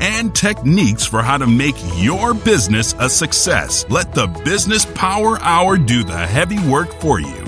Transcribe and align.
and 0.00 0.34
techniques 0.34 1.04
for 1.04 1.22
how 1.22 1.38
to 1.38 1.46
make 1.46 1.76
your 1.96 2.34
business 2.34 2.94
a 2.98 3.08
success. 3.08 3.84
Let 3.88 4.12
the 4.12 4.26
Business 4.26 4.84
Power 4.84 5.38
Hour 5.40 5.76
do 5.76 6.04
the 6.04 6.26
heavy 6.26 6.58
work 6.68 6.92
for 7.00 7.20
you. 7.20 7.44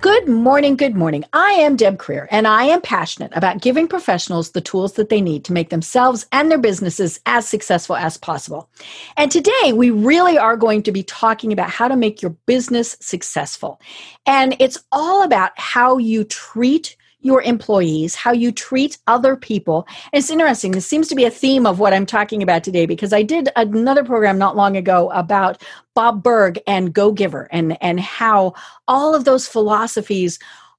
Good 0.00 0.28
morning, 0.28 0.76
good 0.76 0.96
morning. 0.96 1.24
I 1.34 1.52
am 1.52 1.76
Deb 1.76 1.98
Krier, 1.98 2.26
and 2.30 2.48
I 2.48 2.64
am 2.64 2.80
passionate 2.80 3.32
about 3.34 3.60
giving 3.60 3.86
professionals 3.86 4.52
the 4.52 4.62
tools 4.62 4.94
that 4.94 5.10
they 5.10 5.20
need 5.20 5.44
to 5.44 5.52
make 5.52 5.68
themselves 5.68 6.26
and 6.32 6.50
their 6.50 6.56
businesses 6.56 7.20
as 7.26 7.46
successful 7.46 7.96
as 7.96 8.16
possible. 8.16 8.70
And 9.18 9.30
today, 9.30 9.74
we 9.74 9.90
really 9.90 10.38
are 10.38 10.56
going 10.56 10.82
to 10.84 10.92
be 10.92 11.02
talking 11.02 11.52
about 11.52 11.68
how 11.68 11.86
to 11.86 11.96
make 11.96 12.22
your 12.22 12.30
business 12.46 12.96
successful. 13.00 13.78
And 14.24 14.56
it's 14.58 14.82
all 14.90 15.22
about 15.22 15.52
how 15.56 15.98
you 15.98 16.24
treat 16.24 16.96
your 17.22 17.42
employees, 17.42 18.14
how 18.14 18.32
you 18.32 18.50
treat 18.50 18.98
other 19.06 19.36
people. 19.36 19.86
And 20.12 20.20
it's 20.20 20.30
interesting. 20.30 20.72
This 20.72 20.86
seems 20.86 21.08
to 21.08 21.14
be 21.14 21.24
a 21.24 21.30
theme 21.30 21.66
of 21.66 21.78
what 21.78 21.92
I'm 21.92 22.06
talking 22.06 22.42
about 22.42 22.64
today 22.64 22.86
because 22.86 23.12
I 23.12 23.22
did 23.22 23.50
another 23.56 24.04
program 24.04 24.38
not 24.38 24.56
long 24.56 24.76
ago 24.76 25.10
about 25.10 25.62
Bob 25.94 26.22
Burg 26.22 26.58
and 26.66 26.92
Go 26.94 27.12
Giver 27.12 27.48
and, 27.50 27.76
and 27.82 28.00
how 28.00 28.54
all 28.88 29.14
of 29.14 29.24
those 29.24 29.46
philosophies 29.46 30.38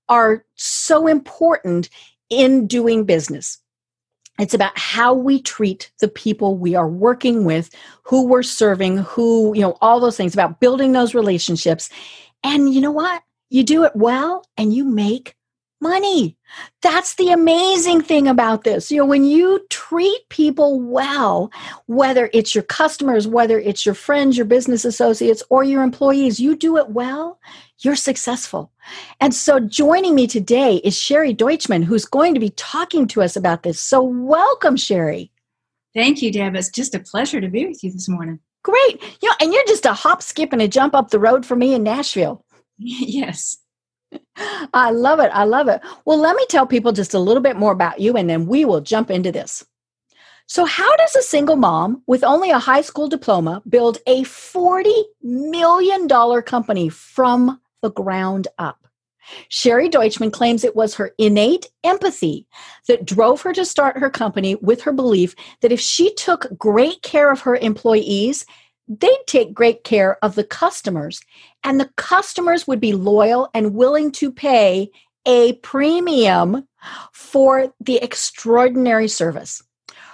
are 0.10 0.44
so 0.56 1.08
important 1.08 1.90
in 2.30 2.68
doing 2.68 3.06
business. 3.06 3.60
It's 4.40 4.54
about 4.54 4.78
how 4.78 5.14
we 5.14 5.42
treat 5.42 5.92
the 6.00 6.08
people 6.08 6.58
we 6.58 6.74
are 6.74 6.90
working 6.90 7.46
with, 7.46 7.70
who 8.04 8.26
we're 8.26 8.44
serving, 8.44 8.98
who, 8.98 9.54
you 9.54 9.62
know, 9.62 9.78
all 9.82 10.00
those 10.00 10.18
things 10.18 10.34
about 10.34 10.60
building 10.60 10.94
those 10.94 11.14
relationships. 11.14 11.90
And 12.44 12.74
you 12.74 12.82
know 12.82 12.92
what? 12.92 13.22
You 13.50 13.64
do 13.64 13.84
it 13.84 13.92
well 13.96 14.46
and 14.58 14.74
you 14.74 14.86
make 14.86 15.36
money. 15.82 16.38
That's 16.82 17.16
the 17.16 17.32
amazing 17.32 18.02
thing 18.02 18.28
about 18.28 18.64
this. 18.64 18.92
You 18.92 19.00
know, 19.00 19.06
when 19.06 19.26
you 19.26 19.66
treat 19.70 20.22
people 20.30 20.80
well, 20.80 21.52
whether 21.88 22.30
it's 22.34 22.54
your 22.54 22.64
customers, 22.64 23.28
whether 23.28 23.60
it's 23.60 23.86
your 23.86 23.96
friends, 23.96 24.38
your 24.38 24.46
business 24.46 24.86
associates, 24.86 25.44
or 25.50 25.64
your 25.64 25.84
employees, 25.84 26.40
you 26.40 26.56
do 26.56 26.78
it 26.78 26.90
well, 26.90 27.40
you're 27.80 27.96
successful. 27.96 28.72
And 29.20 29.34
so 29.34 29.60
joining 29.60 30.16
me 30.16 30.28
today 30.28 30.78
is 30.78 30.98
Sherry 30.98 31.34
Deutschmann, 31.34 31.84
who's 31.84 32.06
going 32.06 32.34
to 32.34 32.40
be 32.40 32.52
talking 32.52 33.08
to 33.08 33.22
us 33.22 33.36
about 33.36 33.64
this. 33.64 33.80
So 33.80 34.02
welcome, 34.02 34.78
Sherry. 34.78 35.32
Thank 35.94 36.22
you, 36.22 36.32
Deb. 36.32 36.56
It's 36.56 36.70
just 36.70 36.96
a 36.96 37.00
pleasure 37.00 37.42
to 37.42 37.50
be 37.50 37.66
with 37.66 37.84
you 37.84 37.92
this 37.92 38.08
morning. 38.08 38.40
Great. 38.64 39.02
You 39.22 39.30
know, 39.30 39.36
and 39.42 39.52
you're 39.52 39.66
just 39.66 39.86
a 39.86 39.94
hop, 39.94 40.22
skip, 40.22 40.54
and 40.54 40.62
a 40.62 40.68
jump 40.68 40.94
up 40.94 41.10
the 41.10 41.20
road 41.20 41.46
for 41.46 41.56
me 41.56 41.74
in 41.74 41.84
Nashville. 41.84 42.46
yes. 42.78 43.58
I 44.74 44.92
love 44.92 45.20
it. 45.20 45.32
I 45.34 45.44
love 45.44 45.68
it. 45.68 45.82
Well, 46.06 46.18
let 46.18 46.36
me 46.36 46.46
tell 46.50 46.66
people 46.66 46.92
just 46.92 47.14
a 47.14 47.20
little 47.20 47.44
bit 47.44 47.56
more 47.56 47.72
about 47.72 48.00
you 48.00 48.16
and 48.16 48.30
then 48.30 48.46
we 48.46 48.66
will 48.66 48.82
jump 48.82 49.12
into 49.12 49.32
this. 49.32 49.66
So, 50.48 50.66
how 50.66 50.94
does 50.98 51.16
a 51.16 51.22
single 51.22 51.56
mom 51.56 52.04
with 52.08 52.24
only 52.24 52.52
a 52.52 52.60
high 52.60 52.82
school 52.82 53.08
diploma 53.08 53.62
build 53.70 54.00
a 54.06 54.24
$40 54.24 54.92
million 55.22 56.10
company 56.42 56.90
from 56.90 57.62
the 57.82 57.92
ground 57.92 58.48
up? 58.58 58.86
Sherry 59.50 59.90
Deutschmann 59.90 60.34
claims 60.34 60.64
it 60.64 60.76
was 60.76 60.96
her 60.96 61.14
innate 61.18 61.70
empathy 61.84 62.48
that 62.88 63.06
drove 63.06 63.42
her 63.42 63.54
to 63.54 63.66
start 63.66 63.98
her 63.98 64.10
company 64.10 64.56
with 64.56 64.82
her 64.82 64.92
belief 64.92 65.36
that 65.62 65.72
if 65.72 65.80
she 65.80 66.14
took 66.16 66.48
great 66.58 67.02
care 67.02 67.32
of 67.32 67.42
her 67.42 67.56
employees, 67.56 68.46
they'd 68.88 69.24
take 69.28 69.54
great 69.54 69.84
care 69.84 70.18
of 70.24 70.36
the 70.36 70.44
customers, 70.44 71.22
and 71.64 71.80
the 71.80 71.90
customers 71.96 72.68
would 72.68 72.80
be 72.80 72.94
loyal 72.94 73.50
and 73.54 73.76
willing 73.76 74.12
to 74.14 74.32
pay 74.32 74.90
a 75.26 75.54
premium 75.54 76.68
for 77.12 77.74
the 77.80 77.98
extraordinary 77.98 79.08
service. 79.08 79.64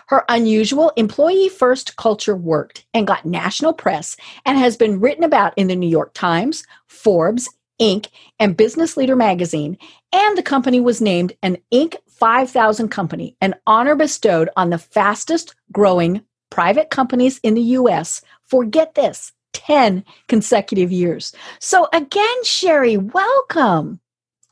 Her 0.08 0.24
unusual 0.30 0.92
employee 0.96 1.50
first 1.50 1.98
culture 1.98 2.36
worked 2.36 2.86
and 2.94 3.08
got 3.08 3.26
national 3.26 3.74
press 3.74 4.16
and 4.46 4.58
has 4.58 4.78
been 4.78 5.00
written 5.00 5.24
about 5.24 5.54
in 5.58 5.68
the 5.68 5.76
New 5.76 5.90
York 5.90 6.14
Times, 6.14 6.64
Forbes, 6.88 7.50
Inc., 7.82 8.08
and 8.40 8.58
Business 8.58 8.96
Leader 8.96 9.16
magazine. 9.16 9.78
And 10.14 10.38
the 10.38 10.44
company 10.44 10.80
was 10.80 11.02
named 11.02 11.34
an 11.44 11.58
Inc. 11.74 11.96
5000 12.08 12.90
company, 12.90 13.36
an 13.42 13.54
honor 13.68 13.96
bestowed 13.96 14.50
on 14.56 14.72
the 14.72 14.80
fastest 14.80 15.54
growing 15.72 16.24
private 16.50 16.90
companies 16.90 17.40
in 17.44 17.54
the 17.54 17.62
US 17.62 18.22
for 18.48 18.66
get 18.66 18.96
this 18.96 19.34
10 19.54 20.04
consecutive 20.28 20.92
years. 20.92 21.34
So, 21.60 21.88
again, 21.94 22.44
Sherry, 22.44 22.98
welcome. 22.98 24.00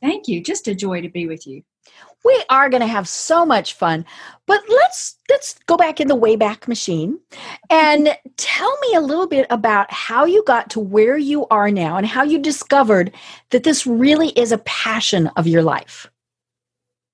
Thank 0.00 0.28
you. 0.28 0.42
Just 0.42 0.68
a 0.68 0.74
joy 0.74 1.00
to 1.00 1.08
be 1.08 1.26
with 1.26 1.46
you. 1.46 1.62
We 2.24 2.44
are 2.50 2.68
going 2.68 2.80
to 2.80 2.88
have 2.88 3.08
so 3.08 3.46
much 3.46 3.74
fun. 3.74 4.04
But 4.46 4.60
let's 4.68 5.16
let's 5.30 5.58
go 5.66 5.76
back 5.76 6.00
in 6.00 6.08
the 6.08 6.16
Wayback 6.16 6.66
Machine 6.66 7.20
and 7.70 8.16
tell 8.36 8.78
me 8.80 8.94
a 8.94 9.00
little 9.00 9.28
bit 9.28 9.46
about 9.48 9.92
how 9.92 10.24
you 10.24 10.42
got 10.44 10.68
to 10.70 10.80
where 10.80 11.16
you 11.16 11.46
are 11.48 11.70
now 11.70 11.96
and 11.96 12.06
how 12.06 12.24
you 12.24 12.38
discovered 12.38 13.12
that 13.50 13.62
this 13.62 13.86
really 13.86 14.30
is 14.30 14.50
a 14.50 14.58
passion 14.58 15.28
of 15.36 15.46
your 15.46 15.62
life. 15.62 16.10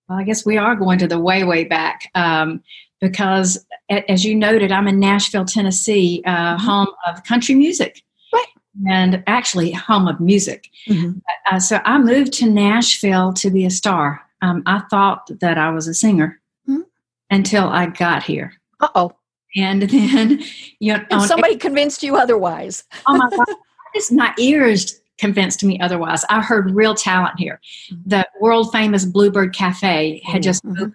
Well, 0.08 0.18
I 0.18 0.24
guess 0.24 0.46
we 0.46 0.56
are 0.56 0.76
going 0.76 0.98
to 1.00 1.06
the 1.06 1.20
way 1.20 1.44
way 1.44 1.64
back. 1.64 2.10
Um, 2.14 2.62
because, 3.02 3.66
as 3.90 4.24
you 4.24 4.34
noted, 4.34 4.70
I'm 4.70 4.86
in 4.86 5.00
Nashville, 5.00 5.44
Tennessee, 5.44 6.22
uh, 6.24 6.56
mm-hmm. 6.56 6.64
home 6.64 6.88
of 7.06 7.24
country 7.24 7.56
music. 7.56 8.00
Right. 8.32 8.46
And 8.88 9.24
actually, 9.26 9.72
home 9.72 10.06
of 10.06 10.20
music. 10.20 10.70
Mm-hmm. 10.88 11.18
Uh, 11.50 11.58
so 11.58 11.80
I 11.84 11.98
moved 11.98 12.32
to 12.34 12.48
Nashville 12.48 13.34
to 13.34 13.50
be 13.50 13.66
a 13.66 13.70
star. 13.70 14.22
Um, 14.40 14.62
I 14.66 14.82
thought 14.88 15.28
that 15.40 15.58
I 15.58 15.70
was 15.70 15.88
a 15.88 15.94
singer 15.94 16.40
mm-hmm. 16.66 16.82
until 17.28 17.64
I 17.64 17.86
got 17.86 18.22
here. 18.22 18.54
Uh 18.80 18.88
oh. 18.94 19.12
And 19.56 19.82
then, 19.90 20.42
you 20.78 20.94
know, 20.94 21.04
and 21.10 21.22
somebody 21.22 21.56
convinced 21.56 22.04
you 22.04 22.16
otherwise. 22.16 22.84
oh 23.06 23.16
my 23.16 23.28
God. 23.28 23.56
Just 23.94 24.12
my 24.12 24.32
ears 24.38 25.00
convinced 25.18 25.62
me 25.62 25.78
otherwise. 25.80 26.24
I 26.30 26.40
heard 26.40 26.70
real 26.70 26.94
talent 26.94 27.38
here. 27.38 27.60
Mm-hmm. 27.92 28.08
The 28.08 28.28
world 28.40 28.72
famous 28.72 29.04
Bluebird 29.04 29.54
Cafe 29.54 30.22
had 30.24 30.42
just 30.42 30.64
mm-hmm. 30.64 30.82
opened 30.82 30.94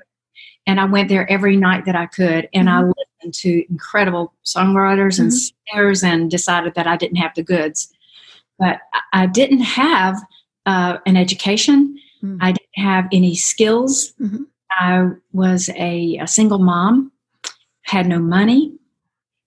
and 0.67 0.81
I 0.81 0.85
went 0.85 1.07
there 1.07 1.29
every 1.31 1.55
night 1.55 1.85
that 1.85 1.95
I 1.95 2.05
could, 2.05 2.49
and 2.53 2.67
mm-hmm. 2.67 2.91
I 2.91 2.93
listened 3.21 3.33
to 3.35 3.65
incredible 3.69 4.33
songwriters 4.45 5.15
mm-hmm. 5.15 5.23
and 5.23 5.33
singers, 5.33 6.03
and 6.03 6.29
decided 6.29 6.75
that 6.75 6.85
I 6.85 6.97
didn't 6.97 7.17
have 7.17 7.33
the 7.33 7.43
goods. 7.43 7.91
But 8.59 8.79
I 9.13 9.25
didn't 9.27 9.61
have 9.61 10.17
uh, 10.65 10.97
an 11.05 11.15
education. 11.15 11.97
Mm-hmm. 12.21 12.37
I 12.41 12.51
didn't 12.51 12.85
have 12.85 13.07
any 13.11 13.35
skills. 13.35 14.13
Mm-hmm. 14.19 14.43
I 14.71 15.09
was 15.31 15.69
a, 15.69 16.17
a, 16.17 16.27
single 16.27 16.59
mom, 16.59 17.11
had 17.83 18.07
no 18.07 18.19
money. 18.19 18.73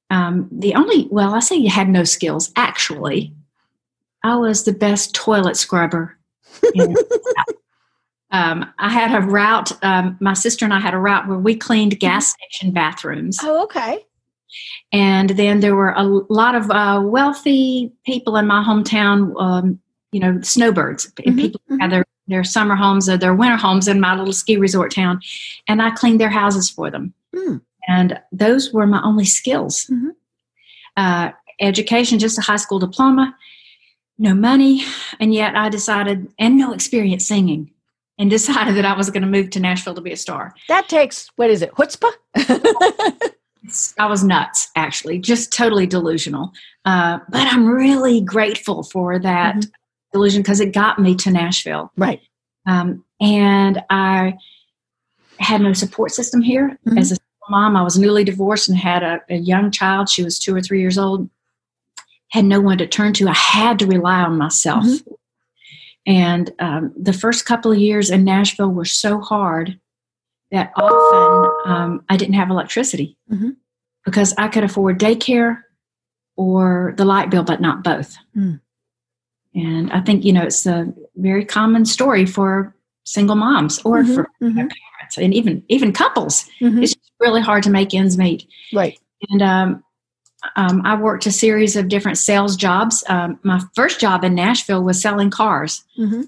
Um, 0.08 0.48
the 0.50 0.74
only, 0.74 1.06
well, 1.10 1.34
I 1.34 1.40
say 1.40 1.56
you 1.56 1.70
had 1.70 1.88
no 1.88 2.04
skills. 2.04 2.50
Actually, 2.56 3.32
I 4.24 4.36
was 4.36 4.64
the 4.64 4.72
best 4.72 5.14
toilet 5.14 5.56
scrubber. 5.56 6.16
Um, 8.32 8.72
I 8.78 8.90
had 8.90 9.14
a 9.14 9.26
route, 9.26 9.72
um, 9.82 10.16
my 10.20 10.34
sister 10.34 10.64
and 10.64 10.72
I 10.72 10.78
had 10.78 10.94
a 10.94 10.98
route 10.98 11.26
where 11.26 11.38
we 11.38 11.56
cleaned 11.56 11.98
gas 11.98 12.32
mm-hmm. 12.32 12.42
station 12.50 12.72
bathrooms. 12.72 13.38
Oh, 13.42 13.64
okay. 13.64 14.04
And 14.92 15.30
then 15.30 15.60
there 15.60 15.76
were 15.76 15.94
a 15.96 16.04
lot 16.04 16.54
of 16.54 16.70
uh, 16.70 17.00
wealthy 17.04 17.92
people 18.04 18.36
in 18.36 18.46
my 18.46 18.62
hometown, 18.62 19.34
um, 19.40 19.80
you 20.12 20.20
know, 20.20 20.40
snowbirds. 20.42 21.10
Mm-hmm. 21.12 21.38
People 21.38 21.60
mm-hmm. 21.70 21.80
had 21.80 21.92
their, 21.92 22.04
their 22.26 22.44
summer 22.44 22.74
homes 22.76 23.08
or 23.08 23.16
their 23.16 23.34
winter 23.34 23.56
homes 23.56 23.88
in 23.88 24.00
my 24.00 24.16
little 24.16 24.32
ski 24.32 24.56
resort 24.56 24.92
town. 24.94 25.20
And 25.68 25.80
I 25.80 25.90
cleaned 25.90 26.20
their 26.20 26.30
houses 26.30 26.68
for 26.68 26.90
them. 26.90 27.14
Mm. 27.34 27.60
And 27.88 28.20
those 28.32 28.72
were 28.72 28.86
my 28.86 29.02
only 29.02 29.24
skills. 29.24 29.86
Mm-hmm. 29.86 30.10
Uh, 30.96 31.30
education, 31.60 32.18
just 32.18 32.38
a 32.38 32.42
high 32.42 32.56
school 32.56 32.78
diploma, 32.78 33.36
no 34.18 34.34
money. 34.34 34.82
And 35.18 35.32
yet 35.32 35.56
I 35.56 35.68
decided, 35.68 36.32
and 36.38 36.58
no 36.58 36.72
experience 36.72 37.26
singing 37.26 37.70
and 38.20 38.28
decided 38.28 38.76
that 38.76 38.84
I 38.84 38.94
was 38.94 39.08
going 39.08 39.22
to 39.22 39.28
move 39.28 39.48
to 39.50 39.60
Nashville 39.60 39.94
to 39.94 40.00
be 40.02 40.12
a 40.12 40.16
star. 40.16 40.54
That 40.68 40.90
takes, 40.90 41.30
what 41.36 41.48
is 41.48 41.62
it, 41.62 41.72
chutzpah? 41.72 42.12
I 43.98 44.06
was 44.06 44.22
nuts, 44.22 44.68
actually, 44.76 45.18
just 45.18 45.52
totally 45.52 45.86
delusional. 45.86 46.52
Uh, 46.84 47.20
but 47.30 47.46
I'm 47.46 47.66
really 47.66 48.20
grateful 48.20 48.82
for 48.82 49.18
that 49.18 49.56
mm-hmm. 49.56 49.70
delusion 50.12 50.42
because 50.42 50.60
it 50.60 50.72
got 50.72 50.98
me 50.98 51.14
to 51.16 51.30
Nashville. 51.30 51.92
Right. 51.96 52.20
Um, 52.66 53.04
and 53.22 53.82
I 53.88 54.34
had 55.38 55.62
no 55.62 55.72
support 55.72 56.12
system 56.12 56.42
here. 56.42 56.78
Mm-hmm. 56.86 56.98
As 56.98 57.12
a 57.12 57.16
mom, 57.48 57.74
I 57.74 57.82
was 57.82 57.98
newly 57.98 58.24
divorced 58.24 58.68
and 58.68 58.76
had 58.76 59.02
a, 59.02 59.20
a 59.30 59.36
young 59.36 59.70
child. 59.70 60.10
She 60.10 60.22
was 60.22 60.38
two 60.38 60.54
or 60.54 60.60
three 60.60 60.80
years 60.80 60.98
old. 60.98 61.30
had 62.32 62.44
no 62.44 62.60
one 62.60 62.78
to 62.78 62.86
turn 62.86 63.14
to. 63.14 63.28
I 63.28 63.34
had 63.34 63.78
to 63.78 63.86
rely 63.86 64.20
on 64.20 64.36
myself. 64.36 64.84
Mm-hmm. 64.84 65.12
And 66.06 66.50
um, 66.58 66.92
the 66.96 67.12
first 67.12 67.44
couple 67.44 67.72
of 67.72 67.78
years 67.78 68.10
in 68.10 68.24
Nashville 68.24 68.70
were 68.70 68.84
so 68.84 69.20
hard 69.20 69.78
that 70.50 70.72
often 70.76 71.72
um, 71.72 72.04
I 72.08 72.16
didn't 72.16 72.34
have 72.34 72.50
electricity 72.50 73.16
mm-hmm. 73.30 73.50
because 74.04 74.34
I 74.36 74.48
could 74.48 74.64
afford 74.64 74.98
daycare 74.98 75.62
or 76.36 76.94
the 76.96 77.04
light 77.04 77.30
bill, 77.30 77.44
but 77.44 77.60
not 77.60 77.84
both. 77.84 78.16
Mm. 78.36 78.60
And 79.54 79.92
I 79.92 80.00
think, 80.00 80.24
you 80.24 80.32
know, 80.32 80.42
it's 80.42 80.66
a 80.66 80.92
very 81.16 81.44
common 81.44 81.84
story 81.84 82.24
for 82.24 82.74
single 83.04 83.36
moms 83.36 83.80
or 83.84 84.02
mm-hmm. 84.02 84.14
for 84.14 84.22
mm-hmm. 84.42 84.56
parents 84.56 85.18
and 85.18 85.34
even 85.34 85.62
even 85.68 85.92
couples. 85.92 86.48
Mm-hmm. 86.60 86.82
It's 86.82 86.94
really 87.18 87.40
hard 87.42 87.62
to 87.64 87.70
make 87.70 87.92
ends 87.92 88.16
meet. 88.16 88.46
Right. 88.72 88.98
And 89.28 89.42
um, 89.42 89.84
um, 90.56 90.82
I 90.84 90.94
worked 90.94 91.26
a 91.26 91.32
series 91.32 91.76
of 91.76 91.88
different 91.88 92.18
sales 92.18 92.56
jobs. 92.56 93.04
Um, 93.08 93.38
my 93.42 93.60
first 93.74 94.00
job 94.00 94.24
in 94.24 94.34
Nashville 94.34 94.82
was 94.82 95.00
selling 95.00 95.30
cars 95.30 95.84
mm-hmm. 95.98 96.22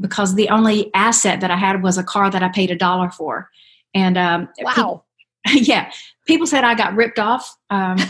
because 0.00 0.34
the 0.34 0.48
only 0.48 0.92
asset 0.94 1.40
that 1.40 1.50
I 1.50 1.56
had 1.56 1.82
was 1.82 1.98
a 1.98 2.04
car 2.04 2.30
that 2.30 2.42
I 2.42 2.48
paid 2.48 2.70
a 2.70 2.76
dollar 2.76 3.10
for. 3.10 3.50
And 3.94 4.16
um, 4.16 4.48
wow, 4.60 4.72
people, 4.74 5.04
yeah, 5.62 5.90
people 6.26 6.46
said 6.46 6.64
I 6.64 6.74
got 6.74 6.94
ripped 6.94 7.18
off. 7.18 7.56
Um, 7.70 7.98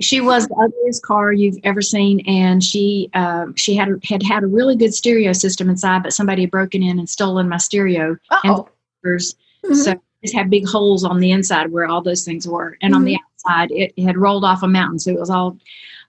she 0.00 0.20
was 0.20 0.46
the 0.48 0.54
ugliest 0.54 1.02
car 1.02 1.32
you've 1.32 1.58
ever 1.64 1.80
seen, 1.80 2.20
and 2.26 2.62
she 2.62 3.08
uh, 3.14 3.46
she 3.54 3.74
had 3.74 3.88
had 4.04 4.22
had 4.22 4.42
a 4.42 4.46
really 4.46 4.76
good 4.76 4.92
stereo 4.92 5.32
system 5.32 5.70
inside, 5.70 6.02
but 6.02 6.12
somebody 6.12 6.42
had 6.42 6.50
broken 6.50 6.82
in 6.82 6.98
and 6.98 7.08
stolen 7.08 7.48
my 7.48 7.56
stereo 7.56 8.16
Uh-oh. 8.30 8.68
and 9.04 9.14
mm-hmm. 9.14 9.74
so 9.74 9.94
it 10.24 10.34
had 10.34 10.50
big 10.50 10.66
holes 10.66 11.04
on 11.04 11.20
the 11.20 11.30
inside 11.30 11.70
where 11.70 11.86
all 11.86 12.02
those 12.02 12.24
things 12.24 12.48
were, 12.48 12.76
and 12.80 12.92
mm-hmm. 12.92 13.00
on 13.00 13.04
the 13.04 13.14
mm-hmm. 13.14 13.50
outside 13.52 13.70
it, 13.70 13.92
it 13.96 14.04
had 14.04 14.16
rolled 14.16 14.44
off 14.44 14.62
a 14.62 14.68
mountain, 14.68 14.98
so 14.98 15.10
it 15.10 15.20
was 15.20 15.30
all 15.30 15.58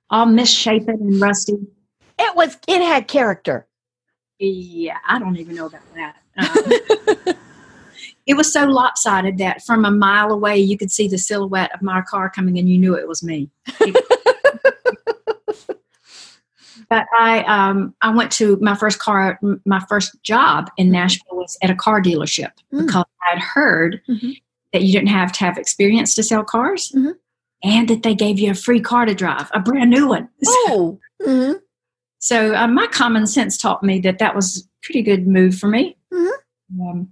all 0.09 0.25
misshapen 0.25 0.95
and 1.01 1.21
rusty. 1.21 1.57
It 2.17 2.35
was 2.35 2.57
it 2.67 2.81
had 2.81 3.07
character. 3.07 3.67
Yeah, 4.39 4.97
I 5.07 5.19
don't 5.19 5.38
even 5.38 5.56
know 5.56 5.67
about 5.67 5.81
that. 5.94 6.15
Um, 6.38 7.35
it 8.25 8.33
was 8.33 8.51
so 8.51 8.65
lopsided 8.65 9.38
that 9.38 9.63
from 9.63 9.85
a 9.85 9.91
mile 9.91 10.31
away 10.31 10.57
you 10.57 10.77
could 10.77 10.91
see 10.91 11.07
the 11.07 11.17
silhouette 11.17 11.73
of 11.73 11.81
my 11.81 12.01
car 12.01 12.29
coming 12.29 12.57
and 12.57 12.67
you 12.67 12.77
knew 12.77 12.95
it 12.95 13.07
was 13.07 13.23
me 13.23 13.50
but 16.89 17.05
i 17.17 17.43
um, 17.43 17.93
i 18.01 18.09
went 18.13 18.31
to 18.31 18.57
my 18.61 18.75
first 18.75 18.99
car 18.99 19.39
my 19.65 19.79
first 19.87 20.21
job 20.23 20.69
in 20.77 20.87
mm-hmm. 20.87 20.93
nashville 20.93 21.37
was 21.37 21.57
at 21.61 21.69
a 21.69 21.75
car 21.75 22.01
dealership 22.01 22.51
mm. 22.73 22.85
because 22.85 23.05
i'd 23.27 23.39
heard 23.39 24.01
mm-hmm. 24.07 24.31
that 24.73 24.83
you 24.83 24.91
didn't 24.91 25.09
have 25.09 25.31
to 25.31 25.39
have 25.39 25.57
experience 25.57 26.15
to 26.15 26.23
sell 26.23 26.43
cars 26.43 26.91
mm-hmm. 26.95 27.11
and 27.63 27.87
that 27.87 28.03
they 28.03 28.15
gave 28.15 28.39
you 28.39 28.51
a 28.51 28.55
free 28.55 28.79
car 28.79 29.05
to 29.05 29.15
drive 29.15 29.49
a 29.53 29.59
brand 29.59 29.89
new 29.89 30.07
one 30.07 30.29
oh 30.45 30.99
mm-hmm. 31.21 31.53
so 32.19 32.55
uh, 32.55 32.67
my 32.67 32.88
common 32.88 33.27
sense 33.27 33.57
taught 33.57 33.83
me 33.83 33.99
that 33.99 34.19
that 34.19 34.35
was 34.35 34.59
a 34.65 34.85
pretty 34.85 35.01
good 35.01 35.27
move 35.27 35.55
for 35.55 35.67
me 35.67 35.97
mm-hmm. 36.13 36.81
um, 36.81 37.09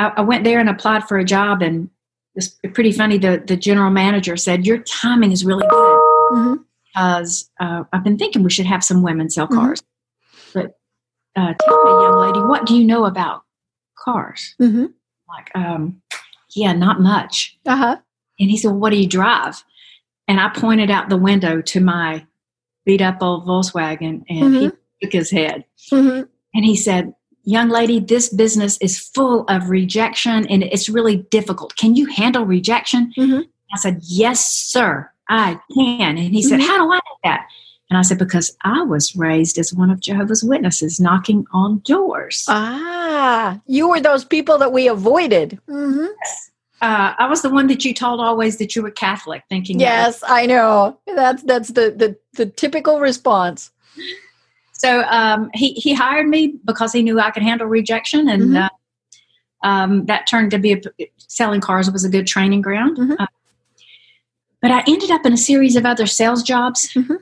I, 0.00 0.12
I 0.16 0.20
went 0.22 0.44
there 0.44 0.58
and 0.58 0.68
applied 0.68 1.06
for 1.06 1.18
a 1.18 1.24
job, 1.24 1.60
and 1.62 1.90
it's 2.34 2.58
pretty 2.72 2.90
funny. 2.90 3.18
The 3.18 3.42
the 3.46 3.56
general 3.56 3.90
manager 3.90 4.36
said, 4.36 4.66
"Your 4.66 4.78
timing 4.78 5.30
is 5.30 5.44
really 5.44 5.66
good 5.68 5.98
mm-hmm. 6.32 6.54
Because 6.92 7.50
uh, 7.60 7.84
I've 7.92 8.04
been 8.04 8.18
thinking 8.18 8.42
we 8.42 8.50
should 8.50 8.66
have 8.66 8.84
some 8.84 9.02
women 9.02 9.30
sell 9.30 9.46
mm-hmm. 9.46 9.58
cars." 9.58 9.80
Mm-hmm. 9.80 10.60
But 10.60 10.78
uh, 11.36 11.54
tell 11.60 11.84
me, 11.84 11.90
young 11.90 12.18
lady, 12.18 12.40
what 12.40 12.66
do 12.66 12.76
you 12.76 12.84
know 12.84 13.04
about 13.04 13.42
cars? 13.98 14.54
Mm-hmm. 14.60 14.86
Like, 15.28 15.50
um, 15.54 16.02
yeah, 16.54 16.72
not 16.72 17.00
much. 17.00 17.58
Uh 17.66 17.76
huh. 17.76 17.96
And 18.38 18.50
he 18.50 18.56
said, 18.56 18.68
well, 18.68 18.80
"What 18.80 18.90
do 18.90 18.96
you 18.96 19.08
drive?" 19.08 19.62
And 20.28 20.40
I 20.40 20.48
pointed 20.48 20.90
out 20.90 21.08
the 21.08 21.16
window 21.16 21.60
to 21.60 21.80
my 21.80 22.26
beat 22.84 23.02
up 23.02 23.22
old 23.22 23.46
Volkswagen, 23.46 24.22
and 24.28 24.54
he 24.54 24.66
mm-hmm. 24.66 24.76
shook 25.02 25.12
his 25.12 25.30
head. 25.30 25.64
Mm-hmm. 25.92 26.22
And 26.54 26.64
he 26.64 26.76
said, 26.76 27.14
young 27.44 27.68
lady, 27.68 28.00
this 28.00 28.28
business 28.28 28.78
is 28.80 28.98
full 28.98 29.44
of 29.48 29.70
rejection 29.70 30.46
and 30.48 30.62
it's 30.62 30.88
really 30.88 31.16
difficult. 31.16 31.76
Can 31.76 31.94
you 31.94 32.06
handle 32.06 32.44
rejection? 32.44 33.12
Mm-hmm. 33.16 33.42
I 33.72 33.76
said, 33.76 34.00
Yes, 34.02 34.44
sir, 34.44 35.10
I 35.30 35.58
can. 35.72 36.18
And 36.18 36.34
he 36.34 36.42
said, 36.42 36.60
mm-hmm. 36.60 36.68
How 36.68 36.84
do 36.84 36.92
I 36.92 36.96
know 36.96 37.16
that? 37.24 37.46
And 37.88 37.98
I 37.98 38.02
said, 38.02 38.18
Because 38.18 38.56
I 38.62 38.82
was 38.82 39.16
raised 39.16 39.58
as 39.58 39.72
one 39.72 39.90
of 39.90 40.00
Jehovah's 40.00 40.44
Witnesses 40.44 41.00
knocking 41.00 41.46
on 41.52 41.78
doors. 41.80 42.44
Ah, 42.48 43.60
you 43.66 43.88
were 43.88 44.00
those 44.00 44.24
people 44.24 44.58
that 44.58 44.72
we 44.72 44.88
avoided. 44.88 45.58
Mm-hmm. 45.68 46.06
Yes. 46.20 46.50
Uh, 46.82 47.14
I 47.18 47.28
was 47.28 47.42
the 47.42 47.50
one 47.50 47.66
that 47.66 47.84
you 47.84 47.92
told 47.92 48.20
always 48.20 48.56
that 48.56 48.74
you 48.74 48.82
were 48.82 48.90
Catholic, 48.90 49.44
thinking. 49.48 49.78
Yes, 49.78 50.22
I 50.26 50.46
know. 50.46 50.98
That's 51.06 51.42
that's 51.42 51.68
the 51.68 51.90
the, 51.90 52.16
the 52.34 52.46
typical 52.46 53.00
response. 53.00 53.70
So 54.72 55.02
um, 55.02 55.50
he 55.52 55.74
he 55.74 55.92
hired 55.92 56.26
me 56.26 56.54
because 56.64 56.92
he 56.92 57.02
knew 57.02 57.20
I 57.20 57.30
could 57.32 57.42
handle 57.42 57.66
rejection, 57.66 58.30
and 58.30 58.42
mm-hmm. 58.42 58.56
uh, 58.56 58.68
um, 59.62 60.06
that 60.06 60.26
turned 60.26 60.52
to 60.52 60.58
be 60.58 60.72
a, 60.72 60.80
selling 61.18 61.60
cars 61.60 61.90
was 61.90 62.04
a 62.04 62.08
good 62.08 62.26
training 62.26 62.62
ground. 62.62 62.96
Mm-hmm. 62.96 63.12
Uh, 63.18 63.26
but 64.62 64.70
I 64.70 64.82
ended 64.86 65.10
up 65.10 65.24
in 65.24 65.32
a 65.32 65.38
series 65.38 65.76
of 65.76 65.86
other 65.86 66.06
sales 66.06 66.42
jobs, 66.42 66.92
mm-hmm. 66.94 67.16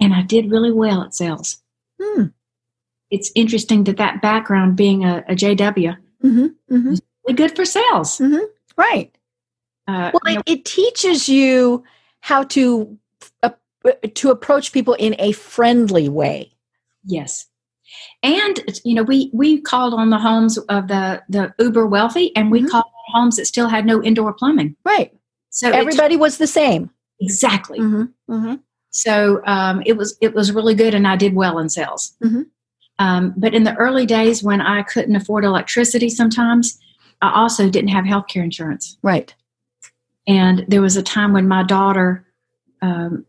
and 0.00 0.14
I 0.14 0.22
did 0.22 0.50
really 0.50 0.72
well 0.72 1.02
at 1.02 1.14
sales. 1.14 1.58
Mm. 2.00 2.32
It's 3.10 3.30
interesting 3.34 3.84
that 3.84 3.96
that 3.98 4.22
background, 4.22 4.76
being 4.76 5.04
a, 5.04 5.24
a 5.28 5.34
JW, 5.34 5.96
mm-hmm. 6.24 6.46
Mm-hmm. 6.70 6.92
is 6.92 7.02
really 7.24 7.36
good 7.36 7.54
for 7.54 7.64
sales. 7.64 8.18
Mm-hmm. 8.18 8.44
Right. 8.76 9.16
Uh, 9.86 10.10
well, 10.12 10.32
it, 10.32 10.34
know, 10.34 10.42
it 10.46 10.64
teaches 10.64 11.28
you 11.28 11.84
how 12.20 12.42
to 12.44 12.98
uh, 13.42 13.50
to 14.14 14.30
approach 14.30 14.72
people 14.72 14.94
in 14.94 15.14
a 15.18 15.32
friendly 15.32 16.08
way. 16.08 16.52
Yes. 17.04 17.46
And 18.22 18.58
you 18.84 18.94
know, 18.94 19.02
we 19.02 19.30
we 19.32 19.60
called 19.60 19.94
on 19.94 20.10
the 20.10 20.18
homes 20.18 20.58
of 20.58 20.88
the 20.88 21.22
the 21.28 21.54
uber 21.58 21.86
wealthy, 21.86 22.34
and 22.34 22.50
we 22.50 22.60
mm-hmm. 22.60 22.68
called 22.68 22.86
on 22.86 23.20
homes 23.20 23.36
that 23.36 23.46
still 23.46 23.68
had 23.68 23.86
no 23.86 24.02
indoor 24.02 24.32
plumbing. 24.32 24.74
Right. 24.84 25.12
So 25.54 25.70
everybody 25.70 26.16
was 26.16 26.38
the 26.38 26.48
same. 26.48 26.90
Exactly. 27.20 27.78
Mm-hmm. 27.78 28.32
Mm-hmm. 28.34 28.54
So 28.90 29.40
um, 29.46 29.82
it 29.86 29.96
was 29.96 30.18
it 30.20 30.34
was 30.34 30.52
really 30.52 30.74
good, 30.74 30.94
and 30.94 31.06
I 31.06 31.16
did 31.16 31.34
well 31.34 31.58
in 31.58 31.68
sales. 31.68 32.14
Mm-hmm. 32.22 32.42
Um, 32.98 33.34
but 33.36 33.54
in 33.54 33.64
the 33.64 33.74
early 33.76 34.04
days, 34.04 34.42
when 34.42 34.60
I 34.60 34.82
couldn't 34.82 35.16
afford 35.16 35.44
electricity, 35.44 36.08
sometimes 36.08 36.78
I 37.22 37.32
also 37.32 37.70
didn't 37.70 37.88
have 37.88 38.04
health 38.04 38.26
care 38.28 38.42
insurance. 38.42 38.98
Right. 39.02 39.34
And 40.26 40.64
there 40.68 40.82
was 40.82 40.96
a 40.96 41.02
time 41.02 41.32
when 41.32 41.46
my 41.48 41.62
daughter 41.62 42.26
um, 42.82 43.24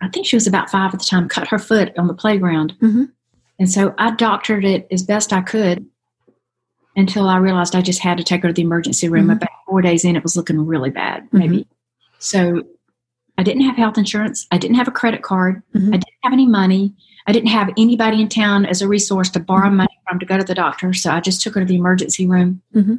I 0.00 0.08
think 0.08 0.26
she 0.26 0.36
was 0.36 0.46
about 0.46 0.70
five 0.70 0.94
at 0.94 1.00
the 1.00 1.06
time, 1.06 1.28
cut 1.28 1.48
her 1.48 1.58
foot 1.58 1.96
on 1.98 2.06
the 2.06 2.14
playground. 2.14 2.74
Mm-hmm. 2.80 3.04
And 3.58 3.70
so 3.70 3.94
I 3.98 4.12
doctored 4.12 4.64
it 4.64 4.86
as 4.90 5.02
best 5.02 5.32
I 5.32 5.42
could 5.42 5.86
until 6.96 7.28
I 7.28 7.36
realized 7.38 7.74
I 7.74 7.82
just 7.82 8.00
had 8.00 8.18
to 8.18 8.24
take 8.24 8.42
her 8.42 8.48
to 8.48 8.54
the 8.54 8.62
emergency 8.62 9.08
room. 9.08 9.22
Mm-hmm. 9.24 9.32
About 9.32 9.50
four 9.66 9.82
days 9.82 10.04
in, 10.04 10.16
it 10.16 10.22
was 10.22 10.36
looking 10.36 10.64
really 10.66 10.90
bad, 10.90 11.24
mm-hmm. 11.24 11.38
maybe. 11.38 11.68
So 12.18 12.62
I 13.38 13.42
didn't 13.42 13.62
have 13.62 13.76
health 13.76 13.96
insurance. 13.96 14.46
I 14.50 14.58
didn't 14.58 14.76
have 14.76 14.88
a 14.88 14.92
credit 14.92 15.22
card. 15.22 15.62
Mm-hmm. 15.74 15.88
I 15.88 15.96
didn't 15.96 16.18
have 16.22 16.32
any 16.32 16.46
money. 16.46 16.94
I 17.26 17.32
didn't 17.32 17.48
have 17.50 17.70
anybody 17.78 18.20
in 18.20 18.28
town 18.28 18.66
as 18.66 18.82
a 18.82 18.88
resource 18.88 19.30
to 19.30 19.40
borrow 19.40 19.68
mm-hmm. 19.68 19.76
money 19.76 19.98
from 20.08 20.18
to 20.18 20.26
go 20.26 20.36
to 20.36 20.44
the 20.44 20.54
doctor. 20.54 20.92
So 20.92 21.10
I 21.10 21.20
just 21.20 21.40
took 21.40 21.54
her 21.54 21.60
to 21.60 21.66
the 21.66 21.76
emergency 21.76 22.26
room. 22.26 22.62
Mm-hmm. 22.74 22.96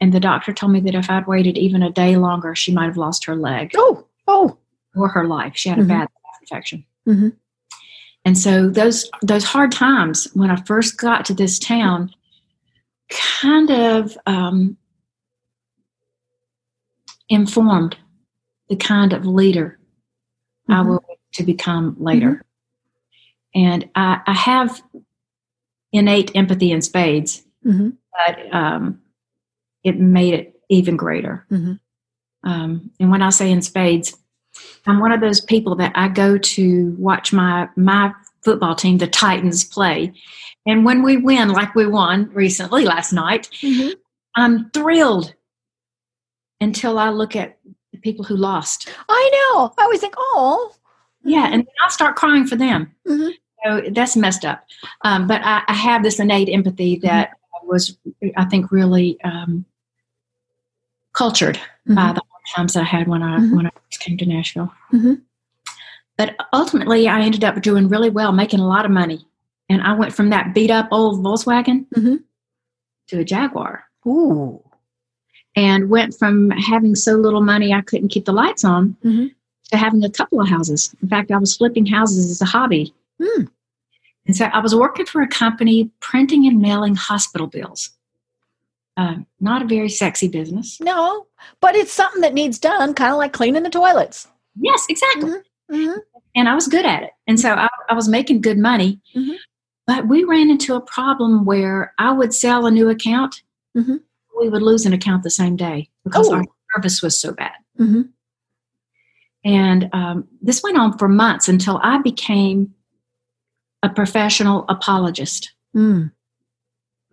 And 0.00 0.12
the 0.12 0.20
doctor 0.20 0.52
told 0.52 0.72
me 0.72 0.80
that 0.80 0.94
if 0.94 1.10
I'd 1.10 1.26
waited 1.26 1.58
even 1.58 1.82
a 1.82 1.90
day 1.90 2.16
longer, 2.16 2.54
she 2.54 2.72
might 2.72 2.86
have 2.86 2.96
lost 2.96 3.24
her 3.24 3.34
leg. 3.34 3.72
Oh, 3.76 4.06
oh 4.28 4.58
or 4.94 5.08
her 5.08 5.26
life. 5.26 5.52
She 5.56 5.68
had 5.68 5.78
mm-hmm. 5.78 5.90
a 5.90 5.94
bad 5.94 6.08
infection. 6.42 6.84
Mm-hmm. 7.08 7.28
And 8.24 8.36
so 8.36 8.68
those 8.68 9.10
those 9.22 9.44
hard 9.44 9.72
times 9.72 10.28
when 10.34 10.50
I 10.50 10.56
first 10.62 10.98
got 10.98 11.24
to 11.26 11.34
this 11.34 11.58
town 11.58 12.12
kind 13.08 13.70
of 13.70 14.16
um, 14.26 14.76
informed 17.28 17.96
the 18.68 18.76
kind 18.76 19.12
of 19.12 19.26
leader 19.26 19.78
mm-hmm. 20.68 20.72
I 20.72 20.82
will 20.82 21.04
to 21.34 21.42
become 21.42 21.96
later. 21.98 22.26
Mm-hmm. 22.26 22.44
And 23.54 23.90
I, 23.94 24.20
I, 24.26 24.32
have 24.34 24.82
innate 25.92 26.32
empathy 26.34 26.70
in 26.70 26.82
spades, 26.82 27.42
mm-hmm. 27.66 27.90
but 28.12 28.54
um, 28.54 29.00
it 29.82 29.98
made 29.98 30.34
it 30.34 30.60
even 30.68 30.96
greater. 30.96 31.46
Mm-hmm. 31.50 31.74
Um, 32.48 32.90
and 33.00 33.10
when 33.10 33.22
I 33.22 33.30
say 33.30 33.50
in 33.50 33.62
spades, 33.62 34.16
I'm 34.86 35.00
one 35.00 35.12
of 35.12 35.20
those 35.20 35.40
people 35.40 35.76
that 35.76 35.92
I 35.94 36.08
go 36.08 36.38
to 36.38 36.96
watch 36.98 37.32
my 37.32 37.68
my 37.76 38.12
football 38.42 38.74
team, 38.74 38.98
the 38.98 39.06
Titans, 39.06 39.64
play. 39.64 40.12
And 40.66 40.84
when 40.84 41.02
we 41.02 41.16
win, 41.16 41.50
like 41.50 41.74
we 41.74 41.86
won 41.86 42.30
recently 42.32 42.84
last 42.84 43.12
night, 43.12 43.48
mm-hmm. 43.62 43.90
I'm 44.36 44.70
thrilled 44.70 45.34
until 46.60 46.98
I 46.98 47.10
look 47.10 47.36
at 47.36 47.58
the 47.92 47.98
people 47.98 48.24
who 48.24 48.36
lost. 48.36 48.88
I 49.08 49.30
know. 49.32 49.72
I 49.78 49.84
always 49.84 50.00
think, 50.00 50.14
oh. 50.16 50.74
Yeah, 51.24 51.46
and 51.46 51.62
then 51.62 51.74
I'll 51.82 51.90
start 51.90 52.16
crying 52.16 52.46
for 52.46 52.56
them. 52.56 52.92
Mm-hmm. 53.06 53.30
So 53.64 53.90
that's 53.90 54.16
messed 54.16 54.44
up. 54.44 54.64
Um, 55.02 55.26
but 55.26 55.42
I, 55.42 55.62
I, 55.66 55.74
have 55.74 56.04
this 56.04 56.20
innate 56.20 56.48
empathy 56.48 56.96
mm-hmm. 56.96 57.06
that 57.06 57.30
mm-hmm. 57.30 57.68
was, 57.68 57.96
I 58.36 58.44
think, 58.44 58.70
really 58.70 59.20
um, 59.22 59.64
cultured 61.12 61.58
by 61.86 61.94
mm-hmm. 61.94 62.14
the 62.14 62.22
times 62.54 62.76
I 62.76 62.84
had 62.84 63.08
when 63.08 63.22
I 63.22 63.38
Mhm. 63.38 63.56
when 63.56 63.66
I 63.66 63.70
first 63.70 64.00
came 64.00 64.16
to 64.18 64.26
Nashville. 64.26 64.72
But 66.18 66.34
ultimately, 66.52 67.08
I 67.08 67.20
ended 67.20 67.44
up 67.44 67.62
doing 67.62 67.88
really 67.88 68.10
well, 68.10 68.32
making 68.32 68.60
a 68.60 68.66
lot 68.66 68.84
of 68.84 68.90
money, 68.90 69.24
and 69.70 69.80
I 69.80 69.94
went 69.94 70.12
from 70.12 70.30
that 70.30 70.52
beat 70.52 70.70
up 70.70 70.88
old 70.90 71.20
Volkswagen 71.24 71.86
Mhm. 71.96 72.24
to 73.06 73.20
a 73.20 73.24
Jaguar, 73.24 73.84
Ooh. 74.06 74.60
and 75.56 75.88
went 75.88 76.14
from 76.18 76.50
having 76.50 76.94
so 76.96 77.12
little 77.14 77.40
money 77.42 77.72
I 77.72 77.80
couldn't 77.82 78.08
keep 78.08 78.24
the 78.24 78.32
lights 78.32 78.64
on 78.64 78.96
Mhm. 79.04 79.30
to 79.70 79.76
having 79.76 80.04
a 80.04 80.10
couple 80.10 80.40
of 80.40 80.48
houses. 80.48 80.94
In 81.02 81.08
fact, 81.08 81.30
I 81.30 81.38
was 81.38 81.56
flipping 81.56 81.86
houses 81.86 82.30
as 82.30 82.42
a 82.42 82.46
hobby. 82.46 82.92
Hmm. 83.22 83.44
And 84.26 84.36
so 84.36 84.46
I 84.46 84.58
was 84.58 84.74
working 84.74 85.06
for 85.06 85.22
a 85.22 85.28
company 85.28 85.90
printing 86.00 86.46
and 86.46 86.60
mailing 86.60 86.96
hospital 86.96 87.46
bills. 87.46 87.90
Uh, 88.96 89.18
not 89.40 89.62
a 89.62 89.66
very 89.66 89.88
sexy 89.88 90.26
business. 90.28 90.80
No, 90.80 91.28
but 91.60 91.76
it's 91.76 91.92
something 91.92 92.20
that 92.22 92.34
needs 92.34 92.58
done, 92.58 92.92
kind 92.94 93.12
of 93.12 93.18
like 93.18 93.32
cleaning 93.32 93.62
the 93.62 93.70
toilets. 93.70 94.26
Yes, 94.60 94.84
exactly. 94.88 95.30
Mm-hmm. 95.70 95.98
And 96.38 96.48
I 96.48 96.54
was 96.54 96.68
good 96.68 96.86
at 96.86 97.02
it. 97.02 97.10
And 97.26 97.40
so 97.40 97.52
I, 97.52 97.66
I 97.90 97.94
was 97.94 98.08
making 98.08 98.42
good 98.42 98.58
money. 98.58 99.00
Mhm. 99.16 99.34
But 99.88 100.06
we 100.06 100.22
ran 100.22 100.50
into 100.50 100.76
a 100.76 100.80
problem 100.80 101.44
where 101.44 101.92
I 101.98 102.12
would 102.12 102.32
sell 102.32 102.64
a 102.66 102.70
new 102.70 102.88
account, 102.88 103.42
Mhm. 103.76 104.00
we 104.38 104.48
would 104.48 104.62
lose 104.62 104.86
an 104.86 104.92
account 104.92 105.24
the 105.24 105.30
same 105.30 105.56
day 105.56 105.90
because 106.04 106.28
Oh. 106.28 106.34
our 106.36 106.44
service 106.76 107.02
was 107.02 107.18
so 107.18 107.32
bad. 107.32 107.54
Mm-hmm. 107.78 108.02
And 109.44 109.88
um, 109.92 110.28
this 110.40 110.62
went 110.62 110.78
on 110.78 110.96
for 110.96 111.08
months 111.08 111.48
until 111.48 111.80
I 111.82 111.98
became 112.02 112.72
a 113.82 113.88
professional 113.88 114.64
apologist. 114.68 115.52
Mm. 115.74 116.12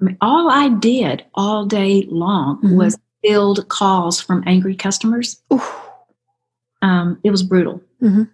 I 0.02 0.04
mean, 0.04 0.18
all 0.22 0.50
I 0.52 0.70
did 0.70 1.26
all 1.34 1.66
day 1.66 2.06
long 2.10 2.62
Mhm. 2.62 2.76
was 2.78 2.96
field 3.24 3.68
calls 3.70 4.22
from 4.22 4.44
angry 4.46 4.76
customers. 4.76 5.42
Um, 6.82 7.20
it 7.24 7.32
was 7.32 7.42
brutal. 7.42 7.82
Mhm. 8.04 8.30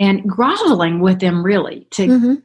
And 0.00 0.28
groveling 0.28 1.00
with 1.00 1.20
them, 1.20 1.44
really, 1.44 1.86
to, 1.90 2.06
Mhm. 2.08 2.42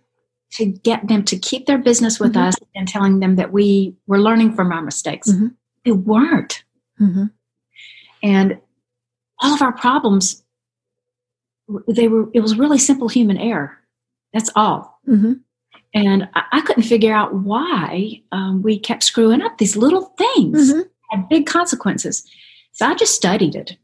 to 0.52 0.66
get 0.66 1.08
them 1.08 1.24
to 1.24 1.38
keep 1.38 1.66
their 1.66 1.78
business 1.78 2.20
with 2.20 2.34
Mhm. 2.34 2.48
us 2.50 2.56
and 2.76 2.88
telling 2.88 3.20
them 3.22 3.38
that 3.38 3.52
we 3.54 3.96
were 4.08 4.20
learning 4.22 4.54
from 4.54 4.72
our 4.72 4.82
mistakes. 4.82 5.32
Mhm. 5.32 5.56
We 5.86 5.94
weren't. 5.94 6.64
Mhm. 7.00 7.32
And 8.22 8.60
all 9.40 9.54
of 9.54 9.62
our 9.62 9.72
problems, 9.74 10.44
they 11.88 12.08
were, 12.10 12.30
it 12.34 12.42
was 12.42 12.58
really 12.60 12.78
simple 12.78 13.08
human 13.08 13.38
error. 13.38 13.78
That's 14.34 14.52
all. 14.56 15.00
Mhm. 15.08 15.40
And 15.94 16.28
I, 16.36 16.44
I 16.54 16.62
couldn't 16.62 16.84
figure 16.84 17.14
out 17.14 17.34
why 17.34 18.22
um, 18.34 18.62
we 18.62 18.78
kept 18.78 19.04
screwing 19.04 19.42
up 19.42 19.58
these 19.58 19.78
little 19.78 20.14
things 20.18 20.74
Mhm. 20.74 20.90
had 21.12 21.30
big 21.30 21.46
consequences. 21.46 22.26
So 22.74 22.86
I 22.86 22.96
just 22.96 23.16
studied 23.16 23.56
it. 23.56 23.78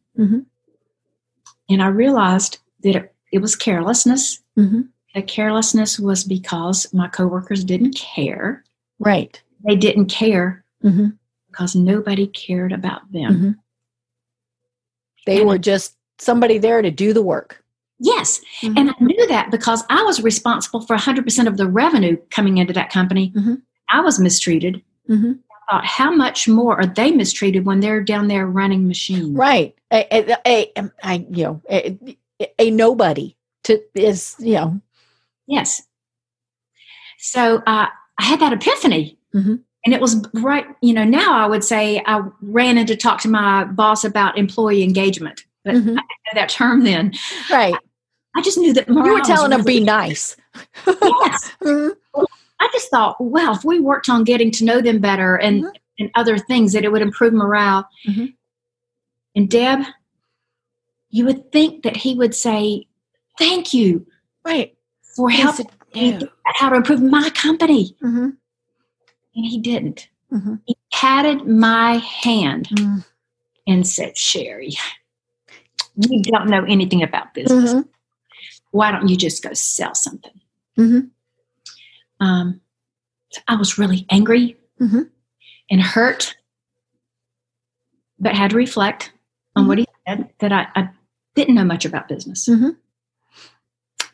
And 1.70 1.82
I 1.82 1.88
realized 1.88 2.58
that 2.84 2.96
it, 2.96 3.16
it 3.32 3.40
was 3.40 3.56
carelessness. 3.56 4.42
Mhm. 4.58 4.90
The 5.16 5.22
carelessness 5.22 6.00
was 6.00 6.24
because 6.24 6.92
my 6.94 7.08
coworkers 7.08 7.64
didn't 7.64 7.96
care. 7.96 8.64
Right. 9.00 9.42
They 9.66 9.76
didn't 9.76 10.08
care 10.08 10.64
Mhm. 10.84 11.18
because 11.50 11.76
nobody 11.76 12.28
cared 12.28 12.72
about 12.72 13.12
them. 13.12 13.34
Mhm. 13.34 13.56
They 15.26 15.40
And- 15.40 15.48
were 15.50 15.58
just 15.58 15.96
somebody 16.20 16.58
there 16.58 16.82
to 16.82 16.92
do 16.92 17.14
the 17.14 17.22
work. 17.22 17.64
Yes. 18.00 18.42
Mhm. 18.62 18.74
And 18.78 18.90
I 18.90 18.96
knew 19.00 19.28
that 19.28 19.52
because 19.52 19.84
I 19.90 20.02
was 20.04 20.24
responsible 20.24 20.82
for 20.82 20.96
100% 20.96 21.48
of 21.48 21.58
the 21.58 21.68
revenue 21.68 22.18
coming 22.32 22.58
into 22.58 22.74
that 22.74 22.90
company. 22.92 23.32
Mhm. 23.36 23.62
I 23.90 24.02
was 24.02 24.20
mistreated. 24.20 24.82
Mhm. 25.10 25.40
I 25.70 25.72
thought, 25.74 25.86
how 25.86 26.12
much 26.12 26.48
more 26.48 26.76
are 26.80 26.86
they 26.88 27.12
mistreated 27.12 27.66
when 27.66 27.80
they're 27.80 28.02
down 28.04 28.28
there 28.28 28.48
running 28.48 28.88
machines? 28.88 29.38
Right. 29.38 29.76
I, 29.92 30.08
a, 30.12 30.72
a, 30.78 30.90
a- 31.04 31.26
you 31.30 31.44
know, 31.44 31.62
a, 32.60 32.72
nobody 32.72 33.36
to 33.66 33.80
is, 33.96 34.36
you 34.40 34.54
know, 34.56 34.82
Yes. 35.48 35.82
So 37.18 37.58
uh, 37.68 37.88
I 38.20 38.24
had 38.24 38.40
that 38.40 38.54
epiphany. 38.54 39.18
Mhm. 39.36 39.62
And 39.84 39.94
it 39.96 40.00
was 40.02 40.24
right, 40.34 40.66
you 40.82 40.94
know, 40.94 41.04
now 41.04 41.34
I 41.34 41.48
would 41.48 41.64
say 41.64 42.02
I 42.06 42.22
ran 42.42 42.78
in 42.78 42.86
to 42.88 42.96
talk 42.96 43.20
to 43.22 43.28
my 43.30 43.64
boss 43.66 44.04
about 44.04 44.38
employee 44.38 44.84
engagement. 44.84 45.46
But 45.66 45.74
Mhm. 45.76 45.78
I 45.78 45.82
didn't 45.84 45.98
know 45.98 46.36
that 46.36 46.50
term 46.50 46.84
then. 46.84 47.14
right. 47.50 47.76
I 48.36 48.42
just 48.42 48.58
knew 48.58 48.74
that 48.74 48.88
You 48.88 48.96
were 49.14 49.20
telling 49.22 49.50
them 49.50 49.64
be 49.64 49.80
nice. 49.82 50.38
Yes. 50.88 51.52
Mhm. 51.62 51.96
I 52.60 52.70
just 52.72 52.90
thought, 52.92 53.16
well, 53.20 53.56
if 53.56 53.64
we 53.66 53.80
worked 53.80 54.08
on 54.08 54.24
getting 54.24 54.52
to 54.52 54.64
know 54.64 54.82
them 54.82 55.00
better 55.00 55.36
and, 55.36 55.64
Mhm. 55.64 55.72
and 56.00 56.12
other 56.16 56.38
things, 56.38 56.74
that 56.74 56.84
it 56.86 56.92
would 56.92 57.02
improve 57.02 57.34
morale. 57.34 57.90
Mhm. 58.08 58.34
And 59.36 59.50
Deb, 59.50 59.80
you 61.12 61.26
would 61.26 61.52
think 61.52 61.84
that 61.84 61.98
he 61.98 62.16
would 62.16 62.34
say, 62.34 62.88
thank 63.38 63.74
you 63.74 64.06
Right. 64.46 64.76
for 65.16 65.30
helping 65.30 65.68
me 65.94 66.20
how 66.56 66.70
to 66.70 66.78
improve 66.78 67.02
my 67.02 67.30
company. 67.32 67.96
Mhm. 68.02 68.38
And 69.36 69.46
he 69.46 69.60
didn't. 69.60 70.08
Mhm. 70.32 70.62
He 70.66 70.76
patted 70.92 71.46
my 71.46 71.98
hand 71.98 72.70
Mhm. 72.70 73.06
and 73.68 73.86
said, 73.88 74.18
Sherry, 74.18 74.74
you 75.96 76.24
don't 76.24 76.50
know 76.50 76.64
anything 76.64 77.04
about 77.04 77.34
business. 77.34 77.74
Mhm. 77.74 77.88
Why 78.72 78.92
don't 78.92 79.10
you 79.10 79.18
just 79.18 79.44
go 79.44 79.54
sell 79.54 79.94
something? 79.94 80.40
Mhm. 80.78 81.12
Um, 82.22 82.62
so 83.32 83.42
I 83.48 83.56
was 83.56 83.78
really 83.78 84.06
angry 84.10 84.58
Mhm. 84.80 85.10
and 85.70 85.82
hurt, 85.82 86.36
but 88.20 88.36
had 88.36 88.52
to 88.52 88.56
reflect 88.58 89.12
on 89.56 89.64
Mm-hmm. 89.64 89.68
what 89.70 89.78
he 89.80 89.88
said 90.08 90.34
that 90.40 90.52
I, 90.54 90.68
I 90.76 90.90
didn't 91.36 91.56
know 91.56 91.64
much 91.64 91.86
about 91.86 92.08
business. 92.08 92.48
Mhm. 92.50 92.76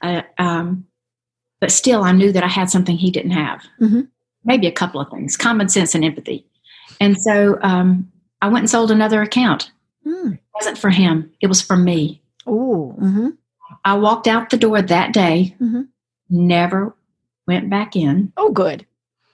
I, 0.01 0.23
um, 0.37 0.85
but 1.59 1.71
still, 1.71 2.03
I 2.03 2.11
knew 2.11 2.31
that 2.31 2.43
I 2.43 2.47
had 2.47 2.69
something 2.69 2.97
he 2.97 3.09
didn't 3.11 3.31
have. 3.31 3.63
Mhm. 3.81 4.07
Maybe 4.45 4.67
a 4.67 4.71
couple 4.71 5.01
of 5.01 5.09
things 5.09 5.35
common 5.35 5.69
sense 5.69 5.95
and 5.95 6.05
empathy. 6.05 6.45
And 7.01 7.19
so 7.19 7.57
um, 7.61 8.11
I 8.41 8.47
went 8.47 8.63
and 8.63 8.69
sold 8.69 8.91
another 8.91 9.21
account. 9.21 9.71
Mm. 10.05 10.33
It 10.35 10.39
wasn't 10.53 10.77
for 10.77 10.89
him, 10.89 11.31
it 11.41 11.47
was 11.47 11.61
for 11.61 11.75
me. 11.75 12.21
Ooh. 12.47 12.95
Mhm. 13.01 13.37
I 13.83 13.95
walked 13.97 14.27
out 14.27 14.49
the 14.49 14.57
door 14.57 14.81
that 14.81 15.13
day, 15.13 15.55
Mhm. 15.61 15.87
never 16.29 16.95
went 17.47 17.69
back 17.69 17.95
in. 17.95 18.31
Oh, 18.37 18.51
good. 18.51 18.85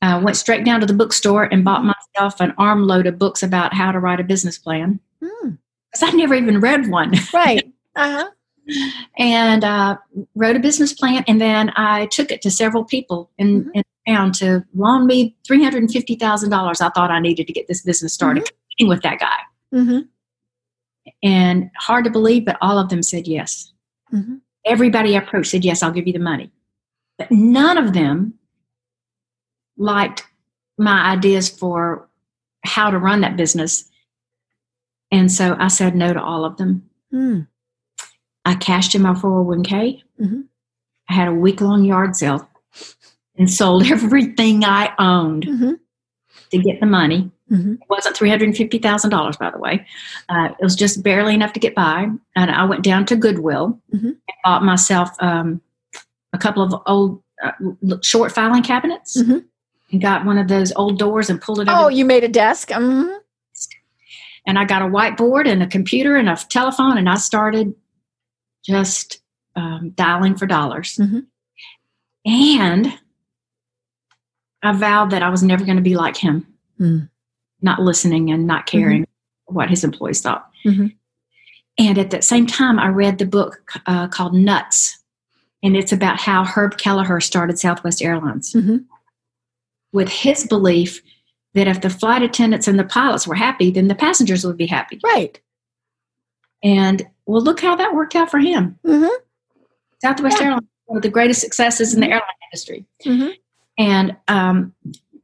I 0.01 0.17
went 0.17 0.37
straight 0.37 0.65
down 0.65 0.79
to 0.81 0.85
the 0.85 0.93
bookstore 0.93 1.43
and 1.45 1.63
bought 1.63 1.83
myself 1.85 2.39
an 2.41 2.53
armload 2.57 3.05
of 3.07 3.17
books 3.19 3.41
about 3.43 3.73
how 3.73 3.91
to 3.91 3.99
write 3.99 4.19
a 4.19 4.23
business 4.23 4.57
plan 4.57 4.99
Mm. 5.21 5.57
because 5.91 6.03
I'd 6.09 6.15
never 6.17 6.33
even 6.35 6.59
read 6.59 6.87
one. 6.89 7.13
Right. 7.33 7.71
Uh-huh. 7.95 8.29
and 9.17 9.63
uh, 9.65 9.97
wrote 10.35 10.55
a 10.55 10.59
business 10.59 10.93
plan. 10.93 11.23
And 11.27 11.41
then 11.41 11.71
I 11.75 12.05
took 12.07 12.31
it 12.31 12.41
to 12.43 12.49
several 12.51 12.85
people 12.85 13.29
in, 13.37 13.65
Mhm. 13.65 13.71
in 13.75 13.83
town 14.07 14.31
to 14.33 14.63
loan 14.73 15.05
me 15.05 15.35
$350,000. 15.49 16.79
I 16.81 16.89
thought 16.89 17.11
I 17.11 17.19
needed 17.19 17.45
to 17.47 17.53
get 17.53 17.67
this 17.67 17.81
business 17.81 18.13
started 18.13 18.45
competing 18.45 18.87
with 18.87 19.01
that 19.03 19.19
guy. 19.19 19.37
Mhm. 19.73 20.07
And 21.21 21.69
hard 21.77 22.05
to 22.05 22.09
believe, 22.11 22.45
but 22.45 22.57
all 22.61 22.77
of 22.79 22.87
them 22.89 23.03
said 23.03 23.27
yes. 23.27 23.73
Mhm. 24.13 24.39
Everybody 24.65 25.17
I 25.17 25.21
approached 25.21 25.51
said, 25.51 25.65
Yes, 25.65 25.83
I'll 25.83 25.91
give 25.91 26.07
you 26.07 26.13
the 26.13 26.19
money. 26.19 26.49
But 27.17 27.31
none 27.31 27.77
of 27.77 27.91
them 27.93 28.35
liked 29.77 30.25
my 30.77 31.11
ideas 31.11 31.49
for 31.49 32.07
how 32.65 32.89
to 32.89 32.97
run 32.97 33.19
that 33.21 33.35
business. 33.35 33.89
And 35.11 35.29
so 35.31 35.55
I 35.59 35.67
said 35.67 35.95
no 35.95 36.13
to 36.13 36.21
all 36.23 36.45
of 36.45 36.55
them. 36.57 36.89
Mm. 37.13 37.47
I 38.45 38.55
cashed 38.55 38.95
in 38.95 39.01
my 39.01 39.13
401k. 39.13 40.03
Mhm. 40.21 40.43
I 41.09 41.13
had 41.13 41.27
a 41.27 41.33
week 41.33 41.61
long 41.61 41.83
yard 41.83 42.15
sale 42.15 42.47
and 43.37 43.49
sold 43.49 43.83
everything 43.91 44.63
I 44.65 44.93
owned 44.99 45.45
Mhm. 45.45 45.79
to 46.51 46.57
get 46.57 46.79
the 46.79 46.85
money. 46.85 47.31
Mhm. 47.51 47.75
It 47.75 47.89
wasn't 47.89 48.15
$350,000, 48.15 49.37
by 49.37 49.51
the 49.51 49.57
way. 49.59 49.85
Uh, 50.29 50.49
it 50.59 50.63
was 50.63 50.75
just 50.75 51.03
barely 51.03 51.33
enough 51.33 51.53
to 51.53 51.59
get 51.59 51.75
by. 51.75 52.07
And 52.35 52.51
I 52.51 52.63
went 52.65 52.83
down 52.83 53.05
to 53.07 53.15
Goodwill 53.15 53.79
Mhm. 53.93 54.03
and 54.03 54.17
bought 54.43 54.63
myself 54.63 55.09
um, 55.19 55.61
a 56.33 56.37
couple 56.37 56.63
of 56.63 56.73
old 56.85 57.21
uh, 57.43 57.51
short 58.01 58.31
filing 58.31 58.63
cabinets 58.63 59.21
Mhm. 59.21 59.43
and 59.91 60.01
got 60.01 60.25
one 60.25 60.37
of 60.37 60.47
those 60.47 60.71
old 60.75 60.97
doors 60.97 61.29
and 61.29 61.41
pulled 61.41 61.59
it 61.59 61.67
out. 61.67 61.83
Oh, 61.85 61.87
you 61.89 62.05
made 62.05 62.23
a 62.23 62.29
desk. 62.29 62.69
Mhm. 62.69 63.17
And 64.45 64.57
I 64.57 64.65
got 64.65 64.81
a 64.81 64.85
whiteboard 64.85 65.47
and 65.47 65.61
a 65.61 65.67
computer 65.67 66.15
and 66.15 66.29
a 66.29 66.35
telephone, 66.49 66.97
and 66.97 67.09
I 67.09 67.15
started 67.15 67.73
just 68.65 69.21
um, 69.55 69.91
dialing 69.91 70.35
for 70.35 70.45
dollars. 70.47 70.95
Mhm. 70.95 71.25
And 72.25 72.97
I 74.63 74.71
vowed 74.71 75.11
that 75.11 75.21
I 75.23 75.29
was 75.29 75.43
never 75.43 75.65
going 75.65 75.77
to 75.77 75.83
be 75.83 75.95
like 75.95 76.17
him, 76.17 76.47
Mm. 76.79 77.09
not 77.61 77.79
listening 77.81 78.31
and 78.31 78.47
not 78.47 78.65
caring 78.65 79.05
what 79.45 79.69
his 79.69 79.83
employees 79.83 80.21
thought. 80.21 80.49
Mhm. 80.65 80.95
And 81.77 81.97
at 81.97 82.09
that 82.11 82.23
same 82.23 82.47
time, 82.47 82.79
I 82.79 82.87
read 82.87 83.17
the 83.17 83.25
book 83.25 83.79
uh, 83.85 84.07
called 84.07 84.33
Nuts, 84.33 84.97
and 85.61 85.75
it's 85.75 85.91
about 85.91 86.19
how 86.19 86.43
Herb 86.45 86.77
Kelleher 86.77 87.19
started 87.19 87.59
Southwest 87.59 88.01
Airlines 88.01 88.53
Mhm. 88.53 88.85
with 89.91 90.09
his 90.09 90.45
belief 90.47 91.01
that 91.53 91.67
if 91.67 91.81
the 91.81 91.89
flight 91.89 92.23
attendants 92.23 92.67
and 92.67 92.79
the 92.79 92.83
pilots 92.83 93.27
were 93.27 93.35
happy, 93.35 93.69
then 93.69 93.87
the 93.87 93.95
passengers 93.95 94.45
would 94.45 94.57
be 94.57 94.65
happy. 94.65 94.99
Right. 95.03 95.39
And 96.63 97.05
well, 97.25 97.41
look 97.41 97.59
how 97.61 97.75
that 97.75 97.93
worked 97.93 98.15
out 98.15 98.31
for 98.31 98.39
him. 98.39 98.77
Mhm. 98.85 99.09
Southwest 100.01 100.37
Yeah. 100.39 100.45
Airlines, 100.47 100.67
one 100.85 100.97
of 100.97 101.03
the 101.03 101.09
greatest 101.09 101.41
successes 101.41 101.93
in 101.93 101.99
the 102.01 102.07
airline 102.07 102.21
industry. 102.51 102.85
Mhm. 103.05 103.33
And 103.77 104.15
um, 104.27 104.73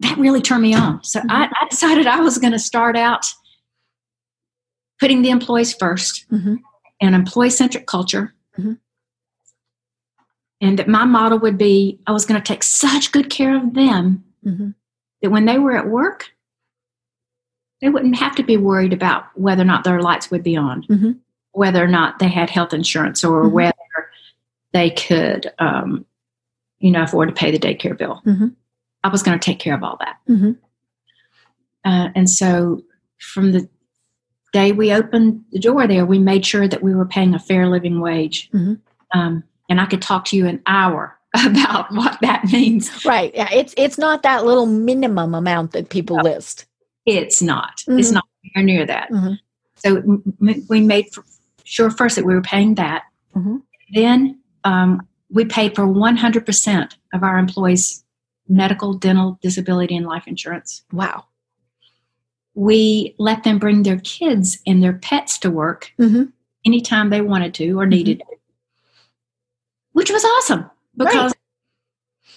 that 0.01 0.17
really 0.17 0.41
turned 0.41 0.61
me 0.63 0.73
on. 0.73 1.03
So 1.03 1.21
I, 1.29 1.49
I 1.61 1.67
decided 1.69 2.07
I 2.07 2.19
was 2.21 2.37
going 2.37 2.53
to 2.53 2.59
start 2.59 2.95
out 2.97 3.25
putting 4.99 5.21
the 5.21 5.29
employees 5.29 5.73
1st 5.73 6.25
Mhm. 6.31 6.57
an 7.01 7.13
employee 7.13 7.49
centric 7.49 7.87
culture. 7.87 8.33
Mhm. 8.57 8.79
And 10.61 10.77
that 10.79 10.87
my 10.89 11.05
model 11.05 11.39
would 11.39 11.57
be 11.57 11.99
I 12.07 12.11
was 12.11 12.25
going 12.25 12.41
to 12.41 12.45
take 12.45 12.63
such 12.63 13.11
good 13.13 13.29
care 13.29 13.55
of 13.55 13.73
them 13.73 14.23
that 15.21 15.29
when 15.31 15.45
they 15.45 15.57
were 15.59 15.75
at 15.75 15.87
work, 15.87 16.31
they 17.81 17.87
wouldn't 17.89 18.17
have 18.17 18.35
to 18.35 18.43
be 18.43 18.57
worried 18.57 18.91
about 18.93 19.25
whether 19.37 19.61
or 19.61 19.65
not 19.65 19.83
their 19.85 20.01
lights 20.01 20.29
would 20.31 20.43
be 20.43 20.57
on. 20.57 20.85
Whether 21.51 21.83
or 21.83 21.87
not 21.87 22.19
they 22.19 22.27
had 22.27 22.49
health 22.49 22.73
insurance, 22.73 23.23
or 23.23 23.43
Mhm. 23.45 23.51
whether 23.51 23.73
they 24.73 24.89
could, 24.91 25.51
um, 25.59 26.05
you 26.79 26.91
know, 26.91 27.03
afford 27.03 27.29
to 27.29 27.35
pay 27.35 27.51
the 27.51 27.59
daycare 27.59 27.97
bill. 27.97 28.21
Mhm. 28.25 28.53
I 29.03 29.09
was 29.09 29.23
going 29.23 29.37
to 29.37 29.43
take 29.43 29.59
care 29.59 29.73
of 29.75 29.83
all 29.83 29.97
that. 29.99 30.17
Mhm. 30.29 30.57
Uh, 31.85 32.09
and 32.15 32.29
so 32.29 32.83
from 33.19 33.51
the 33.51 33.67
day 34.53 34.71
we 34.71 34.93
opened 34.93 35.43
the 35.51 35.59
door 35.59 35.87
there, 35.87 36.05
we 36.05 36.19
made 36.19 36.45
sure 36.45 36.67
that 36.67 36.83
we 36.83 36.93
were 36.93 37.05
paying 37.05 37.33
a 37.33 37.39
fair 37.39 37.67
living 37.67 37.99
wage. 37.99 38.49
Mhm. 38.53 38.79
Um, 39.13 39.43
and 39.69 39.79
I 39.81 39.85
could 39.85 40.01
talk 40.01 40.25
to 40.25 40.37
you 40.37 40.47
an 40.47 40.61
hour 40.65 41.17
about 41.45 41.91
what 41.93 42.17
that 42.21 42.45
means. 42.45 43.05
Right. 43.05 43.31
Yeah. 43.33 43.49
It's 43.51 43.73
it's 43.77 43.97
not 43.97 44.23
that 44.23 44.45
little 44.45 44.65
minimum 44.65 45.33
amount 45.35 45.71
that 45.71 45.89
people 45.89 46.17
list. 46.17 46.65
It's 47.05 47.41
not. 47.41 47.83
It's 47.87 48.09
Mhm. 48.11 48.13
not 48.15 48.25
near 48.57 48.85
that. 48.85 49.09
Mhm. 49.11 49.39
So 49.75 49.97
m- 49.97 50.23
m- 50.41 50.65
we 50.69 50.81
made 50.81 51.07
sure 51.69 51.91
first 51.91 52.15
that 52.15 52.25
we 52.25 52.33
were 52.33 52.41
paying 52.41 52.75
that. 52.75 53.03
Mhm. 53.35 53.61
Then 53.93 54.39
um, 54.63 55.07
we 55.29 55.45
paid 55.45 55.75
for 55.75 55.85
100% 55.85 56.95
of 57.13 57.23
our 57.23 57.37
employees' 57.37 58.03
medical, 58.47 58.95
dental, 58.95 59.37
disability, 59.43 59.95
and 59.95 60.07
life 60.07 60.23
insurance. 60.25 60.81
Wow. 60.91 61.25
We 62.55 63.15
let 63.19 63.43
them 63.43 63.59
bring 63.59 63.83
their 63.83 63.99
kids 63.99 64.57
and 64.65 64.81
their 64.83 64.93
pets 64.93 65.37
to 65.39 65.51
work 65.51 65.91
hmm 65.97 66.23
anytime 66.65 67.09
they 67.09 67.21
wanted 67.21 67.53
to 67.53 67.79
or 67.79 67.85
needed 67.85 68.19
to, 68.19 68.25
which 69.93 70.11
was 70.11 70.25
awesome 70.25 70.69
because, 70.97 71.33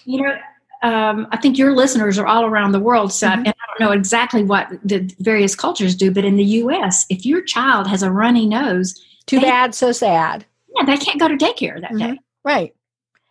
you 0.05 0.21
know, 0.21 0.37
um, 0.81 1.27
I 1.31 1.37
think 1.37 1.57
your 1.57 1.75
listeners 1.75 2.17
are 2.17 2.25
all 2.25 2.45
around 2.45 2.71
the 2.71 2.79
world, 2.79 3.11
so 3.11 3.27
Mhm. 3.27 3.33
and 3.33 3.47
I 3.49 3.53
don't 3.67 3.79
know 3.81 3.91
exactly 3.91 4.41
what 4.43 4.69
the 4.83 5.13
various 5.19 5.55
cultures 5.55 5.93
do, 5.93 6.09
but 6.09 6.23
in 6.23 6.37
the 6.37 6.45
U.S., 6.61 7.05
if 7.09 7.25
your 7.25 7.41
child 7.41 7.87
has 7.87 8.01
a 8.01 8.11
runny 8.11 8.45
nose, 8.45 8.95
Too 9.25 9.39
They- 9.39 9.47
bad, 9.47 9.73
so 9.75 9.91
sad. 9.91 10.45
yeah, 10.75 10.85
they 10.85 10.97
can't 10.97 11.19
go 11.19 11.27
to 11.27 11.35
daycare 11.37 11.79
that 11.81 11.91
day. 11.97 12.11
Mhm. 12.11 12.17
Right. 12.43 12.73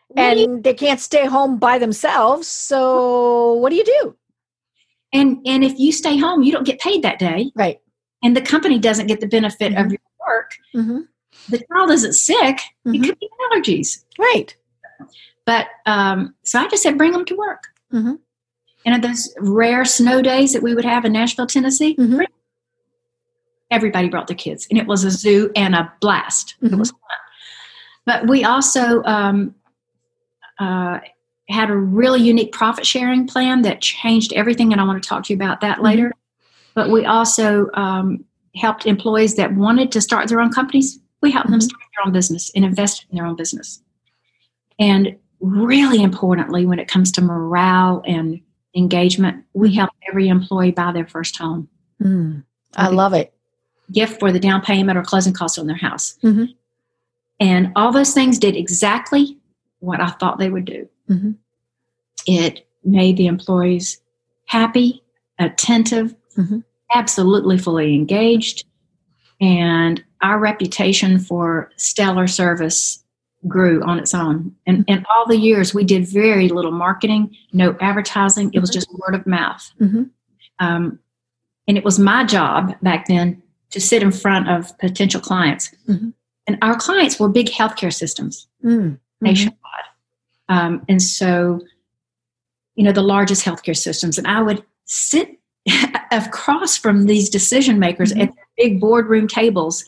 What 0.08 0.34
do 0.34 0.40
you- 0.40 0.44
And 0.54 0.64
they 0.64 0.74
can't 0.74 1.00
stay 1.00 1.26
home 1.26 1.58
by 1.58 1.78
themselves. 1.78 2.46
So 2.48 3.54
what 3.54 3.70
do 3.70 3.76
you 3.76 3.84
do? 3.84 4.16
and 5.14 5.38
and 5.46 5.62
if 5.62 5.78
you 5.78 5.92
stay 5.92 6.16
home, 6.16 6.42
you 6.42 6.50
don't 6.50 6.64
get 6.64 6.80
paid 6.80 7.02
that 7.02 7.18
day, 7.18 7.50
Right. 7.54 7.78
and 8.22 8.34
the 8.34 8.40
company 8.40 8.78
doesn't 8.78 9.08
get 9.08 9.20
the 9.20 9.26
benefit 9.26 9.72
of 9.74 9.86
Mhm. 9.86 9.90
your 9.90 9.98
work. 10.26 10.52
hmm 10.72 11.00
The 11.50 11.62
child 11.70 11.90
isn't 11.90 12.14
sick; 12.14 12.60
it 12.86 13.02
could 13.04 13.18
be 13.18 13.28
allergies. 13.50 14.04
Right. 14.18 14.56
But 15.44 15.66
um, 15.86 16.34
so 16.44 16.60
I 16.60 16.68
just 16.68 16.82
said, 16.82 16.96
bring 16.96 17.12
them 17.12 17.24
to 17.26 17.36
work. 17.36 17.64
And 17.90 18.94
on 18.94 19.00
those 19.02 19.32
rare 19.38 19.84
snow 19.84 20.22
days 20.22 20.52
that 20.54 20.62
we 20.62 20.74
would 20.74 20.84
have 20.84 21.04
in 21.04 21.12
Nashville, 21.12 21.46
Tennessee, 21.46 21.94
Mhm. 21.96 22.16
bring- 22.16 22.28
everybody 23.72 24.08
brought 24.08 24.26
their 24.28 24.36
kids, 24.36 24.66
and 24.70 24.78
it 24.78 24.86
was 24.86 25.02
a 25.04 25.10
zoo 25.10 25.50
and 25.56 25.74
a 25.74 25.92
blast. 26.00 26.54
It 26.62 26.70
Mhm. 26.70 26.78
was 26.78 26.90
fun. 26.90 27.00
But 28.04 28.28
we 28.28 28.44
also 28.44 29.02
um, 29.04 29.54
uh, 30.58 30.98
had 31.48 31.70
a 31.70 31.76
really 31.76 32.20
unique 32.20 32.52
profit 32.52 32.86
sharing 32.86 33.26
plan 33.26 33.62
that 33.62 33.80
changed 33.80 34.32
everything, 34.34 34.72
and 34.72 34.80
I 34.80 34.84
want 34.84 35.02
to 35.02 35.08
talk 35.08 35.24
to 35.24 35.32
you 35.32 35.36
about 35.36 35.60
that 35.62 35.78
Mhm. 35.78 35.82
later. 35.82 36.12
But 36.74 36.90
we 36.90 37.04
also 37.04 37.68
um, 37.74 38.24
helped 38.54 38.86
employees 38.86 39.34
that 39.36 39.54
wanted 39.54 39.90
to 39.92 40.00
start 40.00 40.28
their 40.28 40.40
own 40.40 40.52
companies. 40.52 41.00
We 41.22 41.30
helped 41.30 41.50
them 41.50 41.60
Mhm. 41.60 41.64
start 41.64 41.82
their 41.96 42.06
own 42.06 42.12
business 42.12 42.50
and 42.54 42.64
invest 42.64 43.06
in 43.10 43.16
their 43.16 43.26
own 43.26 43.36
business. 43.36 43.82
And 44.78 45.16
really 45.40 46.02
importantly, 46.02 46.66
when 46.66 46.78
it 46.78 46.88
comes 46.88 47.10
to 47.12 47.20
morale 47.22 48.02
and 48.06 48.40
engagement, 48.74 49.44
we 49.54 49.74
help 49.74 49.90
every 50.08 50.28
employee 50.28 50.70
buy 50.70 50.92
their 50.92 51.06
first 51.06 51.36
home, 51.38 51.68
Mm. 52.02 52.42
I 52.76 52.88
love 52.88 53.12
it. 53.12 53.32
Gift 53.92 54.18
for 54.18 54.32
the 54.32 54.40
down 54.40 54.60
payment 54.62 54.98
or 54.98 55.02
closing 55.02 55.32
costs 55.32 55.58
on 55.58 55.66
their 55.66 55.76
house. 55.76 56.16
Mhm. 56.22 56.54
And 57.40 57.72
all 57.76 57.92
those 57.92 58.12
things 58.14 58.38
did 58.38 58.56
exactly 58.56 59.38
what 59.80 60.00
I 60.00 60.10
thought 60.10 60.38
they 60.38 60.50
would 60.50 60.64
do. 60.64 60.88
Mhm. 61.08 61.36
It 62.26 62.66
made 62.84 63.16
the 63.16 63.26
employees 63.26 64.00
happy, 64.46 65.02
attentive, 65.38 66.14
Mhm. 66.36 66.62
absolutely 66.94 67.58
fully 67.58 67.94
engaged, 67.94 68.64
and 69.40 70.02
our 70.20 70.38
reputation 70.38 71.18
for 71.18 71.70
stellar 71.76 72.26
service 72.28 73.02
grew 73.48 73.82
on 73.82 73.98
its 73.98 74.14
own. 74.14 74.54
And 74.66 74.84
in 74.86 75.04
all 75.12 75.26
the 75.26 75.36
years, 75.36 75.74
we 75.74 75.82
did 75.82 76.06
very 76.06 76.48
little 76.48 76.70
marketing, 76.70 77.34
no 77.52 77.76
advertising. 77.80 78.50
It 78.52 78.60
was 78.60 78.70
Mhm. 78.70 78.74
just 78.74 78.88
word 78.92 79.16
of 79.16 79.26
mouth. 79.26 79.68
Mhm. 79.80 80.10
Um, 80.60 81.00
and 81.66 81.76
it 81.76 81.84
was 81.84 81.98
my 81.98 82.22
job 82.24 82.76
back 82.82 83.06
then 83.06 83.41
to 83.72 83.80
sit 83.80 84.02
in 84.02 84.12
front 84.12 84.48
of 84.48 84.76
potential 84.78 85.20
clients. 85.20 85.70
Mhm. 85.88 86.12
And 86.46 86.58
our 86.62 86.76
clients 86.76 87.18
were 87.18 87.28
big 87.28 87.48
healthcare 87.48 87.92
systems 87.92 88.46
Mm. 88.64 88.70
Mhm. 88.92 88.98
nationwide. 89.20 89.58
Um, 90.48 90.82
and 90.88 91.00
so, 91.02 91.60
you 92.74 92.84
know, 92.84 92.92
the 92.92 93.02
largest 93.02 93.44
healthcare 93.44 93.76
systems. 93.76 94.18
And 94.18 94.26
I 94.26 94.40
would 94.42 94.64
sit 94.84 95.38
across 96.12 96.76
from 96.76 97.06
these 97.06 97.30
decision 97.30 97.78
makers 97.78 98.12
Mhm. 98.12 98.22
at 98.22 98.34
big 98.56 98.80
boardroom 98.80 99.28
tables 99.28 99.84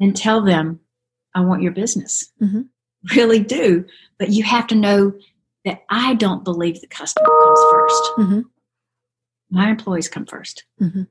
and 0.00 0.16
tell 0.16 0.40
them, 0.42 0.80
I 1.34 1.40
want 1.40 1.62
your 1.62 1.72
business. 1.72 2.30
Mhm. 2.40 2.68
Really 3.14 3.40
do. 3.40 3.84
But 4.18 4.30
you 4.30 4.44
have 4.44 4.66
to 4.68 4.74
know 4.74 5.12
that 5.64 5.82
I 5.90 6.14
don't 6.14 6.44
believe 6.44 6.80
the 6.80 6.86
customer 6.86 7.26
comes 7.26 7.60
1st 7.72 8.02
Mhm. 8.18 8.44
My 9.50 9.68
employees 9.70 10.08
come 10.08 10.24
1st 10.26 10.64
Mhm. 10.80 11.08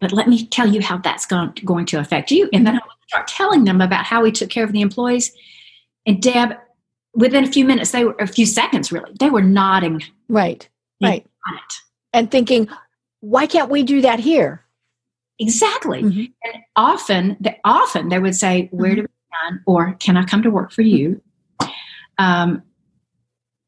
But 0.00 0.12
let 0.12 0.28
me 0.28 0.46
tell 0.46 0.66
you 0.66 0.80
how 0.80 0.98
that's 0.98 1.26
going, 1.26 1.52
going 1.64 1.86
to 1.86 1.98
affect 2.00 2.30
you. 2.30 2.48
And 2.52 2.66
then 2.66 2.74
I 2.74 2.78
would 2.78 3.08
start 3.08 3.28
telling 3.28 3.64
them 3.64 3.80
about 3.80 4.04
how 4.06 4.22
we 4.22 4.32
took 4.32 4.48
care 4.50 4.64
of 4.64 4.72
the 4.72 4.80
employees. 4.80 5.30
And 6.06 6.22
Deb, 6.22 6.54
within 7.14 7.44
a 7.44 7.46
few 7.52 7.64
minutes, 7.64 7.90
they 7.90 8.04
were 8.04 8.16
a 8.18 8.26
few 8.26 8.46
seconds 8.46 8.90
really, 8.90 9.12
they 9.20 9.30
were 9.30 9.42
nodding 9.42 10.02
Right. 11.02 11.26
Right. 11.46 11.72
And 12.12 12.30
thinking, 12.30 12.68
why 13.20 13.46
can't 13.46 13.70
we 13.70 13.82
do 13.82 14.00
that 14.02 14.20
here? 14.20 14.64
Exactly. 15.38 16.02
Mhm. 16.02 16.32
And 16.44 16.62
often, 16.76 17.36
they, 17.40 17.58
often 17.64 18.08
they 18.10 18.18
would 18.18 18.36
say, 18.36 18.68
"Where 18.72 18.92
Mhm. 18.92 18.96
do 18.96 19.02
we 19.02 19.08
sign?" 19.48 19.60
or 19.66 19.94
"Can 19.94 20.16
I 20.16 20.24
come 20.24 20.42
to 20.42 20.50
work 20.50 20.70
for 20.70 20.82
you?" 20.82 21.20
Um, 22.18 22.62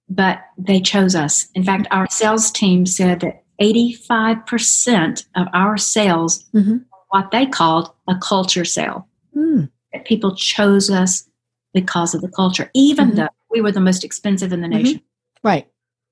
but 0.08 0.42
they 0.58 0.80
chose 0.80 1.14
us. 1.14 1.48
In 1.54 1.64
fact, 1.64 1.86
our 1.90 2.06
sales 2.10 2.50
team 2.50 2.84
said 2.84 3.20
that 3.20 3.41
eighty-five 3.62 4.44
percent 4.46 5.24
of 5.36 5.46
our 5.52 5.76
sales, 5.78 6.44
Mhm. 6.54 6.84
what 7.10 7.30
they 7.30 7.46
called 7.46 7.90
a 8.08 8.16
culture 8.16 8.64
sale, 8.64 9.06
Mm. 9.36 9.70
that 9.92 10.04
people 10.04 10.34
chose 10.34 10.90
us 10.90 11.28
because 11.74 12.14
of 12.14 12.20
the 12.20 12.28
culture, 12.28 12.70
even 12.74 13.10
Mhm. 13.12 13.16
though 13.16 13.28
we 13.50 13.60
were 13.60 13.72
the 13.72 13.80
most 13.80 14.04
expensive 14.04 14.52
in 14.52 14.60
the 14.60 14.66
Mhm. 14.68 14.82
nation. 14.82 15.00
Right. 15.44 15.66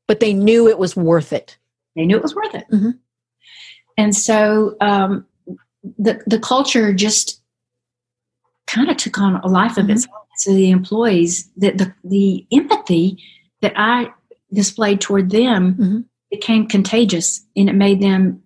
But 0.07 0.21
they 0.21 0.33
knew 0.33 0.69
it 0.69 0.79
was 0.79 0.97
worth 0.97 1.33
it. 1.33 1.59
They 1.97 2.07
knew 2.07 2.17
it 2.17 2.23
was 2.23 2.35
worth 2.35 2.55
it. 2.55 2.67
Mhm. 2.71 2.99
And 3.99 4.15
so 4.17 4.77
um, 4.81 5.27
the 5.99 6.23
the 6.27 6.39
culture 6.39 6.93
just 6.95 7.41
kind 8.67 8.91
of 8.91 8.97
took 8.97 9.19
on 9.19 9.37
a 9.37 9.49
life 9.49 9.77
of 9.79 9.91
its 9.91 10.07
own. 10.07 10.15
So 10.37 10.55
the 10.55 10.71
employees, 10.71 11.51
the, 11.57 11.71
the 11.73 11.95
the 12.05 12.47
empathy 12.53 13.19
that 13.63 13.75
I 13.77 14.11
displayed 14.53 15.01
toward 15.01 15.31
them. 15.31 16.09
Became 16.31 16.67
contagious, 16.67 17.45
and 17.57 17.69
it 17.69 17.75
made 17.75 18.01
them 18.01 18.43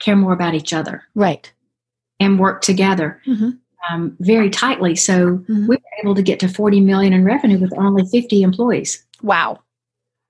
care 0.00 0.16
more 0.16 0.32
about 0.32 0.54
each 0.54 0.72
other 0.72 1.02
Right. 1.14 1.52
and 2.20 2.38
work 2.38 2.62
together 2.62 3.20
Mhm. 3.26 3.58
um, 3.90 4.16
very 4.20 4.50
tightly. 4.50 4.94
So 4.96 5.38
Mhm. 5.48 5.68
we 5.68 5.76
were 5.76 5.82
able 6.02 6.14
to 6.14 6.22
get 6.22 6.40
to 6.40 6.48
forty 6.48 6.80
million 6.80 7.12
in 7.12 7.24
revenue 7.24 7.58
with 7.58 7.72
only 7.78 8.04
fifty 8.06 8.42
employees 8.42 9.04
Wow. 9.22 9.60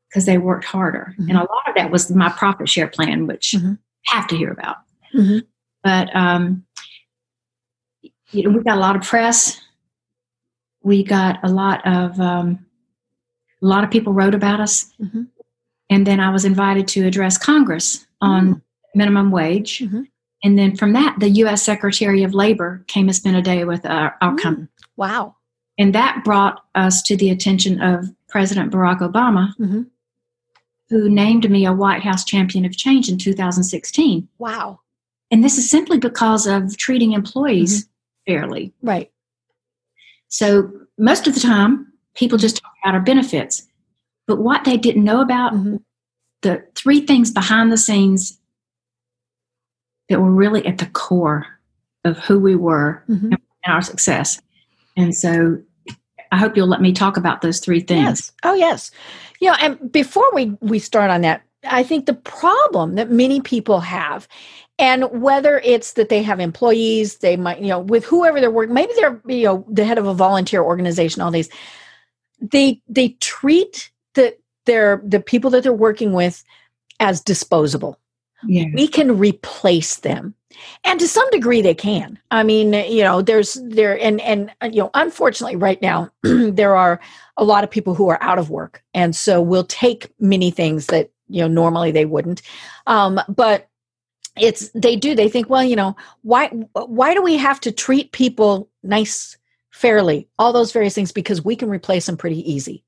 because 0.09 0.27
they 0.27 0.39
worked 0.39 0.65
harder, 0.67 1.15
Mhm. 1.19 1.29
and 1.31 1.39
a 1.39 1.41
lot 1.41 1.69
of 1.69 1.75
that 1.77 1.91
was 1.91 2.11
my 2.11 2.29
profit 2.31 2.69
share 2.69 2.89
plan, 2.89 3.27
which 3.27 3.55
you 3.55 3.79
have 4.07 4.27
to 4.29 4.37
hear 4.37 4.51
about. 4.53 4.77
Mhm. 5.15 5.43
but 5.85 6.15
um, 6.15 6.65
you 8.33 8.43
know, 8.43 8.51
we 8.51 8.63
got 8.63 8.77
a 8.77 8.81
lot 8.81 8.97
of 8.97 9.03
press. 9.03 9.59
We 10.83 11.03
got 11.03 11.39
a 11.43 11.49
lot 11.49 11.87
of 11.87 12.21
um, 12.21 12.67
a 13.63 13.67
lot 13.67 13.85
of 13.85 13.91
people 13.91 14.13
wrote 14.13 14.35
about 14.35 14.61
us, 14.61 14.93
Mhm. 15.01 15.29
And 15.91 16.07
then 16.07 16.21
I 16.21 16.31
was 16.31 16.45
invited 16.45 16.87
to 16.89 17.07
address 17.07 17.39
Congress 17.39 18.07
on 18.21 18.55
Mm. 18.57 18.63
minimum 18.95 19.31
wage 19.31 19.81
Mhm. 19.81 20.07
And 20.45 20.57
then 20.57 20.77
from 20.77 20.93
that, 20.93 21.17
the 21.19 21.29
U.S. 21.43 21.63
Secretary 21.65 22.23
of 22.23 22.33
Labor 22.33 22.85
came 22.87 23.09
and 23.09 23.17
spent 23.17 23.37
a 23.37 23.43
day 23.43 23.65
with 23.65 23.85
our, 23.85 24.17
our 24.21 24.33
Mm. 24.35 24.39
company. 24.39 24.69
Wow. 24.97 25.35
And 25.79 25.95
that 25.95 26.23
brought 26.25 26.63
us 26.77 27.03
to 27.03 27.17
the 27.17 27.31
attention 27.31 27.81
of 27.81 28.15
President 28.29 28.73
Barack 28.73 29.01
Obama, 29.01 29.55
hmm 29.57 29.83
who 30.91 31.07
named 31.11 31.51
me 31.51 31.67
a 31.67 31.73
White 31.73 32.03
House 32.03 32.25
Champion 32.25 32.65
of 32.65 32.75
Change 32.75 33.11
in 33.11 33.19
2016. 33.19 34.27
Wow. 34.39 34.81
And 35.31 35.45
this 35.45 35.59
is 35.59 35.69
simply 35.69 35.99
because 35.99 36.47
of 36.47 36.79
treating 36.79 37.13
employees 37.13 37.87
fairly. 38.27 38.73
Right. 38.81 39.11
So 40.29 40.71
most 40.99 41.27
of 41.27 41.35
the 41.35 41.41
time, 41.41 41.93
people 42.15 42.39
just 42.39 42.57
talk 42.63 42.73
about 42.83 42.95
our 42.95 43.01
benefits. 43.03 43.68
But 44.29 44.39
what 44.39 44.65
they 44.65 44.77
didn't 44.77 45.03
know 45.05 45.21
about, 45.21 45.55
Mhm. 45.55 45.81
the 46.43 46.63
three 46.77 47.01
things 47.01 47.33
behind 47.33 47.73
the 47.73 47.77
scenes 47.79 48.39
that 50.09 50.21
were 50.21 50.31
really 50.31 50.65
at 50.67 50.79
the 50.79 50.87
core 50.87 51.47
of 52.05 52.19
who 52.19 52.39
we 52.39 52.55
were 52.55 53.03
Mhm. 53.09 53.33
and 53.65 53.75
our 53.75 53.83
success. 53.83 54.41
And 54.97 55.15
so 55.15 55.59
I 56.31 56.37
hope 56.37 56.57
you'll 56.57 56.69
let 56.69 56.83
me 56.83 56.93
talk 56.93 57.17
about 57.17 57.41
those 57.41 57.59
three 57.59 57.81
things. 57.81 58.05
Yes. 58.05 58.33
Oh, 58.45 58.55
yes. 58.55 58.91
You 59.41 59.49
know, 59.49 59.57
and 59.61 59.91
before 59.91 60.31
we 60.35 60.57
we 60.61 60.79
start 60.79 61.11
on 61.11 61.23
that, 61.23 61.43
I 61.65 61.83
think 61.83 62.05
the 62.07 62.15
problem 62.15 62.95
that 62.97 63.11
many 63.11 63.41
people 63.41 63.81
have, 63.81 64.29
and 64.79 65.05
whether 65.23 65.59
it's 65.65 65.95
that 65.95 66.11
they 66.11 66.23
have 66.23 66.39
employees, 66.39 67.17
they 67.19 67.37
might, 67.37 67.61
you 67.61 67.69
know, 67.69 67.81
with 67.81 68.05
whoever 68.05 68.41
they're 68.41 68.51
working, 68.51 68.75
maybe 68.75 68.93
they're, 68.95 69.21
you 69.27 69.45
know, 69.45 69.65
the 69.71 69.85
head 69.85 69.97
of 69.99 70.07
a 70.07 70.13
volunteer 70.15 70.63
organization, 70.63 71.23
all 71.23 71.31
these, 71.31 71.49
they 72.41 72.81
they 72.89 73.11
treat 73.21 73.91
the 74.19 74.37
their 74.67 75.01
the 75.05 75.21
people 75.21 75.51
that 75.51 75.63
they're 75.63 75.73
working 75.73 76.13
with 76.13 76.45
as 77.01 77.21
disposable. 77.21 77.99
Yeah. 78.47 78.67
we 78.73 78.87
can 78.87 79.19
replace 79.19 79.97
them. 79.97 80.33
And 80.85 81.01
to 81.01 81.09
some 81.09 81.29
degree 81.31 81.61
they 81.61 81.75
can. 81.75 82.19
I 82.31 82.43
mean 82.43 82.73
you 82.73 83.03
know 83.03 83.23
there's 83.23 83.55
there 83.65 83.99
and 84.01 84.21
and 84.21 84.53
you 84.63 84.83
know 84.83 84.91
unfortunately 84.95 85.57
right 85.57 85.81
now 85.83 86.11
there 86.23 86.77
are 86.77 87.01
a 87.37 87.45
lot 87.45 87.65
of 87.65 87.71
people 87.71 87.95
who 87.95 88.09
are 88.09 88.23
out 88.23 88.39
of 88.39 88.51
work. 88.51 88.83
And 88.95 89.17
so 89.17 89.41
we'll 89.41 89.65
take 89.65 90.13
many 90.21 90.51
things 90.51 90.87
that 90.87 91.11
you 91.29 91.41
know 91.41 91.49
normally 91.49 91.91
they 91.91 92.05
wouldn't. 92.05 92.43
Um 92.87 93.21
but 93.29 93.69
it's 94.37 94.69
they 94.71 94.95
do 94.95 95.15
they 95.15 95.29
think 95.29 95.51
well 95.51 95.65
you 95.65 95.77
know 95.77 95.97
why 96.23 96.49
why 96.75 97.15
do 97.15 97.23
we 97.23 97.37
have 97.37 97.61
to 97.61 97.73
treat 97.73 98.13
people 98.13 98.69
nice 98.83 99.37
fairly 99.71 100.29
all 100.39 100.53
those 100.53 100.73
various 100.73 100.95
things? 100.95 101.13
Because 101.13 101.45
we 101.45 101.57
can 101.57 101.69
replace 101.69 102.07
them 102.07 102.17
pretty 102.17 102.41
easy 102.51 102.85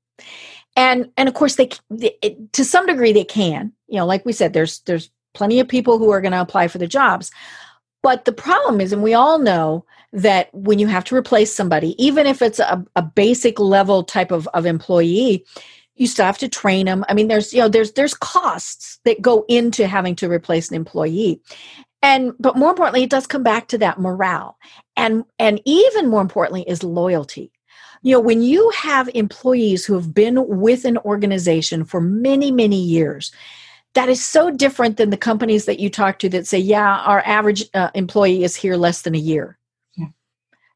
and 0.75 1.09
and 1.17 1.27
of 1.27 1.35
course 1.35 1.55
they, 1.55 1.69
they 1.89 2.17
to 2.53 2.65
some 2.65 2.85
degree 2.85 3.13
they 3.13 3.23
can. 3.23 3.73
You 3.87 3.97
know 3.97 4.05
like 4.05 4.25
we 4.25 4.33
said 4.33 4.53
there's 4.53 4.79
there's 4.81 5.09
plenty 5.33 5.59
of 5.59 5.67
people 5.67 5.97
who 5.97 6.09
are 6.11 6.21
going 6.21 6.33
to 6.33 6.41
apply 6.41 6.67
for 6.67 6.77
the 6.77 6.87
jobs. 6.87 7.31
But 8.03 8.25
the 8.25 8.33
problem 8.33 8.81
is 8.81 8.93
and 8.93 9.03
we 9.03 9.13
all 9.13 9.39
know 9.39 9.85
that 10.13 10.53
when 10.53 10.79
you 10.79 10.87
have 10.87 11.05
to 11.05 11.15
replace 11.15 11.53
somebody 11.53 11.95
even 12.03 12.27
if 12.27 12.41
it's 12.41 12.59
a, 12.59 12.83
a 12.95 13.01
basic 13.01 13.59
level 13.59 14.03
type 14.03 14.31
of, 14.31 14.47
of 14.53 14.65
employee 14.65 15.45
you 15.95 16.07
still 16.07 16.25
have 16.25 16.37
to 16.37 16.49
train 16.49 16.85
them 16.87 17.05
i 17.07 17.13
mean 17.13 17.29
there's 17.29 17.53
you 17.53 17.61
know 17.61 17.69
there's 17.69 17.93
there's 17.93 18.13
costs 18.13 18.91
that 19.05 19.21
go 19.21 19.45
into 19.47 19.87
having 19.87 20.15
to 20.15 20.29
replace 20.29 20.69
an 20.69 20.75
employee. 20.75 21.41
And 22.03 22.33
but 22.39 22.57
more 22.57 22.71
importantly 22.71 23.03
it 23.03 23.09
does 23.09 23.27
come 23.27 23.43
back 23.43 23.67
to 23.69 23.77
that 23.79 23.99
morale. 23.99 24.57
And 24.95 25.23
and 25.39 25.61
even 25.65 26.09
more 26.09 26.21
importantly 26.21 26.63
is 26.67 26.83
loyalty 26.83 27.50
you 28.01 28.13
know 28.13 28.19
when 28.19 28.41
you 28.41 28.69
have 28.71 29.09
employees 29.13 29.85
who 29.85 29.93
have 29.93 30.13
been 30.13 30.47
with 30.47 30.85
an 30.85 30.97
organization 30.99 31.83
for 31.83 32.01
many 32.01 32.51
many 32.51 32.81
years 32.81 33.31
that 33.93 34.07
is 34.07 34.23
so 34.23 34.49
different 34.49 34.95
than 34.97 35.09
the 35.09 35.17
companies 35.17 35.65
that 35.65 35.79
you 35.79 35.89
talk 35.89 36.19
to 36.19 36.29
that 36.29 36.47
say 36.47 36.57
yeah 36.57 36.97
our 36.99 37.21
average 37.25 37.65
uh, 37.73 37.89
employee 37.93 38.43
is 38.43 38.55
here 38.55 38.77
less 38.77 39.01
than 39.01 39.15
a 39.15 39.19
year. 39.19 39.57
Yeah. 39.95 40.07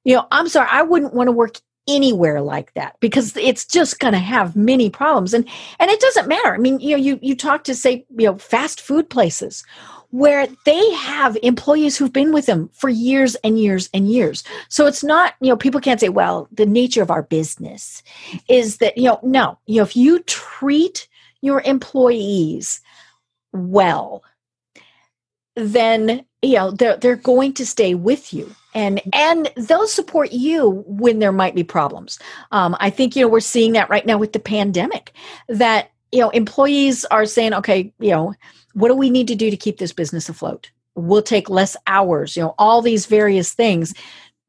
you 0.04 0.16
know 0.16 0.28
i'm 0.32 0.48
sorry 0.48 0.70
i 0.72 0.82
wouldn't 0.82 1.14
want 1.14 1.28
to 1.28 1.32
work 1.32 1.58
anywhere 1.88 2.42
like 2.42 2.74
that 2.74 2.96
because 3.00 3.36
it's 3.38 3.66
just 3.66 4.00
going 4.00 4.14
to 4.14 4.20
have 4.20 4.56
many 4.56 4.90
problems. 4.90 5.34
And 5.34 5.48
and 5.80 5.92
it 5.92 6.00
doesn't 6.00 6.28
matter. 6.28 6.54
I 6.54 6.58
mean 6.58 6.80
you 6.80 6.92
know 6.92 6.98
you 6.98 7.20
you 7.22 7.36
talk 7.36 7.64
to 7.66 7.76
say 7.76 8.06
you 8.18 8.28
know 8.28 8.38
fast 8.38 8.82
food 8.82 9.10
places 9.10 9.64
where 10.12 10.48
they 10.66 10.92
have 10.94 11.38
employees 11.44 11.98
who've 11.98 12.14
been 12.14 12.34
with 12.34 12.46
them 12.46 12.70
for 12.74 12.90
years 12.90 13.36
and 13.36 13.60
years 13.60 13.90
and 13.94 14.10
years. 14.10 14.44
So 14.70 14.86
it's 14.86 15.04
not 15.04 15.36
you 15.42 15.50
know 15.50 15.58
people 15.58 15.82
can't 15.82 16.00
say 16.00 16.10
well 16.10 16.48
the 16.52 16.66
nature 16.66 17.02
of 17.02 17.12
our 17.12 17.24
business 17.24 18.04
is 18.50 18.78
that 18.78 18.98
you 18.98 19.06
know 19.06 19.20
no 19.24 19.58
you 19.66 19.78
know 19.78 19.84
if 19.84 19.96
you 19.96 20.20
treat 20.24 21.08
your 21.42 21.62
employees 21.62 22.82
well 23.54 24.24
then 25.56 26.26
you 26.42 26.56
know 26.56 26.72
they're 26.72 26.98
they're 26.98 27.16
going 27.16 27.54
to 27.54 27.66
stay 27.66 27.96
with 27.96 28.34
you. 28.34 28.54
And 28.74 29.02
and 29.14 29.50
they'll 29.56 29.88
support 29.88 30.34
you 30.34 30.84
when 30.86 31.20
there 31.20 31.32
might 31.32 31.56
be 31.56 31.64
problems. 31.64 32.20
Um, 32.52 32.76
i 32.80 32.90
think 32.90 33.16
you 33.16 33.22
know 33.24 33.30
we're 33.30 33.40
seeing 33.40 33.74
that 33.74 33.90
right 33.90 34.06
now 34.06 34.18
with 34.18 34.34
the 34.34 34.40
pandemic 34.40 35.14
that 35.48 35.92
you 36.12 36.20
know 36.20 36.30
employees 36.30 37.06
are 37.06 37.26
saying 37.26 37.54
okay 37.54 37.94
you 38.00 38.12
know 38.12 38.34
what 38.76 38.90
do 38.90 38.96
we 38.96 39.10
need 39.12 39.30
to 39.30 39.36
do 39.36 39.52
to 39.52 39.58
keep 39.58 39.80
this 39.80 39.94
business 39.94 40.30
afloat? 40.30 40.72
We'll 40.96 41.24
take 41.24 41.50
less 41.50 41.78
hours 41.88 42.38
you 42.38 42.44
know 42.44 42.56
all 42.60 42.82
these 42.84 43.08
various 43.08 43.54
things 43.54 43.94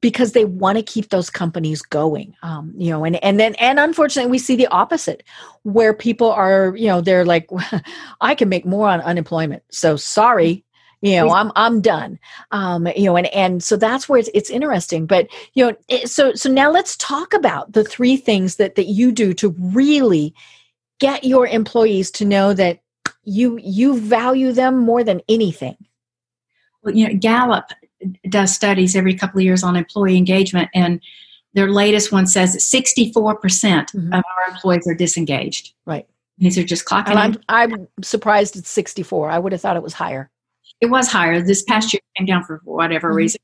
because 0.03 0.33
they 0.33 0.45
want 0.45 0.79
to 0.79 0.85
keep 0.85 1.11
those 1.11 1.31
companies 1.31 1.83
going 1.83 2.35
um, 2.43 2.73
you 2.79 2.91
know 2.91 3.05
and 3.05 3.17
and 3.25 3.41
then 3.41 3.57
and 3.57 3.81
unfortunately 3.81 4.31
we 4.31 4.39
see 4.39 4.57
the 4.57 4.69
opposite 4.69 5.25
where 5.65 5.95
people 5.95 6.31
are 6.31 6.75
you 6.77 6.87
know 6.89 7.01
they're 7.03 7.25
like 7.27 7.49
i 8.21 8.35
can 8.35 8.49
make 8.49 8.67
more 8.67 8.89
on 8.89 9.01
unemployment 9.03 9.65
so 9.71 9.97
sorry 9.97 10.65
you 11.03 11.17
know 11.17 11.31
i'm 11.31 11.53
i'm 11.57 11.81
done. 11.83 12.19
Um 12.53 12.87
you 12.97 13.07
know 13.07 13.17
and 13.17 13.29
and 13.29 13.65
so 13.65 13.77
that's 13.77 14.09
where 14.09 14.21
it's, 14.21 14.31
it's 14.35 14.51
interesting 14.51 15.07
but 15.07 15.29
you 15.55 15.67
know 15.67 15.77
it- 15.89 16.11
so 16.11 16.35
so 16.35 16.51
now 16.51 16.71
let's 16.71 16.97
talk 16.99 17.35
about 17.35 17.73
the 17.73 17.85
three 17.85 18.17
things 18.17 18.57
that 18.57 18.77
that 18.77 18.87
you 18.87 19.13
do 19.13 19.35
to 19.35 19.55
really 19.59 20.35
get 21.01 21.25
your 21.25 21.47
employees 21.49 22.11
to 22.13 22.25
know 22.25 22.55
that 22.55 22.81
you 23.25 23.59
you 23.63 23.99
value 23.99 24.53
them 24.53 24.79
more 24.79 25.03
than 25.05 25.21
anything 25.29 25.77
Well, 26.83 26.95
you 26.95 27.09
know, 27.09 27.15
Gallup 27.15 27.65
does 28.29 28.55
studies 28.55 28.95
every 28.95 29.15
couple 29.15 29.39
of 29.41 29.45
years 29.45 29.63
on 29.65 29.75
employee 29.77 30.17
engagement, 30.17 30.69
and 30.75 31.01
their 31.55 31.71
latest 31.71 32.13
one 32.13 32.27
says 32.27 32.53
that 32.53 32.61
64% 32.61 33.91
Mhm. 33.93 34.09
of 34.09 34.23
our 34.25 34.55
employees 34.55 34.87
are 34.87 34.95
disengaged. 34.95 35.73
Right. 35.87 36.07
These 36.39 36.59
are 36.59 36.65
just 36.65 36.85
clocking 36.85 37.09
and 37.17 37.19
i'm 37.19 37.37
i'm 37.49 37.89
surprised 38.03 38.57
it's 38.57 38.69
64 38.71 39.31
i 39.31 39.39
would 39.39 39.53
have 39.53 39.61
thought 39.63 39.77
it 39.77 39.83
was 39.83 39.95
higher 39.95 40.31
It 40.83 40.91
was 40.91 41.09
higher. 41.09 41.41
This 41.41 41.63
past 41.63 41.95
year 41.95 42.01
came 42.19 42.27
down 42.27 42.45
for 42.45 42.61
whatever 42.65 43.11
Mhm. 43.13 43.17
reason. 43.17 43.41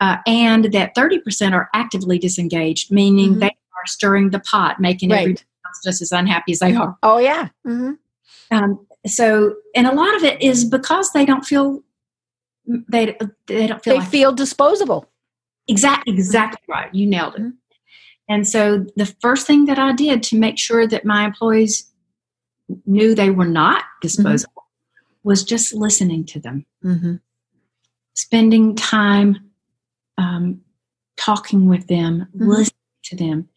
Uh, 0.00 0.16
and 0.26 0.72
that 0.72 0.94
30% 0.94 1.52
are 1.54 1.68
actively 1.74 2.18
disengaged, 2.18 2.90
meaning 2.90 3.34
Mhm. 3.34 3.40
they 3.40 3.46
are 3.48 3.86
stirring 3.86 4.30
the 4.30 4.38
pot, 4.40 4.80
making 4.80 5.10
Right. 5.10 5.18
everyone 5.20 5.36
else 5.66 5.80
just 5.84 6.00
as 6.00 6.10
unhappy 6.12 6.52
as 6.52 6.60
they 6.60 6.74
are. 6.74 6.96
oh 7.02 7.18
yeah 7.18 7.48
hmm 7.66 7.92
Um, 8.50 8.86
so, 9.06 9.54
and 9.74 9.86
a 9.86 9.94
lot 9.94 10.14
of 10.16 10.24
it 10.24 10.40
is 10.40 10.64
because 10.64 11.12
they 11.12 11.24
don't 11.24 11.44
feel 11.44 11.82
they 12.66 13.16
they 13.46 13.66
don't 13.66 13.82
feel 13.82 13.94
they 13.94 14.00
like 14.00 14.08
feel 14.10 14.32
disposable 14.32 15.08
Exactly, 15.68 16.14
exactly 16.14 16.60
right. 16.68 16.92
You 16.94 17.06
nailed 17.06 17.34
it. 17.34 17.42
Mhm. 17.42 17.52
And 18.30 18.48
so 18.48 18.86
the 18.96 19.06
first 19.20 19.46
thing 19.46 19.66
that 19.66 19.78
I 19.78 19.92
did 19.92 20.22
to 20.24 20.38
make 20.38 20.58
sure 20.58 20.86
that 20.86 21.04
my 21.04 21.24
employees 21.26 21.90
knew 22.86 23.14
they 23.14 23.30
were 23.30 23.46
not 23.48 23.84
disposable 24.00 24.64
was 25.24 25.44
just 25.44 25.74
listening 25.74 26.24
to 26.26 26.40
them, 26.40 26.66
hmm 26.82 27.16
spending 28.14 28.74
time 28.74 29.38
um, 30.16 30.60
talking 31.16 31.68
with 31.68 31.86
them, 31.86 32.26
Mhm. 32.36 32.48
listening 32.48 32.98
to 33.04 33.16
them. 33.16 33.48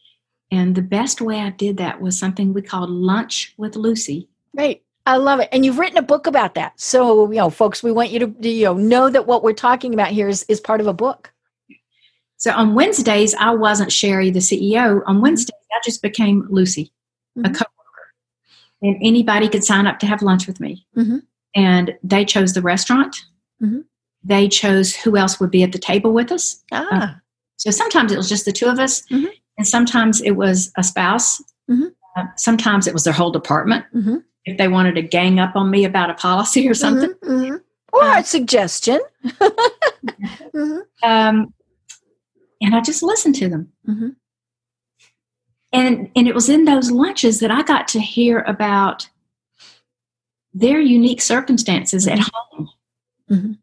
And 0.51 0.75
the 0.75 0.83
best 0.83 1.19
way 1.19 1.39
I 1.39 1.49
did 1.49 1.77
that 1.77 1.99
was 1.99 2.19
something 2.19 2.53
we 2.53 2.61
called 2.61 2.89
Lunch 2.91 3.55
with 3.57 3.75
Lucy. 3.75 4.29
Right. 4.53 4.81
I 5.05 5.17
love 5.17 5.39
it. 5.39 5.49
And 5.51 5.65
you've 5.65 5.79
written 5.79 5.97
a 5.97 6.01
book 6.03 6.27
about 6.27 6.53
that. 6.55 6.79
So, 6.79 7.31
you 7.31 7.37
know, 7.37 7.49
folks, 7.49 7.81
we 7.81 7.91
want 7.91 8.11
you 8.11 8.19
to 8.19 8.49
you 8.49 8.65
know 8.65 8.73
know 8.75 9.09
that 9.09 9.25
what 9.25 9.43
we're 9.43 9.53
talking 9.53 9.93
about 9.93 10.09
here 10.09 10.27
is, 10.29 10.43
is 10.47 10.59
part 10.59 10.79
of 10.81 10.87
a 10.87 10.93
book. 10.93 11.31
So 12.37 12.51
on 12.51 12.75
Wednesdays, 12.75 13.33
I 13.35 13.51
wasn't 13.51 13.91
Sherry, 13.91 14.29
the 14.31 14.39
CEO. 14.39 15.01
On 15.05 15.21
Wednesdays, 15.21 15.55
I 15.71 15.79
just 15.85 16.01
became 16.01 16.47
Lucy, 16.49 16.91
a 17.37 17.41
Mhm. 17.41 17.53
coworker, 17.53 18.13
and 18.81 18.97
anybody 19.01 19.47
could 19.47 19.63
sign 19.63 19.85
up 19.87 19.99
to 19.99 20.07
have 20.07 20.21
lunch 20.21 20.47
with 20.47 20.59
me. 20.59 20.85
Mhm. 20.97 21.21
And 21.55 21.95
they 22.03 22.25
chose 22.25 22.53
the 22.53 22.61
restaurant. 22.61 23.15
Mhm. 23.61 23.85
They 24.23 24.47
chose 24.47 24.95
who 24.95 25.17
else 25.17 25.39
would 25.39 25.51
be 25.51 25.63
at 25.63 25.71
the 25.71 25.79
table 25.79 26.13
with 26.13 26.31
us. 26.31 26.63
Ah. 26.71 27.19
So 27.57 27.69
sometimes 27.71 28.11
it 28.11 28.17
was 28.17 28.29
just 28.29 28.45
the 28.45 28.51
two 28.51 28.67
of 28.67 28.79
us, 28.79 29.03
Mhm. 29.11 29.29
and 29.57 29.67
sometimes 29.67 30.21
it 30.21 30.31
was 30.31 30.71
a 30.77 30.83
spouse. 30.83 31.41
Mhm. 31.69 31.93
Uh, 32.15 32.25
sometimes 32.37 32.87
it 32.87 32.93
was 32.93 33.03
their 33.03 33.13
whole 33.13 33.31
department. 33.31 33.85
If 34.45 34.57
they 34.57 34.67
wanted 34.67 34.95
to 34.95 35.01
gang 35.03 35.39
up 35.39 35.55
on 35.55 35.69
me 35.69 35.85
about 35.85 36.09
a 36.09 36.13
policy 36.15 36.67
or 36.67 36.73
something. 36.73 37.13
hmm 37.23 37.55
Or 37.93 38.03
Uh, 38.03 38.19
a 38.19 38.23
suggestion. 38.23 38.99
hmm 40.53 40.77
Um, 41.03 41.53
and 42.61 42.75
I 42.75 42.81
just 42.81 43.03
listened 43.03 43.35
to 43.35 43.49
them. 43.49 43.71
hmm 43.85 44.09
and 45.73 46.09
and 46.17 46.27
it 46.27 46.35
was 46.35 46.49
in 46.49 46.65
those 46.65 46.91
lunches 46.91 47.39
that 47.39 47.49
I 47.49 47.61
got 47.63 47.87
to 47.89 47.99
hear 48.01 48.39
about 48.39 49.07
their 50.53 50.81
unique 50.81 51.21
circumstances 51.21 52.07
at 52.07 52.19
home. 52.19 52.69
Mhm. 53.29 53.57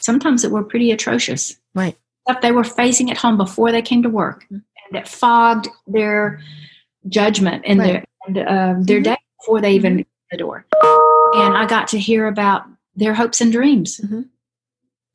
sometimes 0.00 0.42
that 0.42 0.50
were 0.50 0.62
pretty 0.62 0.90
atrocious. 0.92 1.56
Right. 1.74 1.96
Stuff 2.28 2.42
they 2.42 2.52
were 2.52 2.64
facing 2.64 3.10
at 3.10 3.16
home 3.16 3.38
before 3.38 3.72
they 3.72 3.80
came 3.80 4.02
to 4.02 4.10
work, 4.10 4.44
Mm-hmm. 4.44 4.54
and 4.56 4.92
that 4.92 5.08
fogged 5.08 5.68
their 5.86 6.40
judgment 7.08 7.64
and 7.66 7.78
Right. 7.80 7.86
their 7.92 8.04
and, 8.26 8.38
um, 8.78 8.82
their 8.84 9.00
day 9.00 9.16
before 9.40 9.62
they 9.62 9.72
even 9.74 10.04
the 10.34 10.38
door. 10.38 10.66
And 11.34 11.56
I 11.56 11.64
got 11.66 11.88
to 11.88 11.98
hear 11.98 12.26
about 12.26 12.64
their 12.96 13.14
hopes 13.14 13.40
and 13.40 13.52
dreams, 13.52 14.00
Mhm. 14.04 14.28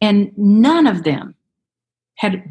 and 0.02 0.32
none 0.38 0.88
of 0.88 1.04
them 1.04 1.36
had 2.16 2.44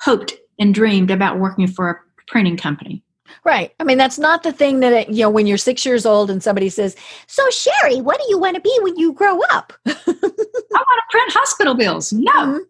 hoped 0.00 0.34
and 0.58 0.74
dreamed 0.74 1.10
about 1.10 1.38
working 1.38 1.66
for 1.66 1.90
a 1.90 1.96
printing 2.28 2.56
company. 2.56 3.02
Right. 3.44 3.72
I 3.80 3.84
mean, 3.84 3.98
that's 3.98 4.18
not 4.18 4.42
the 4.42 4.52
thing 4.52 4.80
that, 4.80 4.92
it, 4.92 5.08
you 5.10 5.22
know, 5.22 5.30
when 5.30 5.46
you're 5.46 5.58
six 5.58 5.84
years 5.84 6.06
old 6.06 6.30
and 6.30 6.42
somebody 6.42 6.68
says, 6.68 6.94
So, 7.26 7.42
Sherry, 7.50 8.00
what 8.00 8.18
do 8.18 8.24
you 8.28 8.38
want 8.38 8.54
to 8.56 8.60
be 8.60 8.78
when 8.82 8.96
you 8.96 9.12
grow 9.12 9.40
up? 9.50 9.72
I 9.86 9.92
want 10.12 10.30
to 10.30 11.02
print 11.10 11.32
hospital 11.32 11.74
bills. 11.74 12.12
No, 12.12 12.30
Mhm. 12.32 12.60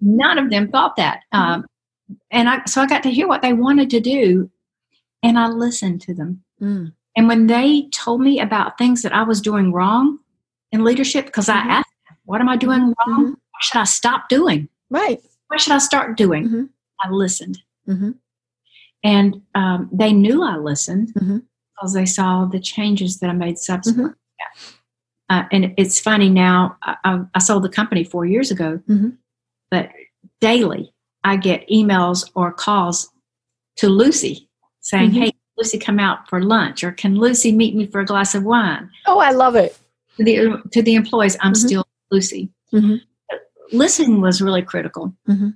none 0.00 0.38
of 0.38 0.50
them 0.50 0.68
thought 0.68 0.96
that. 0.96 1.20
Um, 1.32 1.66
and 2.30 2.48
I, 2.48 2.62
so 2.66 2.80
I 2.82 2.86
got 2.86 3.02
to 3.04 3.10
hear 3.10 3.26
what 3.26 3.42
they 3.42 3.52
wanted 3.54 3.90
to 3.90 4.00
do, 4.00 4.50
and 5.22 5.38
I 5.38 5.48
listened 5.48 6.02
to 6.02 6.14
them. 6.14 6.44
Mm. 6.60 6.92
And 7.16 7.28
when 7.28 7.46
they 7.46 7.88
told 7.92 8.20
me 8.20 8.40
about 8.40 8.76
things 8.78 9.02
that 9.02 9.14
I 9.14 9.22
was 9.22 9.40
doing 9.40 9.72
wrong 9.72 10.18
in 10.72 10.82
leadership, 10.84 11.26
because 11.26 11.46
Mhm. 11.46 11.54
I 11.54 11.58
asked 11.58 11.90
them, 12.08 12.16
What 12.24 12.40
am 12.40 12.48
I 12.48 12.56
doing 12.56 12.80
wrong? 13.06 13.24
Mhm. 13.26 13.30
What 13.30 13.62
should 13.62 13.78
I 13.78 13.84
stop 13.84 14.28
doing? 14.28 14.68
Right. 14.90 15.20
What 15.48 15.60
should 15.60 15.72
I 15.74 15.78
start 15.78 16.16
doing? 16.16 16.48
Mhm. 16.48 16.68
I 17.02 17.10
listened. 17.10 17.58
hmm 17.86 18.12
And 19.02 19.42
um, 19.54 19.88
they 19.92 20.12
knew 20.12 20.42
I 20.42 20.56
listened 20.56 21.12
because 21.14 21.92
they 21.92 22.06
saw 22.06 22.46
the 22.46 22.58
changes 22.60 23.18
that 23.18 23.28
I 23.28 23.34
made 23.34 23.58
subsequent. 23.58 24.14
to 24.14 24.18
that. 24.38 25.34
Uh, 25.44 25.48
and 25.52 25.74
it's 25.76 25.98
funny 26.00 26.30
now, 26.30 26.76
I, 26.82 26.96
I, 27.04 27.20
I 27.34 27.38
sold 27.40 27.64
the 27.64 27.68
company 27.68 28.04
four 28.04 28.24
years 28.24 28.50
ago, 28.50 28.80
but 29.70 29.90
daily 30.40 30.94
I 31.24 31.36
get 31.36 31.68
emails 31.68 32.30
or 32.34 32.52
calls 32.52 33.10
to 33.76 33.88
Lucy 33.88 34.48
saying. 34.80 35.10
Hey, 35.12 35.32
Lucy, 35.56 35.78
come 35.78 36.00
out 36.00 36.28
for 36.28 36.42
lunch, 36.42 36.82
or 36.82 36.90
can 36.92 37.16
Lucy 37.16 37.52
meet 37.52 37.74
me 37.76 37.86
for 37.86 38.00
a 38.00 38.04
glass 38.04 38.34
of 38.34 38.42
wine? 38.44 38.90
Oh, 39.06 39.18
I 39.18 39.30
love 39.30 39.54
it. 39.56 39.78
To 40.16 40.24
the, 40.24 40.62
to 40.72 40.82
the 40.82 40.94
employees, 40.94 41.36
I'm 41.40 41.52
Mhm. 41.52 41.56
still 41.56 41.84
Lucy. 42.10 42.50
Mhm. 42.72 43.00
Listening 43.72 44.20
was 44.20 44.42
really 44.42 44.62
critical. 44.62 45.14
Mhm. 45.28 45.54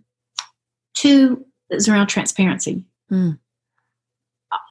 Two 0.94 1.44
is 1.70 1.88
around 1.88 2.06
transparency. 2.08 2.84
Mm. 3.10 3.38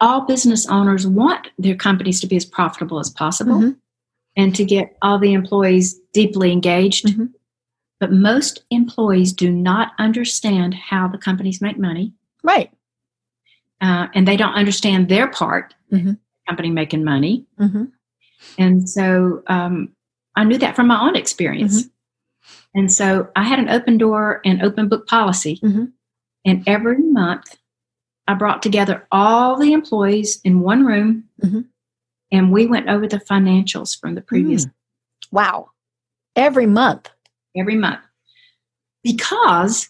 All 0.02 0.22
business 0.22 0.68
owners 0.68 1.06
want 1.06 1.50
their 1.58 1.76
companies 1.76 2.20
to 2.22 2.28
be 2.28 2.36
as 2.36 2.46
profitable 2.46 3.00
as 3.00 3.10
possible 3.10 3.60
Mhm. 3.60 3.78
and 4.36 4.56
to 4.56 4.66
get 4.66 4.98
all 5.02 5.20
the 5.20 5.34
employees 5.34 6.00
deeply 6.14 6.52
engaged. 6.52 7.06
Mhm. 7.08 7.34
But 8.00 8.12
most 8.12 8.64
employees 8.72 9.34
do 9.34 9.52
not 9.52 9.92
understand 10.00 10.74
how 10.74 11.08
the 11.08 11.18
companies 11.18 11.62
make 11.62 11.78
money, 11.78 12.14
Right. 12.44 12.72
Uh, 13.82 14.08
and 14.14 14.28
they 14.28 14.38
don't 14.38 14.54
understand 14.54 15.08
their 15.10 15.28
part 15.28 15.74
Mhm. 15.92 16.04
the 16.18 16.18
company 16.48 16.70
making 16.72 17.04
money. 17.04 17.46
hmm 17.58 17.86
And 18.58 18.90
so 18.90 19.44
um, 19.48 19.94
I 20.36 20.44
knew 20.44 20.58
that 20.60 20.76
from 20.76 20.88
my 20.88 21.00
own 21.02 21.16
experience. 21.16 21.84
Mm-hmm. 21.84 22.80
And 22.80 22.94
so 22.94 23.30
I 23.36 23.44
had 23.44 23.60
an 23.60 23.70
open 23.70 23.98
door 23.98 24.42
and 24.46 24.62
open 24.62 24.88
book 24.88 25.08
policy. 25.08 25.60
Mhm. 25.64 25.92
And 26.46 26.64
every 26.68 26.98
month 27.00 27.58
I 28.28 28.34
brought 28.34 28.62
together 28.62 29.08
all 29.12 29.58
the 29.58 29.74
employees 29.74 30.40
in 30.44 30.60
one 30.62 30.86
room 30.86 31.24
Mhm. 31.44 31.66
and 32.32 32.52
we 32.52 32.66
went 32.68 32.90
over 32.90 33.08
the 33.08 33.20
financials 33.20 33.98
from 34.00 34.16
the 34.16 34.22
previous 34.22 34.66
Mm. 34.66 34.72
Wow. 35.32 35.72
Every 36.36 36.66
month. 36.68 37.10
every 37.56 37.76
month 37.76 38.02
because 39.04 39.90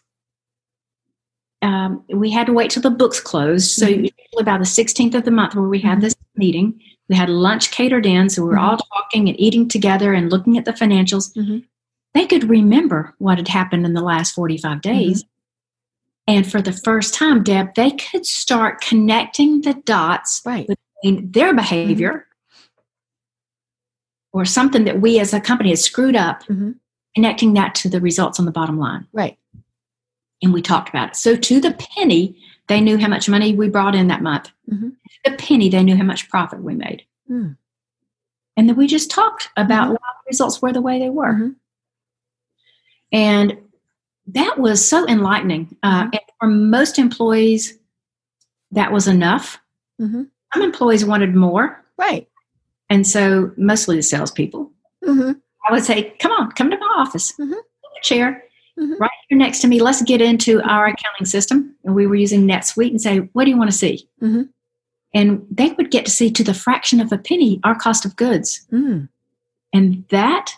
um, 1.68 2.04
we 2.10 2.32
had 2.32 2.48
to 2.48 2.54
wait 2.54 2.72
till 2.72 2.82
the 2.82 2.90
books 2.90 3.20
closed. 3.20 3.72
So 3.72 3.86
Mhm. 3.88 4.10
usually 4.12 4.44
by 4.46 4.58
the 4.58 4.66
16th 4.66 5.16
of 5.16 5.26
the 5.26 5.32
month 5.32 5.54
where 5.56 5.68
we 5.68 5.80
had 5.80 6.00
this 6.02 6.16
meeting, 6.36 6.80
we 7.10 7.16
had 7.16 7.30
lunch 7.30 7.72
catered 7.72 8.06
in. 8.06 8.30
So 8.30 8.42
we 8.44 8.50
were 8.50 8.60
all 8.60 8.78
talking 8.78 9.28
and 9.28 9.40
eating 9.40 9.68
together 9.68 10.14
and 10.14 10.32
looking 10.32 10.58
at 10.58 10.66
the 10.66 10.72
financials. 10.74 11.34
Mhm. 11.36 11.64
They 12.14 12.26
could 12.26 12.50
remember 12.50 13.14
what 13.18 13.38
had 13.38 13.48
happened 13.50 13.86
in 13.86 13.94
the 13.94 14.02
last 14.02 14.32
45 14.34 14.82
days. 14.82 15.24
And 16.26 16.50
for 16.50 16.62
the 16.62 16.72
first 16.74 17.14
time, 17.14 17.44
Deb, 17.44 17.74
they 17.76 17.92
could 17.92 18.26
start 18.26 18.82
connecting 18.82 19.62
the 19.62 19.74
dots 19.74 20.42
Right. 20.46 20.68
between 20.68 21.32
their 21.32 21.54
behavior 21.54 22.28
or 24.34 24.46
something 24.46 24.84
that 24.86 25.02
we 25.02 25.20
as 25.20 25.34
a 25.34 25.40
company 25.40 25.70
had 25.70 25.80
screwed 25.80 26.16
up, 26.16 26.44
connecting 27.16 27.54
that 27.54 27.76
to 27.76 27.90
the 27.90 28.00
results 28.02 28.40
on 28.40 28.46
the 28.46 28.52
bottom 28.52 28.78
line. 28.78 29.08
Right. 29.14 29.38
And 30.42 30.54
we 30.54 30.62
talked 30.62 30.90
about 30.90 31.10
it. 31.10 31.16
So 31.16 31.36
to 31.36 31.60
the 31.60 31.72
penny, 31.74 32.38
they 32.68 32.80
knew 32.82 32.98
how 32.98 33.08
much 33.08 33.28
money 33.30 33.56
we 33.56 33.70
brought 33.70 33.96
in 33.96 34.08
that 34.08 34.22
month. 34.22 34.52
Mhm. 34.72 34.96
The 35.26 35.32
penny, 35.32 35.70
they 35.70 35.84
knew 35.84 35.96
how 35.98 36.04
much 36.04 36.30
profit 36.30 36.62
we 36.62 36.76
made. 36.76 37.04
Mm. 37.30 37.58
And 38.56 38.70
then 38.70 38.76
we 38.76 38.88
just 38.88 39.10
talked 39.10 39.50
about 39.58 39.88
Mhm. 39.88 39.92
why 39.94 39.98
the 40.24 40.28
results 40.28 40.62
were 40.62 40.72
the 40.74 40.82
way 40.82 41.00
they 41.00 41.10
were. 41.10 41.34
Mhm. 41.34 41.56
And 43.12 43.58
that 44.28 44.58
was 44.60 44.88
so 44.88 45.08
enlightening. 45.08 45.76
Uh, 45.84 46.04
Mhm. 46.06 46.10
and 46.14 46.22
for 46.40 46.48
most 46.48 47.00
employees, 47.00 47.78
that 48.72 48.92
was 48.92 49.08
enough. 49.08 49.60
Mhm. 50.00 50.30
Some 50.54 50.64
employees 50.64 51.06
wanted 51.06 51.36
more. 51.36 51.84
Right. 51.98 52.28
And 52.90 53.08
so 53.08 53.52
mostly 53.58 53.96
the 53.96 54.04
salespeople. 54.04 54.72
hmm 55.06 55.32
I 55.70 55.72
would 55.74 55.84
say, 55.86 56.16
come 56.20 56.32
on, 56.32 56.52
come 56.54 56.70
to 56.72 56.78
my 56.78 56.94
office. 56.98 57.34
Mhm. 57.38 57.56
Chair 58.02 58.44
Mhm. 58.78 59.00
right 59.00 59.12
here 59.28 59.38
next 59.38 59.60
to 59.62 59.68
me. 59.68 59.82
Let's 59.82 60.02
get 60.04 60.22
into 60.22 60.62
our 60.62 60.86
accounting 60.88 61.26
system. 61.26 61.76
And 61.84 61.96
we 61.96 62.06
were 62.08 62.16
using 62.16 62.46
NetSuite 62.48 62.92
and 62.92 63.02
say, 63.02 63.18
what 63.34 63.46
do 63.46 63.50
you 63.50 63.58
want 63.58 63.72
to 63.72 63.78
see? 63.78 64.08
Mhm. 64.22 64.50
And 65.14 65.46
they 65.50 65.72
would 65.72 65.90
get 65.90 66.06
to 66.06 66.12
see 66.12 66.30
to 66.32 66.44
the 66.44 66.54
fraction 66.54 67.00
of 67.00 67.12
a 67.12 67.18
penny 67.18 67.60
our 67.64 67.76
cost 67.76 68.06
of 68.06 68.16
goods. 68.16 68.68
Mm. 68.72 69.10
And 69.74 70.06
that 70.10 70.54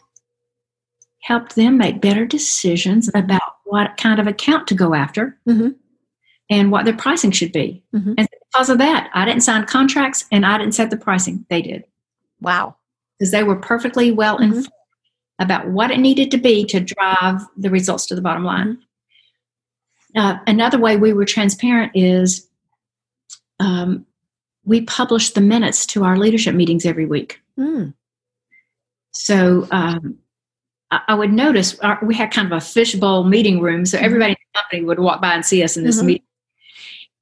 helped 1.22 1.56
them 1.56 1.78
make 1.78 2.02
better 2.02 2.26
decisions 2.26 3.10
about 3.14 3.42
what 3.66 3.98
kind 3.98 4.20
of 4.20 4.28
account 4.28 4.68
to 4.68 4.74
go 4.74 4.94
after 4.96 5.38
Mhm. 5.48 5.76
and 6.50 6.72
what 6.72 6.86
their 6.86 6.96
pricing 6.96 7.32
should 7.32 7.52
be. 7.52 7.84
Mhm. 7.94 8.16
And 8.18 8.28
because 8.52 8.70
of 8.70 8.80
that, 8.80 9.10
I 9.14 9.26
didn't 9.26 9.44
sign 9.44 9.66
contracts 9.66 10.26
and 10.32 10.46
I 10.46 10.58
didn't 10.58 10.74
set 10.76 10.90
the 10.90 10.98
pricing. 10.98 11.46
They 11.50 11.62
did 11.62 11.84
Wow. 12.42 12.76
because 13.18 13.32
they 13.32 13.44
were 13.44 13.56
perfectly 13.56 14.12
well 14.12 14.38
Mhm. 14.40 14.44
informed 14.44 14.68
about 15.40 15.68
what 15.70 15.90
it 15.92 16.00
needed 16.00 16.30
to 16.32 16.38
be 16.38 16.66
to 16.66 16.80
drive 16.80 17.42
the 17.58 17.70
results 17.70 18.06
to 18.08 18.16
the 18.16 18.22
bottom 18.22 18.44
line. 18.44 18.78
Uh, 20.16 20.38
another 20.48 20.78
way 20.78 20.98
we 20.98 21.14
were 21.14 21.26
transparent 21.26 21.92
is 21.96 22.48
um, 23.60 24.06
we 24.66 24.82
published 24.82 25.36
the 25.36 25.42
minutes 25.42 25.86
to 25.86 26.04
our 26.04 26.18
leadership 26.18 26.56
meetings 26.56 26.86
every 26.86 27.06
week. 27.06 27.40
Mm. 27.58 27.94
So 29.12 29.68
um, 29.72 30.18
I, 30.92 31.02
I 31.10 31.16
would 31.16 31.32
notice 31.32 31.78
our, 31.80 32.00
we 32.04 32.16
had 32.16 32.32
kind 32.32 32.52
of 32.52 32.58
a 32.58 32.62
fishbowl 32.62 33.24
meeting 33.24 33.60
room, 33.62 33.86
so 33.86 33.98
everybody 33.98 34.32
in 34.32 34.38
the 34.54 34.60
company 34.60 34.84
would 34.86 35.00
walk 35.00 35.22
by 35.22 35.34
and 35.34 35.46
see 35.46 35.64
us 35.64 35.78
in 35.78 35.84
this 35.84 36.02
Mhm. 36.02 36.06
meeting. 36.06 36.24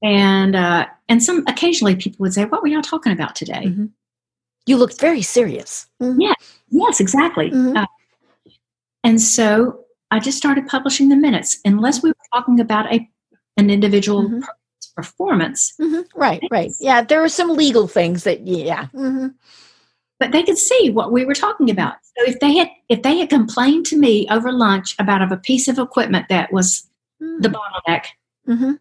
And 0.03 0.55
uh, 0.55 0.85
and 1.09 1.23
some 1.23 1.43
occasionally 1.47 1.95
people 1.95 2.17
would 2.19 2.33
say, 2.33 2.45
"What 2.45 2.61
were 2.61 2.67
y'all 2.67 2.83
talking 2.83 3.11
about 3.11 3.35
today?" 3.35 3.63
Mhm. 3.65 3.89
You 4.67 4.77
looked 4.77 5.01
very 5.01 5.23
serious. 5.23 5.87
Mhm. 5.99 6.17
Yeah. 6.19 6.33
Yes, 6.69 6.99
exactly. 6.99 7.49
Mhm. 7.49 7.75
Uh, 7.75 7.87
and 9.07 9.21
so 9.21 9.85
I 10.11 10.19
just 10.19 10.37
started 10.37 10.67
publishing 10.67 11.07
the 11.09 11.15
minutes, 11.15 11.59
unless 11.65 12.03
we 12.03 12.09
were 12.09 12.15
talking 12.33 12.59
about 12.59 12.91
a 12.93 13.09
an 13.59 13.69
individual 13.71 14.23
Mhm. 14.23 14.41
person's 14.41 14.87
performance. 14.95 15.73
Mhm. 15.81 16.05
Right. 16.15 16.43
Right. 16.51 16.71
Yeah. 16.79 17.01
There 17.01 17.21
were 17.21 17.29
some 17.29 17.55
legal 17.55 17.87
things 17.87 18.23
that. 18.23 18.45
Yeah. 18.45 18.85
hmm 18.87 19.27
But 20.19 20.31
they 20.31 20.43
could 20.43 20.57
see 20.57 20.89
what 20.91 21.11
we 21.11 21.25
were 21.25 21.33
talking 21.45 21.69
about. 21.69 21.95
So 22.17 22.25
if 22.31 22.39
they 22.39 22.55
had 22.57 22.69
if 22.89 23.01
they 23.01 23.17
had 23.17 23.29
complained 23.29 23.85
to 23.87 23.97
me 23.97 24.27
over 24.29 24.51
lunch 24.51 24.95
about 24.99 25.21
of 25.21 25.31
a 25.31 25.37
piece 25.37 25.67
of 25.67 25.79
equipment 25.79 26.27
that 26.29 26.51
was 26.51 26.87
the 27.19 27.49
bottleneck, 27.49 28.03
hmm 28.45 28.73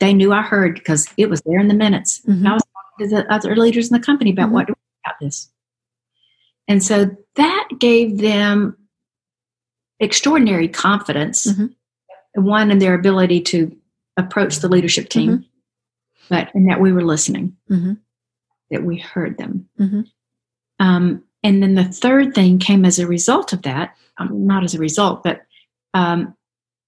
they 0.00 0.14
knew 0.14 0.32
I 0.32 0.42
heard 0.42 0.74
because 0.74 1.08
it 1.16 1.28
was 1.28 1.40
there 1.44 1.58
in 1.58 1.66
the 1.68 1.74
minutes. 1.74 2.20
Mhm. 2.26 2.46
I 2.48 2.52
was 2.54 2.62
talking 2.74 3.08
to 3.08 3.16
the 3.16 3.32
other 3.34 3.56
leaders 3.56 3.88
in 3.90 3.94
the 3.98 4.06
company 4.10 4.30
about 4.30 4.48
Mhm. 4.50 4.52
what 4.52 4.70
about 4.70 5.18
this. 5.20 5.50
And 6.68 6.82
so 6.84 6.96
that 7.34 7.68
gave 7.78 8.18
them 8.18 8.76
extraordinary 10.00 10.68
confidence, 10.68 11.46
Mhm. 11.46 11.74
one 12.34 12.70
in 12.70 12.78
their 12.78 12.94
ability 12.94 13.40
to 13.40 13.74
approach 14.16 14.56
the 14.58 14.68
leadership 14.68 15.08
team, 15.08 15.44
but 16.28 16.50
in 16.54 16.66
that 16.66 16.80
we 16.80 16.92
were 16.92 17.04
listening, 17.04 17.56
hmm 17.68 17.94
that 18.70 18.84
we 18.84 18.98
heard 18.98 19.38
them. 19.38 19.66
Mhm. 19.80 20.06
Um, 20.78 21.22
and 21.42 21.62
then 21.62 21.74
the 21.74 21.84
third 21.84 22.34
thing 22.34 22.58
came 22.58 22.84
as 22.84 22.98
a 22.98 23.06
result 23.06 23.54
of 23.54 23.62
that, 23.62 23.96
um, 24.18 24.46
not 24.46 24.62
as 24.62 24.74
a 24.74 24.78
result, 24.78 25.22
but 25.22 25.40
um, 25.94 26.34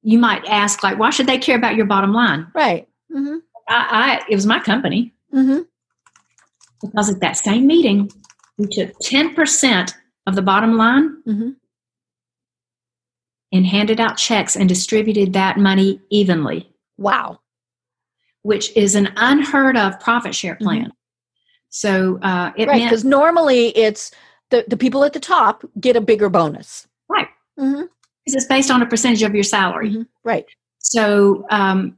you 0.02 0.18
might 0.18 0.44
ask, 0.46 0.82
like, 0.82 0.98
why 0.98 1.08
should 1.10 1.26
they 1.26 1.38
care 1.38 1.56
about 1.56 1.74
your 1.76 1.86
bottom 1.86 2.12
line? 2.12 2.46
Right. 2.54 2.86
hmm 3.12 3.36
I, 3.68 4.20
I 4.22 4.24
it 4.28 4.34
was 4.34 4.46
my 4.46 4.58
company 4.60 5.14
hmm 5.32 5.60
because 6.82 7.10
at 7.10 7.20
that 7.20 7.36
same 7.36 7.66
meeting, 7.66 8.10
we 8.58 8.66
took 8.66 8.98
ten 9.00 9.34
percent 9.34 9.94
of 10.26 10.34
the 10.34 10.42
bottom 10.42 10.76
line 10.76 11.58
and 13.52 13.66
handed 13.66 14.00
out 14.00 14.16
checks 14.16 14.56
and 14.56 14.68
distributed 14.68 15.32
that 15.32 15.58
money 15.58 16.00
evenly, 16.10 16.70
Wow. 16.98 17.40
which 18.42 18.74
is 18.76 18.94
an 18.94 19.10
unheard 19.16 19.76
of 19.76 19.98
profit 20.00 20.34
share 20.34 20.54
plan. 20.56 20.92
So 21.68 22.18
uh, 22.22 22.52
it 22.56 22.68
right. 22.68 22.78
meant 22.78 22.90
Because 22.90 23.04
normally 23.04 23.68
it's 23.76 24.10
the, 24.50 24.64
the 24.68 24.76
people 24.76 25.04
at 25.04 25.12
the 25.12 25.20
top 25.20 25.64
get 25.80 25.96
a 25.96 26.00
bigger 26.00 26.28
bonus. 26.28 26.86
right 27.08 27.28
Mm-hmm. 27.58 27.82
because 28.24 28.34
it's 28.36 28.46
based 28.46 28.70
on 28.70 28.80
a 28.82 28.86
percentage 28.86 29.22
of 29.22 29.34
your 29.34 29.44
salary. 29.44 29.90
Mhm. 29.90 30.06
Right. 30.24 30.46
So 30.78 31.46
um, 31.50 31.96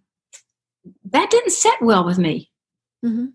that 1.12 1.30
didn't 1.30 1.52
sit 1.52 1.74
well 1.80 2.04
with 2.04 2.18
me. 2.18 2.50
Mm-hmm. 3.04 3.26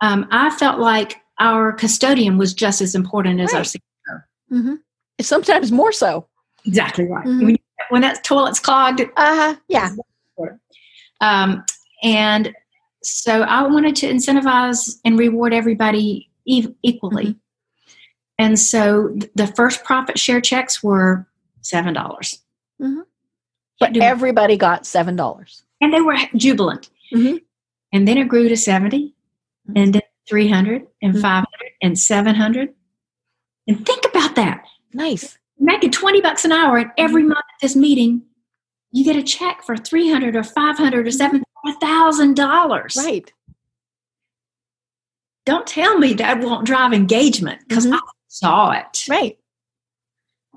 Um, 0.00 0.26
I 0.30 0.50
felt 0.50 0.80
like 0.80 1.16
our 1.38 1.72
custodian 1.72 2.38
was 2.38 2.54
just 2.54 2.80
as 2.80 2.94
important 2.94 3.40
as 3.40 3.52
our 3.52 3.58
Right. 3.60 3.66
secretary. 3.66 4.22
Mm-hmm. 4.52 4.74
Sometimes 5.20 5.70
more 5.72 5.92
so. 5.92 6.26
Exactly 6.64 7.04
right. 7.06 7.26
Mhm. 7.26 7.44
When, 7.44 7.56
when 7.90 8.02
that 8.02 8.24
toilet's 8.24 8.60
clogged, 8.60 9.00
Uh-huh. 9.00 9.56
Yeah. 9.68 9.90
Um, 11.20 11.64
and 12.02 12.54
so 13.02 13.42
I 13.42 13.62
wanted 13.66 13.96
to 13.96 14.10
incentivize 14.10 14.98
and 15.04 15.18
reward 15.18 15.54
everybody 15.54 16.30
e- 16.46 16.68
equally. 16.82 17.24
Mhm. 17.26 17.38
And 18.38 18.58
so 18.58 19.08
th- 19.10 19.30
the 19.34 19.46
first 19.46 19.84
profit 19.84 20.18
share 20.18 20.40
checks 20.40 20.82
were 20.82 21.26
$7. 21.62 21.94
dollars 21.94 22.42
Mhm. 22.80 23.02
But 23.80 23.96
everybody 23.96 24.56
got 24.56 24.86
seven 24.86 25.16
dollars. 25.16 25.62
and 25.80 25.92
they 25.92 26.00
were 26.00 26.16
jubilant. 26.36 26.88
Mhm. 27.12 27.42
And 27.92 28.08
then 28.08 28.16
it 28.18 28.28
grew 28.28 28.48
to 28.48 28.56
70 28.56 29.14
Mhm. 29.68 29.72
and 29.82 29.94
then 29.94 30.02
300 30.28 30.86
and 31.02 31.14
Mhm. 31.14 31.20
500 31.20 31.70
and 31.82 31.98
700. 31.98 32.74
And 33.68 33.84
think 33.86 34.04
about 34.06 34.34
that. 34.36 34.64
Nice. 34.92 35.38
Making 35.58 35.90
20 35.92 36.20
bucks 36.20 36.44
an 36.44 36.52
hour 36.52 36.76
and 36.78 36.90
every 36.98 37.22
Mm-hmm. 37.22 37.28
month 37.30 37.38
at 37.54 37.62
this 37.62 37.76
meeting 37.76 38.22
you 38.92 39.04
get 39.04 39.16
a 39.16 39.22
check 39.22 39.62
for 39.64 39.76
300 39.76 40.36
or 40.36 40.44
500 40.44 41.06
or 41.06 41.10
7 41.10 41.42
thousand 41.80 42.34
dollars 42.36 42.96
Right. 42.96 43.32
don't 45.46 45.66
tell 45.66 45.98
me 45.98 46.14
that 46.14 46.40
won't 46.40 46.66
drive 46.66 46.92
engagement 46.92 47.60
because 47.68 47.86
Mhm. 47.86 47.94
i 47.94 48.00
saw 48.28 48.70
it 48.72 49.04
Right. 49.08 49.38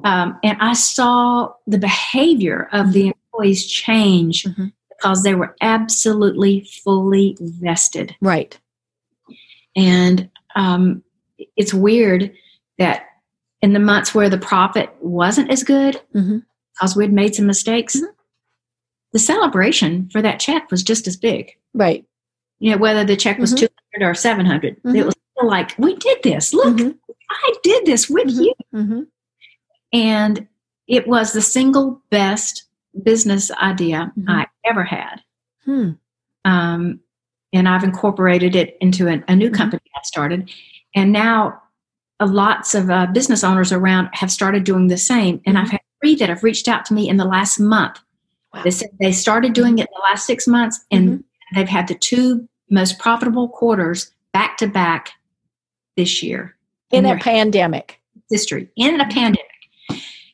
um, 0.03 0.37
and 0.43 0.57
i 0.61 0.73
saw 0.73 1.53
the 1.67 1.77
behavior 1.77 2.67
of 2.73 2.93
the 2.93 3.07
employees 3.07 3.65
change 3.67 4.43
Mhm. 4.43 4.73
because 4.89 5.23
they 5.23 5.35
were 5.35 5.55
absolutely 5.61 6.67
fully 6.83 7.37
vested 7.39 8.15
Right. 8.21 8.59
and 9.75 10.29
um, 10.55 11.03
it's 11.55 11.73
weird 11.73 12.33
that 12.79 13.06
in 13.61 13.73
the 13.73 13.79
months 13.79 14.13
where 14.13 14.29
the 14.29 14.37
profit 14.37 14.93
wasn't 15.01 15.49
as 15.51 15.63
good 15.63 15.99
Mhm. 16.15 16.43
because 16.73 16.95
we'd 16.95 17.11
made 17.13 17.35
some 17.35 17.47
mistakes, 17.47 17.95
Mhm. 17.95 18.07
the 19.13 19.19
celebration 19.19 20.09
for 20.11 20.21
that 20.21 20.39
check 20.39 20.69
was 20.69 20.83
just 20.83 21.07
as 21.07 21.17
big. 21.17 21.51
Right. 21.73 22.05
You 22.59 22.71
know, 22.71 22.77
whether 22.77 23.03
the 23.03 23.15
check 23.15 23.37
was 23.39 23.53
Mhm. 23.53 23.69
200 23.93 24.09
or 24.09 24.13
700, 24.13 24.81
Mhm. 24.83 24.95
it 24.97 25.05
was 25.05 25.15
like, 25.43 25.77
we 25.77 25.95
did 25.95 26.17
this. 26.23 26.53
Look, 26.53 26.77
Mhm. 26.77 26.97
I 27.29 27.53
did 27.63 27.85
this 27.85 28.09
with 28.09 28.27
Mhm. 28.27 28.43
you. 28.43 28.53
Mm-hmm. 28.73 29.01
And 29.93 30.47
it 30.87 31.07
was 31.07 31.33
the 31.33 31.41
single 31.41 32.01
best 32.09 32.63
business 33.03 33.51
idea. 33.51 34.11
I 34.27 34.47
ever 34.65 34.83
had. 34.83 35.21
Hmm. 35.65 35.91
Um, 36.45 36.99
and 37.53 37.67
I've 37.69 37.83
incorporated 37.83 38.55
it 38.55 38.77
into 38.81 39.07
a, 39.07 39.23
a 39.27 39.35
new 39.35 39.51
company 39.51 39.81
I've 39.95 40.05
started. 40.05 40.49
And 40.95 41.11
now 41.11 41.61
lots 42.25 42.73
of 42.75 42.89
uh, 42.89 43.05
business 43.07 43.43
owners 43.43 43.71
around 43.71 44.09
have 44.13 44.31
started 44.31 44.63
doing 44.63 44.87
the 44.87 44.97
same. 44.97 45.41
And. 45.45 45.57
I've 45.57 45.69
had 45.69 45.81
three 46.01 46.15
that 46.15 46.29
have 46.29 46.43
reached 46.43 46.67
out 46.67 46.85
to 46.85 46.93
me 46.93 47.09
in 47.09 47.17
the 47.17 47.25
last 47.25 47.59
month. 47.59 47.99
Wow. 48.53 48.61
They 48.63 48.71
said 48.71 48.89
they 48.99 49.11
started 49.11 49.53
doing 49.53 49.77
it 49.79 49.83
in 49.83 49.87
the 49.93 50.01
last 50.03 50.25
six 50.25 50.47
months 50.47 50.79
and 50.91 51.23
they've 51.55 51.67
had 51.67 51.87
the 51.87 51.95
two 51.95 52.47
most 52.69 52.99
profitable 52.99 53.49
quarters 53.49 54.11
back 54.33 54.57
to 54.57 54.67
back 54.67 55.11
this 55.95 56.21
year 56.21 56.55
In 56.91 57.05
a 57.05 57.17
pandemic. 57.17 57.99
history 58.29 58.69
in 58.75 58.99
a 59.01 59.05
pandemic. 59.05 59.41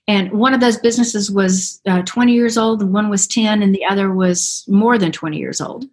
And 0.07 0.31
one 0.33 0.53
of 0.53 0.59
those 0.59 0.77
businesses 0.77 1.31
was 1.31 1.81
uh, 1.87 2.01
20 2.01 2.33
years 2.33 2.57
old, 2.57 2.81
and 2.81 2.93
one 2.93 3.09
was 3.09 3.25
10, 3.25 3.63
and 3.63 3.73
the 3.73 3.85
other 3.85 4.11
was 4.11 4.65
more 4.67 4.97
than 4.97 5.13
20 5.13 5.37
years 5.37 5.61
old. 5.61 5.85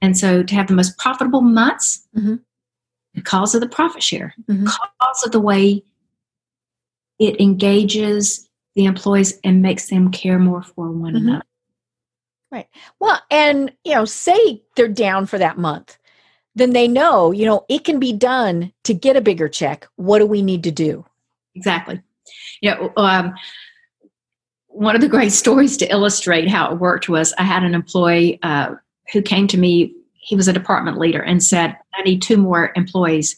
And 0.00 0.16
so 0.16 0.42
to 0.42 0.54
have 0.54 0.68
the 0.68 0.74
most 0.74 0.96
profitable 0.96 1.42
months 1.42 2.06
Mhm. 2.16 2.40
Because 3.14 3.54
of 3.54 3.60
the 3.60 3.68
profit 3.68 4.02
share, 4.02 4.34
Mhm. 4.48 4.64
because 4.64 5.22
of 5.24 5.32
the 5.32 5.40
way 5.40 5.82
it 7.18 7.40
engages 7.40 8.48
the 8.74 8.84
employees 8.84 9.38
and 9.42 9.60
makes 9.60 9.88
them 9.88 10.10
care 10.10 10.38
more 10.38 10.62
for 10.62 10.90
one 10.92 11.14
Mhm. 11.14 11.16
another. 11.18 11.42
Right. 12.50 12.68
Well, 13.00 13.20
and 13.30 13.72
you 13.84 13.94
know, 13.94 14.04
say 14.04 14.62
they're 14.76 14.88
down 14.88 15.26
for 15.26 15.38
that 15.38 15.58
month, 15.58 15.98
then 16.54 16.70
they 16.70 16.88
know, 16.88 17.30
you 17.32 17.44
know, 17.44 17.64
it 17.68 17.84
can 17.84 17.98
be 17.98 18.12
done 18.12 18.72
to 18.84 18.94
get 18.94 19.16
a 19.16 19.20
bigger 19.20 19.48
check. 19.48 19.86
What 19.96 20.20
do 20.20 20.26
we 20.26 20.42
need 20.42 20.62
to 20.64 20.70
do? 20.70 21.04
Exactly. 21.54 22.00
You 22.62 22.70
know, 22.70 22.92
um, 22.96 23.34
one 24.68 24.94
of 24.94 25.00
the 25.00 25.08
great 25.08 25.32
stories 25.42 25.76
to 25.78 25.90
illustrate 25.90 26.48
how 26.48 26.72
it 26.72 26.78
worked 26.78 27.08
was 27.08 27.34
I 27.38 27.42
had 27.42 27.64
an 27.64 27.74
employee 27.74 28.38
uh, 28.42 28.74
who 29.12 29.22
came 29.22 29.46
to 29.48 29.58
me. 29.58 29.94
He 30.20 30.36
was 30.36 30.48
a 30.48 30.52
department 30.52 30.98
leader 30.98 31.22
and 31.22 31.42
said, 31.42 31.76
"I 31.94 32.02
need 32.02 32.22
two 32.22 32.36
more 32.36 32.72
employees 32.76 33.36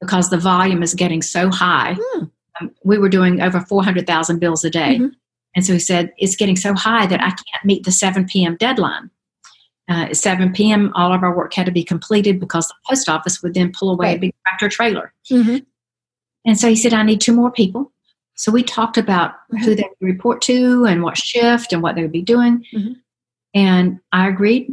because 0.00 0.30
the 0.30 0.38
volume 0.38 0.82
is 0.82 0.94
getting 0.94 1.22
so 1.22 1.50
high." 1.50 1.96
Hmm. 2.00 2.24
Um, 2.60 2.70
we 2.84 2.98
were 2.98 3.08
doing 3.08 3.40
over 3.40 3.60
four 3.60 3.82
hundred 3.84 4.06
thousand 4.06 4.38
bills 4.40 4.64
a 4.64 4.70
day, 4.70 4.98
Mhm. 4.98 5.12
and 5.54 5.64
so 5.64 5.72
he 5.74 5.78
said, 5.78 6.12
"It's 6.18 6.36
getting 6.36 6.56
so 6.56 6.74
high 6.74 7.06
that 7.06 7.20
I 7.20 7.30
can't 7.30 7.64
meet 7.64 7.84
the 7.84 7.92
seven 7.92 8.24
p.m. 8.26 8.56
deadline." 8.56 9.10
Uh, 9.90 10.04
at 10.10 10.18
7 10.18 10.52
p.m., 10.52 10.92
all 10.94 11.14
of 11.14 11.22
our 11.22 11.34
work 11.34 11.54
had 11.54 11.64
to 11.64 11.72
be 11.72 11.82
completed 11.82 12.38
because 12.38 12.68
the 12.68 12.74
post 12.86 13.08
office 13.08 13.42
would 13.42 13.54
then 13.54 13.72
pull 13.72 13.90
away 13.90 14.14
a 14.14 14.18
big 14.18 14.34
tractor 14.46 14.68
trailer. 14.68 15.14
Mm-hmm. 15.30 15.56
And 16.44 16.60
so 16.60 16.68
he 16.68 16.76
said, 16.76 16.92
I 16.92 17.02
need 17.04 17.22
two 17.22 17.32
more 17.32 17.50
people. 17.50 17.90
So 18.34 18.52
we 18.52 18.62
talked 18.62 18.98
about 18.98 19.32
who 19.64 19.74
they 19.74 19.88
would 19.98 20.06
report 20.06 20.42
to 20.42 20.84
and 20.84 21.02
what 21.02 21.16
shift 21.16 21.72
and 21.72 21.82
what 21.82 21.94
they 21.94 22.02
would 22.02 22.12
be 22.12 22.20
doing. 22.20 22.66
Mhm. 22.74 22.96
And 23.54 23.98
I 24.12 24.28
agreed, 24.28 24.70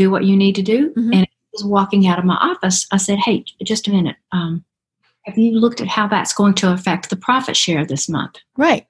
do 0.00 0.10
what 0.10 0.24
you 0.24 0.36
need 0.36 0.54
to 0.56 0.62
do. 0.62 0.90
Mhm. 0.96 1.12
And 1.14 1.22
as 1.22 1.28
was 1.52 1.64
walking 1.64 2.06
out 2.06 2.18
of 2.18 2.24
my 2.24 2.36
office, 2.36 2.86
I 2.90 2.96
said, 2.96 3.18
Hey, 3.18 3.44
just 3.64 3.86
a 3.88 3.90
minute. 3.90 4.16
Um, 4.32 4.64
have 5.26 5.36
you 5.36 5.52
looked 5.58 5.80
at 5.80 5.88
how 5.88 6.06
that's 6.08 6.32
going 6.32 6.54
to 6.54 6.72
affect 6.72 7.10
the 7.10 7.16
profit 7.16 7.56
share 7.56 7.84
this 7.84 8.08
month? 8.08 8.36
Right. 8.56 8.86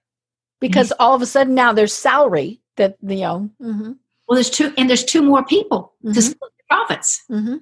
Because 0.60 0.92
all 1.00 1.14
of 1.14 1.22
a 1.22 1.26
sudden 1.26 1.54
now 1.54 1.72
there's 1.72 1.92
salary 1.92 2.60
that, 2.76 2.96
you 3.02 3.16
know, 3.26 3.50
mm-hmm. 3.60 3.92
Well, 4.28 4.36
there's 4.36 4.50
two, 4.50 4.72
and 4.78 4.88
there's 4.88 5.04
two 5.04 5.22
more 5.22 5.44
people 5.44 5.92
to 6.04 6.10
Mhm. 6.10 6.22
split 6.22 6.52
the 6.58 6.64
profits 6.68 7.22
Mm-hmm. 7.28 7.56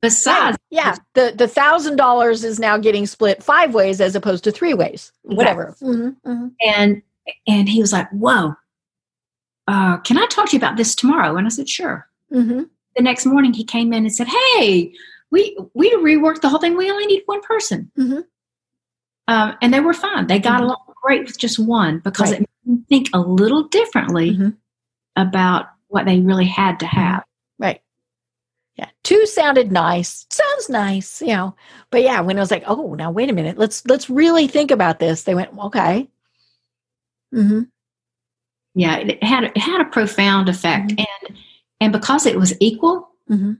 besides. 0.00 0.56
yeah, 0.70 0.94
the 1.14 1.32
the 1.36 1.48
thousand 1.48 1.96
dollars 1.96 2.44
is 2.44 2.60
now 2.60 2.78
getting 2.78 3.06
split 3.06 3.42
five 3.42 3.74
ways 3.74 4.00
as 4.00 4.14
opposed 4.14 4.44
to 4.44 4.52
three 4.52 4.74
ways. 4.74 5.10
Whatever. 5.22 5.74
Mm-hmm. 5.82 6.30
Mm-hmm. 6.30 6.48
And, 6.64 7.02
and 7.48 7.68
he 7.68 7.80
was 7.80 7.92
like, 7.92 8.08
Whoa, 8.10 8.54
uh, 9.66 9.96
can 10.06 10.16
I 10.18 10.26
talk 10.26 10.46
to 10.50 10.52
you 10.52 10.58
about 10.58 10.76
this 10.76 10.94
tomorrow? 10.94 11.36
And 11.36 11.46
I 11.46 11.50
said, 11.50 11.68
Sure. 11.68 12.06
Mm-hmm. 12.32 12.62
The 12.96 13.02
next 13.02 13.26
morning 13.26 13.52
he 13.52 13.64
came 13.64 13.92
in 13.92 14.04
and 14.04 14.14
said, 14.14 14.28
"Hey, 14.28 14.92
we 15.30 15.56
we 15.74 15.90
reworked 15.96 16.40
the 16.40 16.48
whole 16.48 16.58
thing. 16.60 16.76
We 16.76 16.90
only 16.90 17.06
need 17.06 17.22
one 17.26 17.40
person." 17.42 17.90
Mhm. 17.98 18.24
Um, 19.28 19.56
and 19.62 19.72
they 19.72 19.80
were 19.80 19.94
fine. 19.94 20.26
They 20.26 20.38
got 20.38 20.60
Mhm. 20.60 20.64
along 20.64 20.78
great 21.02 21.26
with 21.26 21.38
just 21.38 21.58
one 21.58 21.98
because 22.00 22.30
Right. 22.32 22.40
it 22.42 22.48
made 22.66 22.76
them 22.76 22.84
think 22.88 23.08
a 23.12 23.20
little 23.20 23.64
differently 23.64 24.36
Mhm. 24.36 24.56
about 25.16 25.66
what 25.88 26.06
they 26.06 26.20
really 26.20 26.44
had 26.46 26.78
to 26.80 26.86
have. 26.86 27.24
Right. 27.58 27.80
Yeah. 28.76 28.88
Two 29.04 29.26
sounded 29.26 29.70
nice. 29.72 30.26
Sounds 30.30 30.68
nice, 30.68 31.20
you 31.20 31.28
know. 31.28 31.54
But 31.90 32.02
yeah, 32.02 32.20
when 32.20 32.36
I 32.36 32.40
was 32.40 32.50
like, 32.50 32.64
oh, 32.66 32.94
now 32.94 33.10
wait 33.10 33.30
a 33.30 33.32
minute, 33.32 33.58
let's 33.58 33.84
let's 33.86 34.08
really 34.10 34.46
think 34.46 34.70
about 34.70 34.98
this. 34.98 35.22
They 35.24 35.34
went, 35.34 35.56
okay. 35.58 36.08
Mm-hmm. 37.34 37.62
Yeah, 38.74 38.96
it, 38.98 39.10
it 39.10 39.22
had 39.24 39.44
it 39.44 39.56
had 39.58 39.80
a 39.82 39.84
profound 39.90 40.48
effect, 40.48 40.92
and 40.98 41.36
and 41.82 41.92
because 41.92 42.26
it 42.26 42.38
was 42.38 42.54
equal, 42.60 43.08
Mhm. 43.28 43.58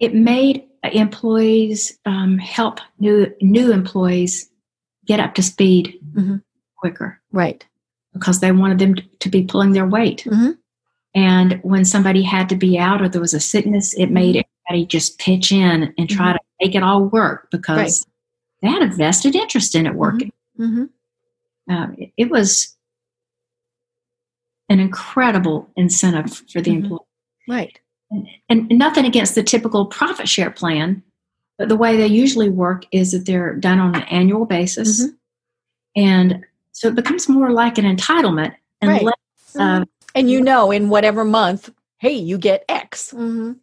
it 0.00 0.14
made 0.14 0.64
employees 0.82 1.98
um, 2.06 2.38
help 2.38 2.80
new 2.98 3.32
new 3.40 3.72
employees 3.72 4.50
get 5.04 5.20
up 5.20 5.34
to 5.34 5.42
speed 5.42 5.98
Mhm. 6.14 6.42
quicker. 6.76 7.20
Right. 7.32 7.64
because 8.14 8.40
they 8.40 8.50
wanted 8.50 8.78
them 8.78 8.94
to, 9.18 9.28
be 9.28 9.42
pulling 9.44 9.72
their 9.72 9.86
weight. 9.86 10.24
Mhm. 10.24 10.56
And 11.14 11.60
when 11.62 11.84
somebody 11.84 12.22
had 12.22 12.48
to 12.48 12.56
be 12.56 12.78
out 12.78 13.02
or 13.02 13.10
there 13.10 13.20
was 13.20 13.34
a 13.34 13.40
sickness, 13.40 13.92
it 13.92 14.06
made 14.10 14.42
everybody 14.42 14.86
just 14.86 15.18
pitch 15.18 15.52
in 15.52 15.92
and 15.98 16.08
try 16.08 16.32
to 16.32 16.38
make 16.58 16.74
it 16.74 16.82
all 16.82 17.04
work 17.04 17.48
because 17.50 18.06
they 18.62 18.68
had 18.68 18.80
a 18.80 18.86
vested 18.94 19.34
interest 19.36 19.74
in 19.74 19.84
it 19.86 19.94
working. 19.94 20.32
Mm-hmm. 20.58 20.84
Um, 21.68 21.94
it, 21.98 22.10
it 22.16 22.30
was 22.30 22.74
an 24.68 24.80
incredible 24.80 25.68
incentive 25.76 26.42
for 26.52 26.60
the 26.60 26.70
Mhm. 26.72 26.82
employee. 26.82 27.00
Right. 27.48 27.78
And, 28.10 28.26
and 28.48 28.68
nothing 28.78 29.04
against 29.04 29.34
the 29.34 29.42
typical 29.42 29.86
profit 29.86 30.28
share 30.28 30.50
plan, 30.50 31.02
but 31.58 31.68
the 31.68 31.76
way 31.76 31.96
they 31.96 32.06
usually 32.06 32.50
work 32.50 32.84
is 32.92 33.12
that 33.12 33.26
they're 33.26 33.54
done 33.54 33.78
on 33.78 33.94
an 33.94 34.02
annual 34.02 34.44
basis. 34.46 35.04
Mhm. 35.04 35.16
And 35.96 36.44
So 36.72 36.88
it 36.88 36.94
becomes 36.94 37.26
more 37.26 37.50
like 37.52 37.78
an 37.78 37.86
entitlement 37.86 38.52
and 38.82 38.90
Right. 38.90 39.02
less. 39.02 39.14
Mhm. 39.54 39.82
Uh, 39.82 39.84
and 40.14 40.30
you 40.30 40.42
know, 40.42 40.70
in 40.70 40.90
whatever 40.90 41.24
month, 41.24 41.70
hey, 41.96 42.12
you 42.12 42.36
get 42.36 42.64
X. 42.68 43.12
Mhm. 43.16 43.56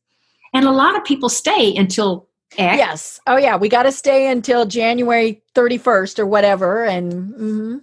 and 0.56 0.66
a 0.66 0.72
lot 0.72 0.96
of 0.96 1.04
people 1.04 1.30
stay 1.30 1.76
until 1.76 2.28
X. 2.58 2.78
Yes. 2.78 3.20
Oh, 3.28 3.38
yeah. 3.38 3.56
We 3.56 3.70
got 3.70 3.84
to 3.84 3.92
stay 3.92 4.28
until 4.32 4.66
January 4.66 5.42
31st 5.56 6.20
or 6.20 6.26
whatever. 6.28 6.86
And 6.86 7.12
mhm. 7.36 7.82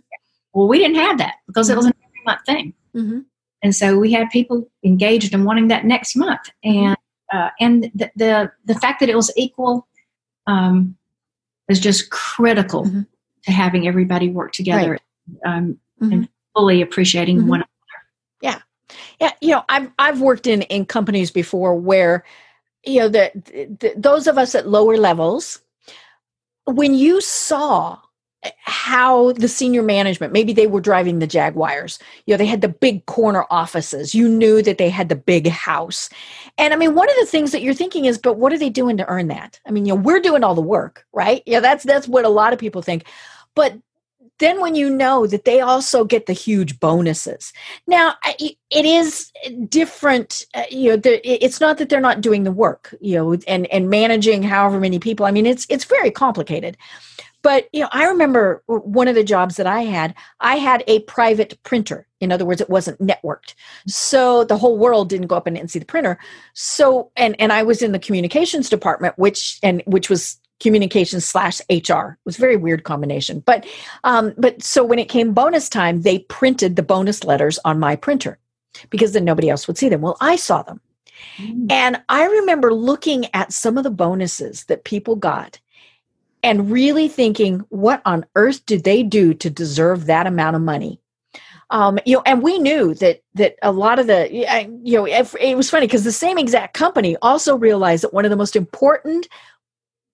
Well, 0.52 0.66
we 0.68 0.78
didn't 0.78 0.96
have 0.96 1.18
that 1.18 1.34
because 1.48 1.68
it 1.70 1.76
was 1.76 1.86
an 1.86 1.92
every 2.04 2.22
month 2.26 2.40
thing. 2.46 2.74
Mhm. 2.94 3.24
and 3.62 3.74
so 3.74 3.98
we 3.98 4.12
had 4.12 4.28
people 4.30 4.68
engaged 4.84 5.34
and 5.34 5.44
wanting 5.44 5.68
that 5.68 5.84
next 5.84 6.16
month 6.16 6.50
and 6.64 6.96
uh, 7.32 7.50
and 7.60 7.84
the, 7.94 8.10
the 8.16 8.52
the 8.64 8.74
fact 8.74 9.00
that 9.00 9.08
it 9.08 9.16
was 9.16 9.32
equal 9.36 9.86
um, 10.46 10.96
is 11.68 11.78
just 11.80 12.10
critical 12.10 12.84
Mhm. 12.84 13.06
to 13.44 13.52
having 13.52 13.86
everybody 13.86 14.28
work 14.28 14.52
together 14.52 14.98
um, 15.44 15.78
Mhm. 16.00 16.12
and 16.12 16.28
fully 16.54 16.82
appreciating 16.82 17.38
Mhm. 17.38 17.46
one 17.46 17.60
another. 17.60 17.68
Yeah, 18.42 18.58
Yeah, 19.20 19.32
you 19.40 19.50
know, 19.50 19.62
I've 19.68 19.90
I've 19.98 20.20
worked 20.20 20.46
in 20.46 20.62
in 20.62 20.84
companies 20.86 21.30
before 21.30 21.74
where, 21.76 22.24
you 22.84 22.98
know, 23.00 23.08
the, 23.08 23.30
the 23.80 23.94
those 23.96 24.26
of 24.26 24.36
us 24.38 24.54
at 24.54 24.66
lower 24.68 24.96
levels, 24.96 25.60
when 26.64 26.94
you 26.94 27.20
saw 27.20 27.98
how 28.62 29.32
the 29.32 29.48
senior 29.48 29.82
management 29.82 30.32
maybe 30.32 30.52
they 30.52 30.66
were 30.66 30.80
driving 30.80 31.18
the 31.18 31.26
jaguars. 31.26 31.98
You 32.26 32.32
know 32.32 32.38
they 32.38 32.46
had 32.46 32.62
the 32.62 32.68
big 32.68 33.04
corner 33.06 33.44
offices. 33.50 34.14
You 34.14 34.28
knew 34.28 34.62
that 34.62 34.78
they 34.78 34.88
had 34.88 35.08
the 35.08 35.16
big 35.16 35.48
house. 35.48 36.08
And 36.56 36.72
i 36.72 36.76
mean 36.76 36.94
one 36.94 37.08
of 37.08 37.16
the 37.20 37.26
things 37.26 37.52
that 37.52 37.62
you're 37.62 37.74
thinking 37.74 38.06
is 38.06 38.18
but 38.18 38.38
what 38.38 38.52
are 38.52 38.58
they 38.58 38.70
doing 38.70 38.96
to 38.96 39.08
earn 39.08 39.28
that? 39.28 39.60
I 39.66 39.70
mean 39.70 39.84
you 39.86 39.94
know 39.94 40.00
we're 40.00 40.20
doing 40.20 40.44
all 40.44 40.54
the 40.54 40.62
work 40.62 41.06
right? 41.12 41.42
Yeah 41.46 41.60
that's 41.60 41.84
that's 41.84 42.08
what 42.08 42.24
a 42.24 42.30
lot 42.30 42.52
of 42.52 42.58
people 42.58 42.82
think. 42.82 43.04
But 43.54 43.74
then 44.38 44.60
when 44.62 44.74
you 44.74 44.88
know 44.88 45.26
that 45.26 45.44
they 45.44 45.60
also 45.60 46.02
get 46.02 46.24
the 46.24 46.32
huge 46.32 46.80
bonuses. 46.80 47.52
Now 47.86 48.14
it 48.38 48.56
is 48.70 49.30
different 49.68 50.46
uh, 50.54 50.62
you 50.70 50.96
know 50.96 51.00
it's 51.04 51.60
not 51.60 51.76
that 51.76 51.90
they're 51.90 52.00
not 52.00 52.22
doing 52.22 52.44
the 52.44 52.52
work 52.52 52.94
you 53.00 53.16
know 53.16 53.34
and 53.46 53.66
and 53.66 53.90
managing 53.90 54.42
however 54.42 54.80
many 54.80 54.98
people. 54.98 55.26
I 55.26 55.30
mean 55.30 55.44
it's 55.44 55.66
it's 55.68 55.84
very 55.84 56.10
complicated 56.10 56.78
but 57.42 57.68
you 57.72 57.80
know 57.80 57.88
i 57.92 58.06
remember 58.06 58.62
one 58.66 59.08
of 59.08 59.14
the 59.14 59.24
jobs 59.24 59.56
that 59.56 59.66
i 59.66 59.82
had 59.82 60.14
i 60.40 60.56
had 60.56 60.84
a 60.86 61.00
private 61.00 61.58
printer. 61.62 62.06
In 62.20 62.32
other 62.32 62.44
words 62.44 62.60
it 62.60 62.68
wasn't 62.68 63.00
networked. 63.00 63.54
So 63.86 64.44
the 64.44 64.58
whole 64.58 64.76
world 64.76 65.08
didn't 65.08 65.28
go 65.28 65.36
up 65.36 65.46
and, 65.46 65.56
and 65.56 65.70
see 65.70 65.78
the 65.78 65.84
printer. 65.84 66.18
So 66.54 67.10
and 67.16 67.34
and 67.38 67.52
i 67.52 67.62
was 67.62 67.82
in 67.82 67.92
the 67.92 67.98
communications 67.98 68.68
department 68.68 69.18
which 69.18 69.58
and 69.62 69.82
which 69.86 70.10
was 70.10 70.38
communications 70.60 71.24
slash 71.24 71.60
hr 71.70 72.06
it 72.12 72.26
was 72.26 72.36
a 72.36 72.40
very 72.40 72.56
weird 72.56 72.84
combination. 72.84 73.40
But 73.40 73.66
um 74.04 74.34
but 74.36 74.62
so 74.62 74.84
when 74.84 74.98
it 74.98 75.08
came 75.08 75.32
bonus 75.32 75.68
time 75.68 76.02
they 76.02 76.20
printed 76.20 76.76
the 76.76 76.82
bonus 76.82 77.24
letters 77.24 77.58
on 77.64 77.78
my 77.78 77.96
printer 77.96 78.38
because 78.90 79.12
then 79.12 79.24
nobody 79.24 79.48
else 79.48 79.66
would 79.66 79.78
see 79.78 79.88
them. 79.88 80.02
Well 80.02 80.16
i 80.20 80.36
saw 80.36 80.62
them. 80.62 80.80
And 81.68 82.02
I 82.08 82.24
remember 82.24 82.72
looking 82.72 83.26
at 83.34 83.52
some 83.52 83.76
of 83.76 83.84
the 83.84 83.90
bonuses 83.90 84.64
that 84.64 84.84
people 84.84 85.16
got 85.16 85.60
and 86.42 86.70
really 86.70 87.08
thinking, 87.08 87.60
what 87.68 88.02
on 88.04 88.26
earth 88.34 88.64
did 88.66 88.84
they 88.84 89.02
do 89.02 89.34
to 89.34 89.50
deserve 89.50 90.06
that 90.06 90.26
amount 90.26 90.56
of 90.56 90.62
money? 90.62 91.00
Um, 91.70 91.98
you 92.04 92.16
know, 92.16 92.22
and 92.26 92.42
we 92.42 92.58
knew 92.58 92.94
that 92.94 93.22
that 93.34 93.56
a 93.62 93.70
lot 93.70 93.98
of 94.00 94.08
the, 94.08 94.28
you 94.82 94.96
know, 94.96 95.06
it 95.06 95.56
was 95.56 95.70
funny 95.70 95.86
because 95.86 96.02
the 96.04 96.10
same 96.10 96.36
exact 96.36 96.74
company 96.74 97.16
also 97.22 97.56
realized 97.56 98.02
that 98.02 98.12
one 98.12 98.24
of 98.24 98.30
the 98.30 98.36
most 98.36 98.56
important 98.56 99.28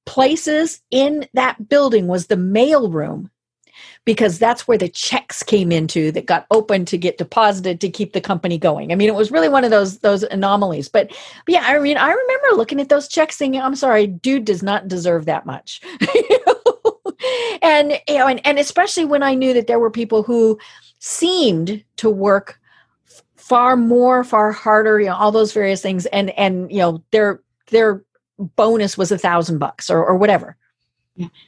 places 0.05 0.83
in 0.91 1.27
that 1.33 1.69
building 1.69 2.09
was 2.09 2.27
the 2.27 2.37
mail 2.37 2.91
room 2.91 3.31
because 4.05 4.39
that's 4.39 4.67
where 4.69 4.79
the 4.79 4.89
checks 4.89 5.43
came 5.43 5.73
into 5.73 6.13
that 6.13 6.27
got 6.27 6.47
opened 6.51 6.89
to 6.89 6.99
get 6.99 7.19
deposited 7.19 7.81
to 7.81 7.91
keep 7.91 8.13
the 8.13 8.21
company 8.21 8.59
going. 8.59 8.93
I 8.93 8.95
mean, 8.95 9.09
it 9.09 9.15
was 9.15 9.31
really 9.31 9.49
one 9.49 9.65
of 9.65 9.71
those 9.71 9.99
those 9.99 10.23
anomalies. 10.25 10.89
But, 10.89 11.09
but 11.09 11.53
yeah, 11.53 11.65
I 11.65 11.79
mean, 11.79 11.97
I 11.97 12.11
remember 12.11 12.57
looking 12.57 12.81
at 12.81 12.89
those 12.89 13.09
checks 13.09 13.37
thinking, 13.37 13.61
I'm 13.61 13.77
sorry, 13.77 14.07
dude 14.07 14.45
does 14.45 14.63
not 14.63 14.89
deserve 14.89 15.27
that 15.27 15.47
much. 15.47 15.81
And 17.63 18.01
you 18.09 18.19
know, 18.19 18.27
and, 18.27 18.41
and 18.47 18.59
especially 18.59 19.05
when 19.05 19.23
I 19.23 19.35
knew 19.35 19.53
that 19.55 19.67
there 19.67 19.79
were 19.79 19.91
people 19.91 20.23
who 20.23 20.59
seemed 20.99 21.83
to 21.97 22.11
work 22.11 22.61
far 23.37 23.77
more, 23.77 24.25
far 24.25 24.53
harder, 24.53 25.01
you 25.01 25.07
know, 25.07 25.15
all 25.15 25.33
those 25.33 25.53
various 25.53 25.83
things, 25.83 26.07
and 26.07 26.31
and 26.31 26.71
you 26.71 26.79
know, 26.79 27.03
their 27.11 27.41
their 27.71 28.05
bonus 28.39 28.99
was 28.99 29.11
a 29.11 29.19
thousand 29.19 29.59
bucks 29.59 29.91
or, 29.91 30.05
or 30.05 30.17
whatever. 30.17 30.57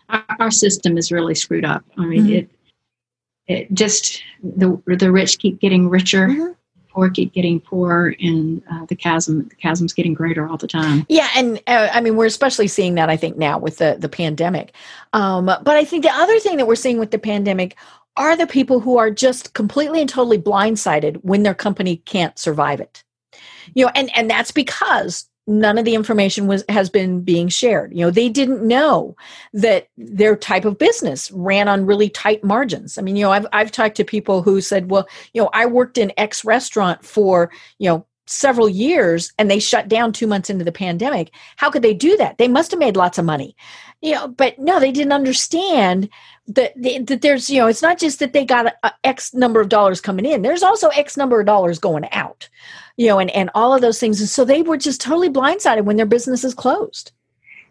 Our, 0.09 0.25
our 0.39 0.51
system 0.51 0.97
is 0.99 1.13
really 1.13 1.35
screwed 1.35 1.65
up. 1.65 1.85
I 1.97 2.05
mean, 2.07 2.25
Mhm. 2.27 2.35
it 2.39 2.51
it 3.47 3.73
just 3.75 4.23
the 4.43 4.81
the 4.87 5.11
rich 5.11 5.39
keep 5.39 5.61
getting 5.61 5.89
richer, 5.89 6.29
Mhm. 6.29 6.55
poor 6.91 7.09
keep 7.11 7.33
getting 7.33 7.61
poorer, 7.61 8.15
and 8.21 8.63
uh, 8.71 8.85
the 8.87 8.95
chasm 8.95 9.49
the 9.49 9.55
chasm's 9.57 9.93
getting 9.93 10.15
greater 10.15 10.47
all 10.49 10.59
the 10.59 10.67
time. 10.67 11.07
Yeah, 11.09 11.29
and 11.37 11.61
uh, 11.67 11.89
I 11.93 12.01
mean 12.01 12.17
we're 12.17 12.27
especially 12.27 12.69
seeing 12.69 12.95
that 12.97 13.09
I 13.09 13.17
think 13.17 13.37
now 13.39 13.59
with 13.59 13.79
the 13.79 13.97
the 13.99 14.09
pandemic. 14.09 14.75
Um, 15.13 15.47
but 15.47 15.69
I 15.69 15.85
think 15.85 16.03
the 16.03 16.13
other 16.13 16.39
thing 16.41 16.57
that 16.59 16.67
we're 16.67 16.75
seeing 16.75 16.99
with 16.99 17.11
the 17.11 17.19
pandemic 17.19 17.77
are 18.17 18.37
the 18.37 18.47
people 18.47 18.81
who 18.81 18.99
are 18.99 19.11
just 19.11 19.55
completely 19.55 20.01
and 20.01 20.11
totally 20.11 20.39
blindsided 20.39 21.19
when 21.23 21.45
their 21.45 21.55
company 21.55 21.99
can't 22.05 22.39
survive 22.39 22.81
it. 22.81 23.03
You 23.75 23.87
know, 23.87 23.93
and 23.95 24.11
and 24.17 24.29
that's 24.29 24.51
because 24.51 25.27
none 25.49 25.79
of 25.79 25.85
the 25.87 25.95
information 25.95 26.47
was 26.47 26.63
has 26.69 26.91
been 26.91 27.23
being 27.23 27.49
shared. 27.49 27.93
You 27.93 28.05
know, 28.05 28.11
they 28.11 28.29
didn't 28.29 28.63
know 28.63 29.17
that 29.55 29.89
their 29.97 30.37
type 30.37 30.67
of 30.67 30.79
business 30.79 31.31
ran 31.33 31.67
on 31.69 31.87
really 31.87 32.11
tight 32.11 32.45
margins. 32.45 32.99
I 32.99 33.03
mean, 33.03 33.17
you 33.17 33.25
know, 33.25 33.33
I've 33.33 33.47
I've 33.53 33.73
talked 33.73 33.97
to 33.97 34.05
people 34.05 34.43
who 34.43 34.61
said, 34.61 34.91
"Well, 34.91 35.09
you 35.33 35.43
know, 35.43 35.51
I 35.55 35.67
worked 35.67 35.99
in 35.99 36.13
X 36.19 36.45
restaurant 36.45 37.05
for, 37.05 37.51
you 37.79 37.89
know, 37.89 38.07
several 38.29 38.69
years 38.69 39.33
and 39.39 39.51
they 39.51 39.59
shut 39.59 39.89
down 39.89 40.13
2 40.13 40.27
months 40.27 40.51
into 40.51 40.65
the 40.65 40.73
pandemic. 40.73 41.31
How 41.57 41.71
could 41.71 41.83
they 41.83 41.95
do 41.95 42.17
that? 42.19 42.39
They 42.39 42.49
must 42.49 42.71
have 42.71 42.81
made 42.81 42.97
lots 42.97 43.19
of 43.19 43.25
money." 43.25 43.57
You 44.01 44.15
know, 44.15 44.29
but 44.29 44.59
no, 44.59 44.79
they 44.79 44.93
didn't 44.93 45.13
understand 45.13 46.09
that 46.47 46.73
that 47.09 47.21
there's, 47.23 47.51
you 47.51 47.61
know, 47.61 47.67
it's 47.67 47.83
not 47.83 47.99
just 47.99 48.19
that 48.21 48.33
they 48.33 48.45
got 48.45 48.67
a, 48.67 48.75
a 48.85 48.93
X 49.05 49.35
number 49.35 49.61
of 49.61 49.69
dollars 49.69 50.01
coming 50.01 50.25
in. 50.25 50.43
There's 50.43 50.63
also 50.63 50.89
X 50.91 51.17
number 51.17 51.41
of 51.41 51.47
dollars 51.47 51.79
going 51.79 52.09
out. 52.13 52.49
You 52.97 53.09
know, 53.09 53.19
and 53.19 53.31
and 53.31 53.51
all 53.55 53.75
of 53.75 53.81
those 53.81 53.99
things. 54.01 54.21
And 54.21 54.29
so 54.29 54.45
they 54.45 54.63
were 54.63 54.77
just 54.77 55.01
totally 55.01 55.31
blindsided 55.31 55.85
when 55.85 55.97
their 55.97 56.07
business 56.07 56.45
is 56.45 56.55
closed. 56.55 57.13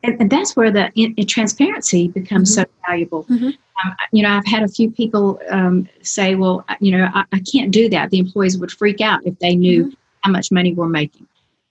and, 0.04 0.20
and 0.22 0.30
that's 0.30 0.56
where 0.56 0.72
the 0.72 0.92
in, 0.96 1.14
in 1.16 1.26
transparency 1.28 2.08
becomes 2.10 2.54
so 2.56 2.66
valuable. 2.88 3.26
Mhm. 3.26 3.58
Um, 3.86 3.96
you 4.12 4.24
know, 4.24 4.30
I've 4.30 4.46
had 4.46 4.64
a 4.64 4.68
few 4.68 4.90
people 4.90 5.40
um, 5.50 5.88
say, 6.02 6.36
"Well, 6.36 6.66
you 6.80 6.92
know, 6.98 7.10
I, 7.14 7.24
I 7.32 7.40
can't 7.52 7.72
do 7.72 7.90
that." 7.90 8.10
The 8.10 8.20
employees 8.20 8.58
would 8.58 8.72
freak 8.72 9.02
out 9.02 9.26
if 9.26 9.38
they 9.40 9.56
knew 9.56 9.94
how 10.28 10.32
much 10.32 10.52
money 10.52 10.74
we're 10.74 10.90
making, 10.90 11.26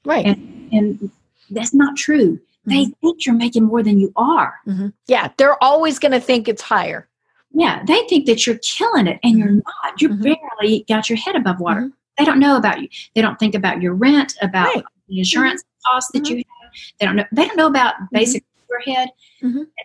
Right. 0.05 0.25
and 0.27 0.69
and 0.73 1.11
that's 1.51 1.75
not 1.75 1.97
true. 1.97 2.41
They 2.65 2.87
think 3.01 3.25
you're 3.25 3.35
making 3.37 3.65
more 3.65 3.83
than 3.85 4.01
you 4.01 4.13
are. 4.17 4.55
Mhm. 4.67 4.93
Yeah, 5.07 5.29
they're 5.37 5.63
always 5.63 6.01
going 6.01 6.11
to 6.13 6.21
think 6.21 6.49
it's 6.49 6.63
higher. 6.63 7.07
Yeah, 7.53 7.85
they 7.87 8.03
think 8.09 8.27
that 8.27 8.45
you're 8.45 8.59
killing 8.59 9.07
it, 9.07 9.21
and 9.23 9.39
you're 9.39 9.49
Mm-hmm. 9.49 9.71
not. 9.85 10.01
You 10.03 10.09
Mhm. 10.09 10.23
barely 10.59 10.85
got 10.89 11.09
your 11.09 11.17
head 11.19 11.37
above 11.37 11.61
water. 11.61 11.83
Mhm. 11.83 11.93
They 12.19 12.25
don't 12.25 12.41
know 12.41 12.57
about 12.57 12.81
you. 12.83 12.89
They 13.15 13.23
don't 13.23 13.39
think 13.39 13.55
about 13.55 13.81
your 13.83 13.95
rent, 13.95 14.35
about 14.43 14.75
Right. 14.75 14.85
the 15.09 15.19
insurance 15.21 15.63
costs 15.87 16.11
that 16.13 16.29
you 16.29 16.37
have. 16.39 16.71
They 16.99 17.07
don't 17.07 17.15
know. 17.17 17.25
They 17.31 17.47
don't 17.47 17.57
know 17.57 17.69
about 17.69 17.95
basic 18.11 18.43
overhead. 18.69 19.11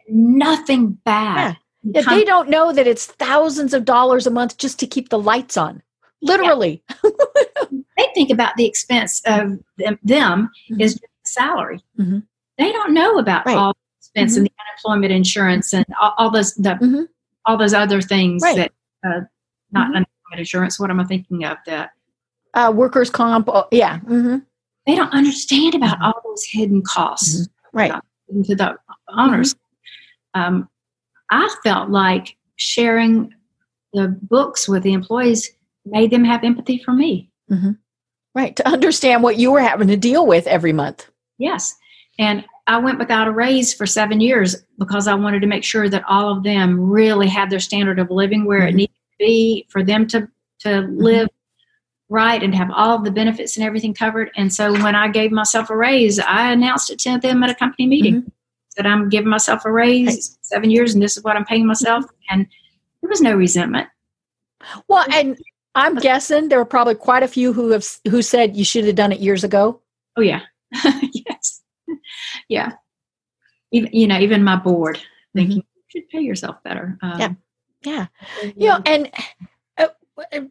Nothing 0.09 0.97
bad. 1.05 1.57
Yeah, 1.83 2.01
they 2.09 2.23
don't 2.23 2.49
know 2.49 2.71
that 2.73 2.87
it's 2.87 3.05
thousands 3.05 3.73
of 3.75 3.85
dollars 3.85 4.25
a 4.25 4.31
month 4.31 4.57
just 4.57 4.79
to 4.79 4.87
keep 4.87 5.09
the 5.09 5.19
lights 5.19 5.55
on. 5.57 5.81
Literally. 6.21 6.83
they 7.03 8.07
think 8.13 8.29
about 8.29 8.55
the 8.57 8.65
expense 8.65 9.21
of 9.25 9.59
them, 9.77 9.97
them 10.03 10.49
Mhm. 10.71 10.81
is 10.81 10.93
just 10.93 11.05
salary. 11.23 11.79
Mhm. 11.99 12.23
They 12.57 12.71
don't 12.71 12.93
know 12.93 13.17
about 13.17 13.45
Right. 13.45 13.57
all 13.57 13.73
the 13.73 13.97
expense 13.99 14.37
and 14.37 14.45
the 14.45 14.51
unemployment 14.67 15.11
insurance 15.13 15.73
and 15.73 15.85
all, 15.99 16.13
all 16.17 16.29
those 16.31 16.53
the 16.55 16.71
Mhm. 16.75 17.07
all 17.45 17.57
those 17.57 17.73
other 17.73 18.01
things 18.01 18.43
Right. 18.43 18.55
that 18.55 18.71
uh, 19.03 19.21
not 19.71 19.87
Mhm. 19.87 19.95
unemployment 19.95 20.39
insurance. 20.39 20.79
What 20.79 20.91
am 20.91 20.99
I 20.99 21.05
thinking 21.05 21.43
of? 21.45 21.57
That 21.65 21.91
Uh, 22.53 22.71
workers' 22.75 23.09
comp. 23.09 23.47
Oh, 23.49 23.65
yeah. 23.71 23.99
they 24.85 24.95
don't 24.95 25.11
understand 25.13 25.73
about 25.75 26.01
all 26.01 26.21
those 26.25 26.43
hidden 26.43 26.81
costs 26.83 27.47
Right. 27.73 27.91
to 28.45 28.55
the 28.55 28.77
owners. 29.09 29.55
Um, 30.33 30.67
I 31.29 31.47
felt 31.63 31.89
like 31.89 32.35
sharing 32.57 33.33
the 33.93 34.09
books 34.21 34.67
with 34.67 34.83
the 34.83 34.91
employees 34.93 35.51
made 35.85 36.11
them 36.11 36.23
have 36.23 36.43
empathy 36.43 36.81
for 36.83 36.93
me. 36.93 37.29
Mm-hmm. 37.51 37.71
Right. 38.33 38.55
To 38.55 38.67
understand 38.67 39.23
what 39.23 39.37
you 39.37 39.51
were 39.51 39.61
having 39.61 39.87
to 39.89 39.97
deal 39.97 40.25
with 40.25 40.47
every 40.47 40.73
month. 40.73 41.09
Yes. 41.37 41.75
And 42.17 42.45
I 42.67 42.77
went 42.77 42.99
without 42.99 43.27
a 43.27 43.31
raise 43.31 43.73
for 43.73 43.85
seven 43.85 44.21
years 44.21 44.55
because 44.77 45.07
I 45.07 45.15
wanted 45.15 45.41
to 45.41 45.47
make 45.47 45.63
sure 45.63 45.89
that 45.89 46.03
all 46.07 46.31
of 46.31 46.43
them 46.43 46.79
really 46.79 47.27
had 47.27 47.49
their 47.49 47.59
standard 47.59 47.99
of 47.99 48.11
living 48.11 48.45
where 48.45 48.65
it 48.65 48.73
Mhm. 48.73 48.77
needed 48.77 48.93
to 48.93 49.17
be 49.19 49.67
for 49.69 49.83
them 49.83 50.07
to, 50.07 50.27
to 50.59 50.69
mm-hmm. 50.69 50.97
live 50.97 51.27
right 52.09 52.43
and 52.43 52.53
have 52.53 52.69
all 52.71 52.97
of 52.97 53.03
the 53.03 53.11
benefits 53.11 53.57
and 53.57 53.65
everything 53.65 53.93
covered. 53.93 54.31
And 54.35 54.53
so 54.53 54.73
when 54.83 54.95
I 54.95 55.07
gave 55.07 55.31
myself 55.31 55.69
a 55.69 55.75
raise, 55.75 56.19
I 56.19 56.51
announced 56.51 56.91
it 56.91 56.99
to 56.99 57.17
them 57.17 57.41
at 57.41 57.49
a 57.49 57.55
company 57.55 57.87
meeting 57.87 58.15
mm-hmm. 58.15 58.29
that 58.77 58.85
I'm 58.85 59.09
giving 59.09 59.29
myself 59.29 59.65
a 59.65 59.71
raise 59.71 60.37
seven 60.41 60.69
years 60.69 60.93
and 60.93 61.01
this 61.01 61.17
is 61.17 61.23
what 61.23 61.35
I'm 61.35 61.45
paying 61.45 61.65
myself. 61.65 62.05
And 62.29 62.45
there 63.01 63.09
was 63.09 63.21
no 63.21 63.33
resentment. 63.33 63.87
Well, 64.87 65.05
and 65.11 65.37
I'm 65.75 65.95
guessing 65.95 66.49
there 66.49 66.59
were 66.59 66.65
probably 66.65 66.95
quite 66.95 67.23
a 67.23 67.27
few 67.27 67.53
who 67.53 67.69
have 67.69 67.85
who 68.09 68.21
said 68.21 68.55
you 68.55 68.65
should 68.65 68.85
have 68.85 68.95
done 68.95 69.11
it 69.11 69.19
years 69.19 69.43
ago. 69.43 69.81
Oh 70.17 70.21
yeah, 70.21 70.41
yes, 71.13 71.61
yeah. 72.49 72.73
Even 73.71 73.89
you 73.93 74.07
know, 74.07 74.19
even 74.19 74.43
my 74.43 74.57
board 74.57 74.99
thinking 75.33 75.59
mm-hmm. 75.59 75.67
you 75.75 76.01
should 76.01 76.09
pay 76.09 76.21
yourself 76.21 76.57
better. 76.63 76.97
Um, 77.01 77.19
yeah, 77.19 77.33
yeah. 77.83 78.05
You 78.55 78.67
know, 78.69 78.81
and 78.85 79.11
uh, 79.77 79.87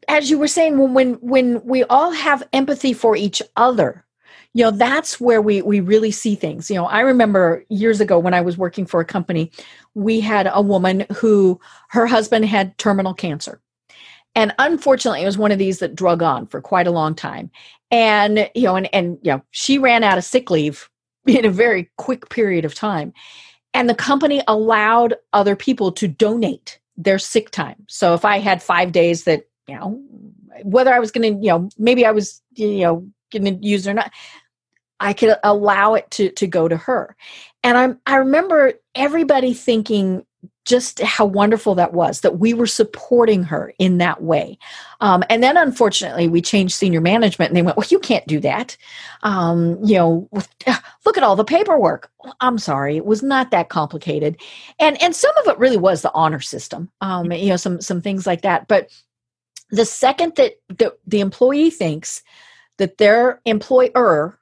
as 0.09 0.31
you 0.31 0.39
were 0.39 0.49
saying, 0.49 0.79
when 0.79 0.93
when 0.93 1.15
when 1.17 1.65
we 1.65 1.85
all 1.85 2.13
have 2.13 2.43
empathy 2.53 2.95
for 2.95 3.15
each 3.15 3.43
other, 3.57 4.07
you 4.53 4.65
know 4.65 4.71
that's 4.71 5.21
where 5.21 5.43
we 5.43 5.63
we 5.63 5.81
really 5.81 6.11
see 6.11 6.35
things 6.35 6.71
you 6.71 6.77
know 6.77 6.87
i 6.87 7.01
remember 7.01 7.65
years 7.69 8.01
ago 8.01 8.19
when 8.19 8.35
i 8.35 8.41
was 8.41 8.59
working 8.59 8.85
for 8.85 9.01
a 9.01 9.05
company 9.05 9.51
we 9.95 10.21
had 10.21 10.51
a 10.53 10.61
woman 10.61 11.07
who 11.15 11.61
her 11.89 12.07
husband 12.07 12.45
had 12.45 12.77
terminal 12.79 13.15
cancer 13.15 13.61
and 14.35 14.55
unfortunately 14.59 15.23
it 15.23 15.27
was 15.27 15.39
one 15.39 15.53
of 15.53 15.59
these 15.59 15.79
that 15.79 15.95
drug 15.95 16.23
on 16.23 16.47
for 16.47 16.61
quite 16.61 16.87
a 16.87 16.93
long 16.93 17.15
time. 17.15 17.51
And 17.91 18.49
you 18.55 18.65
know 18.65 18.77
and 18.77 18.93
and 18.95 19.19
you 19.23 19.33
know 19.33 19.43
she 19.51 19.79
ran 19.79 20.05
out 20.05 20.19
of 20.19 20.25
sick 20.25 20.51
leave 20.51 20.89
in 21.27 21.45
a 21.45 21.51
very 21.51 21.91
quick 21.97 22.29
period 22.31 22.65
of 22.65 22.75
time. 22.75 23.13
And 23.73 23.89
the 23.89 23.95
company 23.95 24.43
allowed 24.49 25.15
other 25.33 25.55
people 25.55 25.93
to 25.93 26.09
donate 26.09 26.81
their 26.97 27.19
sick 27.19 27.51
time. 27.51 27.85
So 27.89 28.15
if 28.15 28.25
i 28.25 28.39
had 28.39 28.63
5 28.63 28.93
days 28.93 29.25
that 29.25 29.49
you 29.67 29.75
know 29.77 30.01
whether 30.63 30.93
i 30.93 30.99
was 30.99 31.11
going 31.11 31.35
to 31.35 31.41
you 31.41 31.51
know 31.51 31.69
maybe 31.79 32.05
i 32.05 32.11
was 32.11 32.43
you 32.55 32.81
know 32.81 33.09
going 33.33 33.45
to 33.45 33.67
use 33.67 33.87
or 33.87 33.95
not 33.95 34.11
i 34.99 35.13
could 35.13 35.37
allow 35.45 35.95
it 35.95 36.11
to 36.11 36.31
to 36.31 36.47
go 36.47 36.69
to 36.69 36.77
her. 36.77 37.17
And 37.63 37.79
i 37.79 38.13
i 38.13 38.17
remember 38.17 38.75
everybody 38.95 39.55
thinking 39.55 40.25
just 40.65 41.01
how 41.01 41.25
wonderful 41.25 41.75
that 41.75 41.93
was 41.93 42.21
that 42.21 42.39
we 42.39 42.55
were 42.55 42.67
supporting 42.67 43.43
her 43.43 43.73
in 43.79 43.99
that 43.99 44.23
way. 44.23 44.57
Um, 45.01 45.25
and 45.29 45.43
then 45.43 45.57
unfortunately, 45.57 46.29
we 46.29 46.41
changed 46.41 46.75
senior 46.75 47.01
management 47.01 47.51
and 47.51 47.57
they 47.57 47.63
went, 47.63 47.77
Well, 47.77 47.87
you 47.91 47.99
can't 47.99 48.27
do 48.27 48.41
that. 48.41 48.77
Um, 49.23 49.83
you 49.85 49.97
know, 49.97 50.29
look 51.05 51.17
at 51.17 51.25
all 51.25 51.37
the 51.37 51.45
paperwork. 51.45 52.11
I'm 52.41 52.59
sorry, 52.59 52.97
it 52.97 53.07
was 53.07 53.23
not 53.23 53.51
that 53.51 53.69
complicated. 53.69 54.41
And 54.79 55.01
and 55.03 55.17
some 55.17 55.37
of 55.39 55.49
it 55.49 55.59
really 55.59 55.77
was 55.77 56.03
the 56.03 56.13
honor 56.15 56.41
system, 56.41 56.91
um, 57.01 57.33
you 57.33 57.49
know, 57.49 57.57
some 57.57 57.81
some 57.81 58.01
things 58.01 58.27
like 58.27 58.43
that. 58.43 58.69
But 58.69 58.91
the 59.71 59.85
second 59.85 60.37
that 60.37 60.55
the, 60.69 60.97
the 61.07 61.21
employee 61.21 61.71
thinks 61.71 62.23
that 62.79 62.99
their 62.99 63.41
employer 63.45 64.39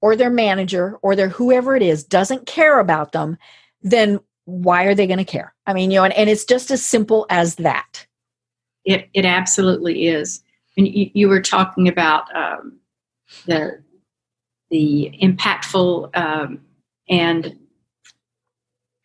or 0.00 0.16
their 0.16 0.30
manager 0.30 0.98
or 1.02 1.16
their 1.16 1.28
whoever 1.28 1.74
it 1.74 1.82
is 1.82 2.04
doesn't 2.04 2.46
care 2.46 2.78
about 2.78 3.12
them, 3.12 3.38
then 3.82 4.20
why 4.46 4.84
are 4.84 4.94
they 4.94 5.06
going 5.06 5.18
to 5.18 5.24
care? 5.24 5.54
I 5.66 5.72
mean, 5.72 5.90
you 5.90 5.98
know, 5.98 6.04
and, 6.04 6.14
and 6.14 6.28
it's 6.28 6.44
just 6.44 6.70
as 6.70 6.84
simple 6.84 7.26
as 7.30 7.56
that. 7.56 8.06
It, 8.84 9.08
it 9.14 9.24
absolutely 9.24 10.08
is. 10.08 10.42
And 10.76 10.86
you, 10.86 11.10
you 11.14 11.28
were 11.28 11.40
talking 11.40 11.88
about 11.88 12.34
um, 12.34 12.78
the 13.46 13.82
the 14.70 15.16
impactful 15.22 16.16
um, 16.16 16.60
and 17.08 17.56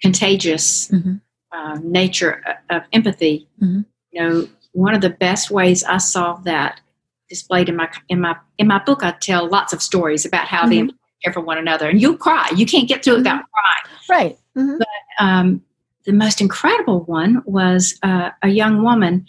contagious 0.02 0.88
mm-hmm. 0.88 1.16
uh, 1.52 1.78
nature 1.84 2.42
of 2.70 2.84
empathy. 2.92 3.48
Mm-hmm. 3.62 3.82
You 4.12 4.22
know, 4.22 4.48
one 4.72 4.96
of 4.96 5.02
the 5.02 5.10
best 5.10 5.52
ways 5.52 5.84
I 5.84 5.98
saw 5.98 6.36
that 6.38 6.82
displayed 7.30 7.70
in 7.70 7.76
my 7.76 7.90
in 8.10 8.20
my 8.20 8.36
in 8.58 8.68
my 8.68 8.84
book, 8.84 9.04
I 9.04 9.12
tell 9.12 9.48
lots 9.48 9.74
of 9.74 9.82
stories 9.82 10.26
about 10.26 10.48
how 10.48 10.64
mm-hmm. 10.64 10.88
they 10.88 10.94
care 11.24 11.34
for 11.34 11.42
one 11.42 11.58
another, 11.58 11.88
and 11.88 12.02
you'll 12.02 12.18
cry. 12.18 12.50
You 12.56 12.66
can't 12.66 12.88
get 12.88 13.04
through 13.04 13.16
it 13.16 13.18
without 13.20 13.42
mm-hmm. 13.44 14.10
crying. 14.10 14.28
Right. 14.28 14.40
Mm-hmm. 14.58 14.78
But 14.80 14.88
um, 15.20 15.62
the 16.06 16.14
most 16.14 16.42
incredible 16.42 17.04
one 17.04 17.44
was 17.46 18.00
uh, 18.04 18.32
a 18.42 18.50
young 18.50 18.84
woman, 18.84 19.26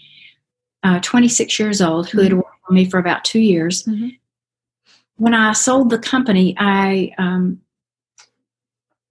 uh, 0.83 1.01
26 1.01 1.59
years 1.59 1.83
old, 1.83 2.09
who 2.09 2.23
had 2.23 2.29
mm-hmm. 2.29 2.39
worked 2.39 2.67
for 2.67 2.73
me 2.73 2.89
for 2.89 2.99
about 2.99 3.25
two 3.25 3.41
years. 3.41 3.85
Mm-hmm. 3.85 4.09
When 5.17 5.35
I 5.35 5.53
sold 5.53 5.91
the 5.91 5.99
company, 5.99 6.57
I 6.59 7.13
um, 7.19 7.61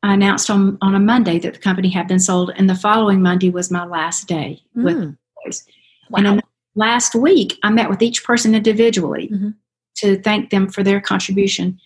I 0.01 0.13
announced 0.13 0.49
on, 0.49 0.77
on 0.81 0.95
a 0.95 0.99
Monday 0.99 1.39
that 1.39 1.53
the 1.53 1.59
company 1.59 1.89
had 1.89 2.07
been 2.07 2.19
sold, 2.19 2.51
and 2.55 2.69
the 2.69 2.75
following 2.75 3.21
Monday 3.21 3.49
was 3.49 3.69
my 3.69 3.85
last 3.85 4.27
day 4.27 4.61
mm. 4.75 4.83
with. 4.83 5.65
Wow. 6.09 6.19
And 6.31 6.41
last 6.73 7.13
week, 7.13 7.59
I 7.63 7.69
met 7.69 7.89
with 7.89 8.01
each 8.01 8.23
person 8.23 8.55
individually 8.55 9.29
mm-hmm. 9.31 9.49
to 9.97 10.19
thank 10.21 10.49
them 10.49 10.69
for 10.69 10.83
their 10.83 11.01
contribution, 11.01 11.79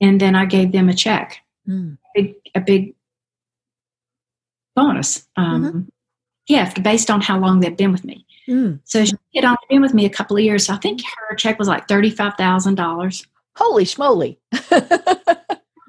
and 0.00 0.20
then 0.20 0.34
I 0.34 0.46
gave 0.46 0.72
them 0.72 0.88
a 0.88 0.94
check, 0.94 1.38
mm. 1.68 1.96
a, 2.16 2.22
big, 2.22 2.34
a 2.54 2.60
big 2.60 2.94
bonus 4.74 5.26
um, 5.36 5.64
mm-hmm. 5.64 5.80
gift 6.46 6.82
based 6.82 7.10
on 7.10 7.20
how 7.20 7.38
long 7.38 7.60
they've 7.60 7.76
been 7.76 7.92
with 7.92 8.04
me. 8.04 8.26
Mm. 8.48 8.80
So 8.84 9.04
she 9.04 9.14
had 9.34 9.44
only 9.44 9.58
been 9.68 9.82
with 9.82 9.94
me 9.94 10.04
a 10.04 10.10
couple 10.10 10.36
of 10.36 10.42
years. 10.42 10.66
So 10.66 10.74
I 10.74 10.76
think 10.76 11.02
her 11.28 11.36
check 11.36 11.58
was 11.58 11.68
like 11.68 11.88
thirty-five 11.88 12.34
thousand 12.34 12.74
dollars. 12.74 13.26
Holy 13.56 13.84
schmoly! 13.84 14.38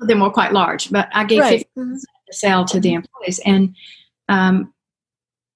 they 0.08 0.16
were 0.16 0.30
quite 0.30 0.54
large, 0.54 0.92
but 0.92 1.10
I 1.14 1.24
gave 1.24 1.42
right. 1.42 1.60
50 1.60 1.70
mm-hmm. 1.78 1.96
to 1.96 2.34
sell 2.34 2.66
to 2.66 2.80
the 2.80 2.90
mm-hmm. 2.90 2.98
employees, 2.98 3.40
and 3.46 3.76
um, 4.30 4.74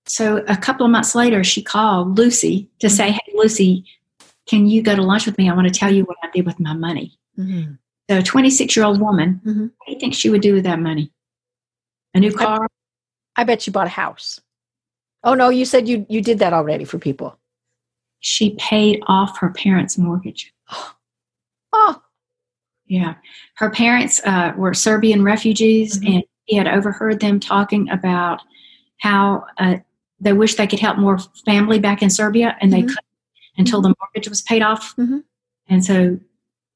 so 0.08 0.44
a 0.48 0.58
couple 0.58 0.86
of 0.86 0.92
months 0.92 1.16
later, 1.16 1.44
she 1.44 1.62
called 1.62 2.18
Lucy 2.18 2.70
to 2.80 2.88
mm-hmm. 2.88 2.96
say, 2.96 3.12
"Hey, 3.12 3.34
Lucy, 3.36 3.86
can 4.48 4.68
you 4.68 4.82
go 4.82 4.96
to 4.96 5.02
lunch 5.02 5.26
with 5.26 5.38
me? 5.38 5.50
I 5.50 5.54
want 5.54 5.68
to 5.68 5.74
tell 5.74 5.94
you 5.94 6.04
what 6.04 6.18
I 6.24 6.30
did 6.34 6.46
with 6.46 6.60
my 6.60 6.74
money." 6.74 7.18
Mm-hmm. 7.38 7.74
So, 8.10 8.20
a 8.20 8.24
26 8.24 8.76
year 8.76 8.86
old 8.86 9.02
woman, 9.02 9.42
mm-hmm. 9.46 9.62
what 9.62 9.86
do 9.86 9.94
you 9.94 10.00
think 10.00 10.14
she 10.14 10.30
would 10.30 10.42
do 10.42 10.54
with 10.54 10.64
that 10.64 10.80
money? 10.80 11.12
A 12.14 12.20
new 12.20 12.34
car? 12.34 12.68
I 13.38 13.44
bet 13.44 13.66
you 13.66 13.74
bought 13.74 13.88
a 13.88 13.92
house. 13.92 14.42
Oh 15.24 15.34
no, 15.34 15.50
you 15.50 15.66
said 15.66 15.88
you 15.88 16.06
you 16.10 16.22
did 16.22 16.40
that 16.40 16.54
already 16.54 16.84
for 16.84 16.98
people. 16.98 17.38
She 18.20 18.56
paid 18.56 19.02
off 19.08 19.38
her 19.40 19.52
parents' 19.52 19.98
mortgage. 19.98 20.54
Oh, 21.74 22.02
yeah. 22.88 23.16
Her 23.56 23.70
parents 23.70 24.22
uh, 24.26 24.54
were 24.56 24.74
Serbian 24.74 25.22
refugees, 25.22 26.00
mm-hmm. 26.00 26.14
and 26.14 26.24
he 26.46 26.56
had 26.56 26.66
overheard 26.66 27.20
them 27.20 27.42
talking 27.42 27.90
about 27.90 28.42
how 29.00 29.46
uh, 29.58 29.76
they 30.20 30.32
wish 30.32 30.56
they 30.56 30.66
could 30.66 30.80
help 30.80 30.98
more 30.98 31.20
family 31.46 31.78
back 31.78 32.02
in 32.02 32.10
Serbia, 32.10 32.56
and 32.62 32.72
they 32.72 32.80
mm-hmm. 32.80 32.88
couldn't 32.88 33.06
until 33.58 33.82
the 33.82 33.94
mortgage 34.00 34.30
was 34.30 34.42
paid 34.42 34.62
off. 34.62 34.96
Mm-hmm. 34.96 35.20
And 35.68 35.84
so 35.84 36.18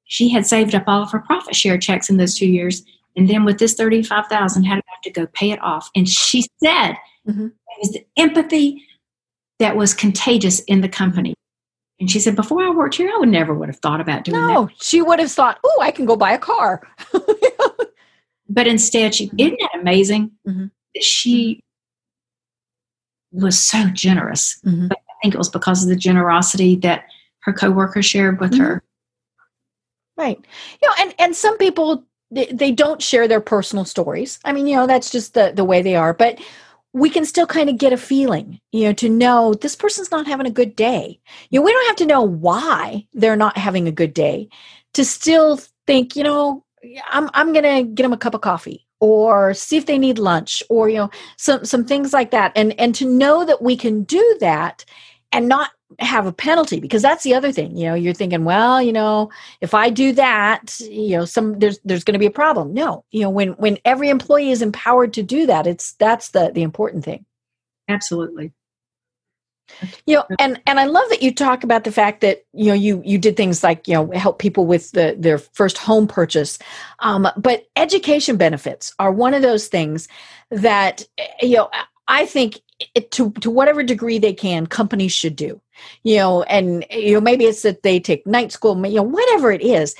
she 0.03 0.27
had 0.29 0.45
saved 0.45 0.75
up 0.75 0.83
all 0.85 1.01
of 1.01 1.11
her 1.11 1.19
profit 1.19 1.55
share 1.55 1.77
checks 1.77 2.09
in 2.09 2.17
those 2.17 2.35
two 2.35 2.47
years 2.47 2.83
and 3.15 3.29
then 3.29 3.43
with 3.43 3.59
this 3.59 3.73
35000 3.73 4.63
had 4.63 4.80
to 5.03 5.09
go 5.09 5.27
pay 5.27 5.51
it 5.51 5.61
off 5.61 5.89
and 5.95 6.07
she 6.07 6.41
said 6.63 6.93
mm-hmm. 7.27 7.45
it 7.47 7.79
was 7.79 7.91
the 7.91 8.05
empathy 8.17 8.83
that 9.59 9.75
was 9.75 9.93
contagious 9.93 10.59
in 10.61 10.81
the 10.81 10.89
company 10.89 11.33
and 11.99 12.09
she 12.09 12.19
said 12.19 12.35
before 12.35 12.63
i 12.63 12.69
worked 12.69 12.95
here 12.95 13.09
i 13.13 13.17
would 13.17 13.29
never 13.29 13.53
would 13.53 13.69
have 13.69 13.79
thought 13.79 14.01
about 14.01 14.23
doing 14.23 14.39
no, 14.39 14.47
that 14.47 14.53
No, 14.53 14.69
she 14.81 15.01
would 15.01 15.19
have 15.19 15.31
thought 15.31 15.59
oh 15.63 15.79
i 15.81 15.91
can 15.91 16.05
go 16.05 16.15
buy 16.15 16.31
a 16.31 16.39
car 16.39 16.87
but 18.49 18.67
instead 18.67 19.15
she 19.15 19.31
isn't 19.37 19.59
that 19.59 19.79
amazing 19.79 20.31
mm-hmm. 20.47 20.65
she 20.99 21.63
was 23.31 23.57
so 23.57 23.85
generous 23.89 24.59
mm-hmm. 24.65 24.87
but 24.87 24.97
i 24.97 25.13
think 25.21 25.33
it 25.33 25.37
was 25.39 25.49
because 25.49 25.83
of 25.83 25.89
the 25.89 25.95
generosity 25.95 26.75
that 26.75 27.05
her 27.41 27.53
coworkers 27.53 28.05
shared 28.05 28.39
with 28.39 28.57
her 28.57 28.75
mm-hmm. 28.75 30.21
right 30.21 30.45
you 30.81 30.87
know 30.87 30.95
and 30.99 31.15
and 31.19 31.35
some 31.35 31.57
people 31.57 32.03
they, 32.31 32.45
they 32.47 32.71
don't 32.71 33.01
share 33.01 33.27
their 33.27 33.41
personal 33.41 33.85
stories. 33.85 34.39
I 34.45 34.53
mean, 34.53 34.67
you 34.67 34.75
know, 34.75 34.87
that's 34.87 35.11
just 35.11 35.33
the, 35.33 35.51
the 35.53 35.65
way 35.65 35.81
they 35.81 35.95
are. 35.95 36.13
But 36.13 36.39
we 36.93 37.09
can 37.09 37.25
still 37.25 37.47
kind 37.47 37.69
of 37.69 37.77
get 37.77 37.93
a 37.93 37.97
feeling, 37.97 38.59
you 38.71 38.85
know, 38.85 38.93
to 38.93 39.09
know 39.09 39.53
this 39.53 39.75
person's 39.75 40.11
not 40.11 40.27
having 40.27 40.45
a 40.45 40.51
good 40.51 40.75
day. 40.75 41.19
You 41.49 41.59
know, 41.59 41.65
we 41.65 41.71
don't 41.71 41.87
have 41.87 41.95
to 41.97 42.05
know 42.05 42.21
why 42.21 43.05
they're 43.13 43.35
not 43.35 43.57
having 43.57 43.87
a 43.87 43.93
good 43.93 44.13
day 44.13 44.49
to 44.93 45.05
still 45.05 45.59
think, 45.87 46.15
you 46.15 46.23
know, 46.23 46.65
I'm 47.09 47.29
I'm 47.33 47.53
gonna 47.53 47.83
get 47.83 48.03
them 48.03 48.13
a 48.13 48.17
cup 48.17 48.33
of 48.33 48.41
coffee 48.41 48.87
or 48.99 49.53
see 49.53 49.77
if 49.77 49.85
they 49.85 49.97
need 49.97 50.19
lunch 50.19 50.63
or 50.69 50.89
you 50.89 50.97
know 50.97 51.09
some 51.37 51.63
some 51.63 51.85
things 51.85 52.11
like 52.11 52.31
that. 52.31 52.51
And 52.55 52.77
and 52.79 52.95
to 52.95 53.05
know 53.05 53.45
that 53.45 53.61
we 53.61 53.77
can 53.77 54.03
do 54.03 54.37
that 54.39 54.83
and 55.31 55.47
not 55.47 55.71
have 55.99 56.25
a 56.25 56.31
penalty 56.33 56.79
because 56.79 57.01
that's 57.01 57.23
the 57.23 57.33
other 57.33 57.51
thing 57.51 57.75
you 57.75 57.85
know 57.85 57.93
you're 57.95 58.13
thinking 58.13 58.45
well 58.45 58.81
you 58.81 58.93
know 58.93 59.29
if 59.61 59.73
i 59.73 59.89
do 59.89 60.11
that 60.13 60.79
you 60.81 61.17
know 61.17 61.25
some 61.25 61.59
there's 61.59 61.79
there's 61.85 62.03
going 62.03 62.13
to 62.13 62.19
be 62.19 62.25
a 62.25 62.31
problem. 62.31 62.73
No 62.73 63.03
you 63.11 63.21
know 63.21 63.29
when 63.29 63.49
when 63.53 63.77
every 63.85 64.09
employee 64.09 64.51
is 64.51 64.61
empowered 64.61 65.13
to 65.13 65.23
do 65.23 65.45
that 65.45 65.67
it's 65.67 65.93
that's 65.93 66.29
the 66.29 66.51
the 66.53 66.61
important 66.61 67.03
thing. 67.03 67.25
Absolutely. 67.87 68.51
You 70.05 70.17
know 70.17 70.25
and 70.39 70.61
and 70.67 70.79
i 70.79 70.85
love 70.85 71.07
that 71.09 71.21
you 71.23 71.33
talk 71.33 71.63
about 71.63 71.85
the 71.85 71.91
fact 71.91 72.21
that 72.21 72.43
you 72.53 72.65
know 72.65 72.73
you 72.73 73.01
you 73.05 73.17
did 73.17 73.37
things 73.37 73.63
like 73.63 73.87
you 73.87 73.93
know 73.93 74.11
help 74.11 74.39
people 74.39 74.65
with 74.65 74.91
the 74.91 75.15
their 75.17 75.37
first 75.37 75.77
home 75.77 76.07
purchase. 76.07 76.59
Um, 76.99 77.27
but 77.37 77.67
education 77.75 78.35
benefits 78.37 78.93
are 78.99 79.11
one 79.11 79.33
of 79.33 79.41
those 79.41 79.67
things 79.67 80.07
that 80.49 81.07
you 81.41 81.55
know 81.55 81.69
i 82.07 82.25
think 82.25 82.59
it, 82.95 83.11
to 83.11 83.31
to 83.33 83.49
whatever 83.49 83.83
degree 83.83 84.19
they 84.19 84.33
can 84.33 84.67
companies 84.67 85.11
should 85.11 85.35
do 85.35 85.61
you 86.03 86.17
know 86.17 86.43
and 86.43 86.85
you 86.91 87.13
know 87.13 87.21
maybe 87.21 87.45
it's 87.45 87.61
that 87.61 87.83
they 87.83 87.99
take 87.99 88.25
night 88.25 88.51
school 88.51 88.75
you 88.85 88.95
know 88.95 89.03
whatever 89.03 89.51
it 89.51 89.61
is 89.61 89.95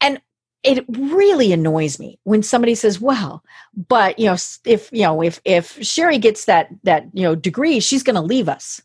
and 0.00 0.20
it 0.62 0.84
really 0.88 1.52
annoys 1.52 1.98
me 1.98 2.18
when 2.24 2.42
somebody 2.42 2.74
says 2.74 3.00
well 3.00 3.42
but 3.88 4.18
you 4.18 4.26
know 4.26 4.36
if 4.64 4.90
you 4.92 5.02
know 5.02 5.22
if 5.22 5.40
if 5.44 5.82
sherry 5.84 6.18
gets 6.18 6.46
that 6.46 6.68
that 6.82 7.06
you 7.12 7.22
know 7.22 7.34
degree 7.34 7.80
she's 7.80 8.02
going 8.02 8.16
to 8.16 8.20
leave 8.20 8.48
us 8.48 8.80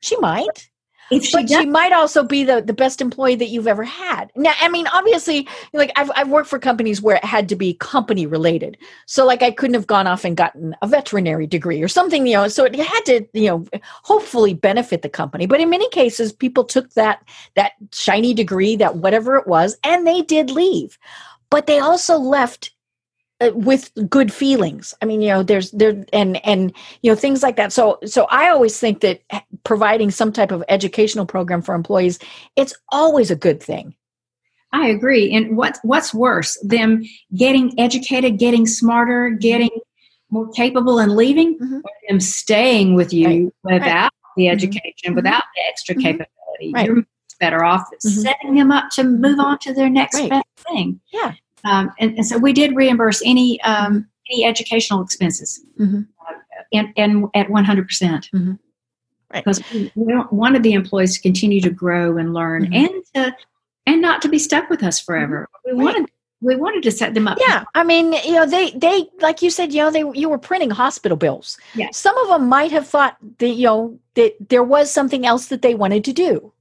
She 0.00 0.16
might. 0.18 0.70
If 1.10 1.24
she 1.24 1.32
but 1.32 1.46
does, 1.46 1.60
she 1.60 1.66
might 1.66 1.92
also 1.92 2.22
be 2.22 2.44
the, 2.44 2.60
the 2.60 2.72
best 2.72 3.00
employee 3.00 3.36
that 3.36 3.48
you've 3.48 3.66
ever 3.66 3.84
had. 3.84 4.30
Now, 4.36 4.52
I 4.60 4.68
mean, 4.68 4.86
obviously, 4.88 5.48
like 5.72 5.90
I've, 5.96 6.10
I've 6.14 6.28
worked 6.28 6.48
for 6.48 6.58
companies 6.58 7.00
where 7.00 7.16
it 7.16 7.24
had 7.24 7.48
to 7.48 7.56
be 7.56 7.74
company 7.74 8.26
related. 8.26 8.76
So, 9.06 9.24
like, 9.24 9.42
I 9.42 9.50
couldn't 9.50 9.74
have 9.74 9.86
gone 9.86 10.06
off 10.06 10.24
and 10.24 10.36
gotten 10.36 10.76
a 10.82 10.86
veterinary 10.86 11.46
degree 11.46 11.82
or 11.82 11.88
something, 11.88 12.26
you 12.26 12.34
know. 12.34 12.48
So 12.48 12.64
it 12.64 12.74
had 12.76 13.04
to, 13.06 13.26
you 13.32 13.48
know, 13.48 13.66
hopefully 14.02 14.54
benefit 14.54 15.02
the 15.02 15.08
company. 15.08 15.46
But 15.46 15.60
in 15.60 15.70
many 15.70 15.88
cases, 15.90 16.32
people 16.32 16.64
took 16.64 16.92
that 16.94 17.22
that 17.54 17.72
shiny 17.92 18.34
degree, 18.34 18.76
that 18.76 18.96
whatever 18.96 19.36
it 19.36 19.46
was, 19.46 19.76
and 19.84 20.06
they 20.06 20.22
did 20.22 20.50
leave. 20.50 20.98
But 21.50 21.66
they 21.66 21.78
also 21.78 22.18
left 22.18 22.72
with 23.54 23.90
good 24.10 24.32
feelings 24.32 24.94
i 25.00 25.06
mean 25.06 25.20
you 25.22 25.28
know 25.28 25.42
there's 25.44 25.70
there 25.70 26.04
and 26.12 26.44
and 26.44 26.72
you 27.02 27.10
know 27.10 27.14
things 27.14 27.40
like 27.42 27.54
that 27.56 27.72
so 27.72 27.98
so 28.04 28.26
i 28.30 28.48
always 28.48 28.78
think 28.80 29.00
that 29.00 29.20
providing 29.64 30.10
some 30.10 30.32
type 30.32 30.50
of 30.50 30.64
educational 30.68 31.24
program 31.24 31.62
for 31.62 31.74
employees 31.74 32.18
it's 32.56 32.74
always 32.90 33.30
a 33.30 33.36
good 33.36 33.62
thing 33.62 33.94
I 34.70 34.88
agree. 34.88 35.32
And 35.34 35.56
what 35.56 35.78
what's 35.82 36.12
worse, 36.12 36.58
them 36.62 37.02
getting 37.34 37.72
educated, 37.80 38.38
getting 38.38 38.66
smarter, 38.66 39.30
getting 39.30 39.70
more 40.30 40.46
capable, 40.50 40.98
and 40.98 41.16
leaving, 41.16 41.58
Mhm. 41.58 41.78
or 41.78 41.90
them 42.06 42.20
staying 42.20 42.94
with 42.94 43.10
you 43.10 43.50
without 43.64 44.10
the 44.36 44.42
Mhm. 44.44 44.52
education, 44.52 45.12
Mhm. 45.12 45.14
without 45.14 45.42
the 45.54 45.62
extra 45.70 45.94
Mhm. 45.94 46.02
capability? 46.02 46.72
Right. 46.74 46.86
You're 46.86 47.06
better 47.40 47.64
off 47.64 47.84
Mhm. 48.04 48.10
setting 48.22 48.56
them 48.56 48.70
up 48.70 48.90
to 48.90 49.04
move 49.04 49.40
on 49.40 49.58
to 49.60 49.72
their 49.72 49.88
next 49.88 50.20
Right. 50.20 50.28
best 50.28 50.44
thing. 50.70 51.00
Yeah. 51.14 51.32
Um, 51.64 51.92
and, 51.98 52.16
and 52.16 52.26
so 52.26 52.38
we 52.38 52.52
did 52.52 52.74
reimburse 52.76 53.22
any 53.24 53.60
um, 53.62 54.06
any 54.30 54.44
educational 54.44 55.02
expenses, 55.02 55.60
Mhm. 55.78 56.06
uh, 56.28 56.34
and, 56.72 56.92
and 56.96 57.26
at 57.34 57.50
one 57.50 57.64
hundred 57.64 57.86
percent. 57.86 58.28
Mhm. 58.34 58.58
Right. 59.32 59.44
Because 59.44 59.62
we, 59.72 59.90
we 59.94 60.14
wanted 60.30 60.62
the 60.62 60.72
employees 60.72 61.14
to 61.16 61.20
continue 61.20 61.60
to 61.60 61.70
grow 61.70 62.16
and 62.16 62.32
learn, 62.34 62.66
Mhm. 62.66 62.74
and 62.76 63.04
to 63.14 63.36
and 63.86 64.02
not 64.02 64.20
to 64.22 64.28
be 64.28 64.38
stuck 64.38 64.68
with 64.70 64.82
us 64.82 65.00
forever. 65.00 65.48
We 65.64 65.72
Right. 65.72 65.82
wanted 65.84 66.10
we 66.40 66.54
wanted 66.54 66.84
to 66.84 66.92
set 66.92 67.14
them 67.14 67.26
up. 67.26 67.36
yeah 67.40 67.64
i 67.74 67.82
mean 67.82 68.12
you 68.12 68.30
know 68.34 68.46
they 68.46 68.70
they 68.70 69.08
like 69.20 69.42
you 69.42 69.50
said 69.50 69.72
you 69.72 69.82
know 69.82 69.90
they 69.90 70.04
you 70.16 70.28
were 70.28 70.38
printing 70.38 70.70
hospital 70.70 71.16
bills 71.16 71.58
Yeah. 71.74 71.88
some 71.92 72.16
of 72.18 72.28
them 72.28 72.48
might 72.48 72.70
have 72.70 72.86
thought 72.86 73.16
that 73.38 73.48
you 73.48 73.64
know 73.64 73.98
that 74.14 74.36
there 74.48 74.62
was 74.62 74.88
something 74.88 75.26
else 75.26 75.46
that 75.46 75.62
they 75.62 75.74
wanted 75.74 76.04
to 76.04 76.12
do 76.12 76.52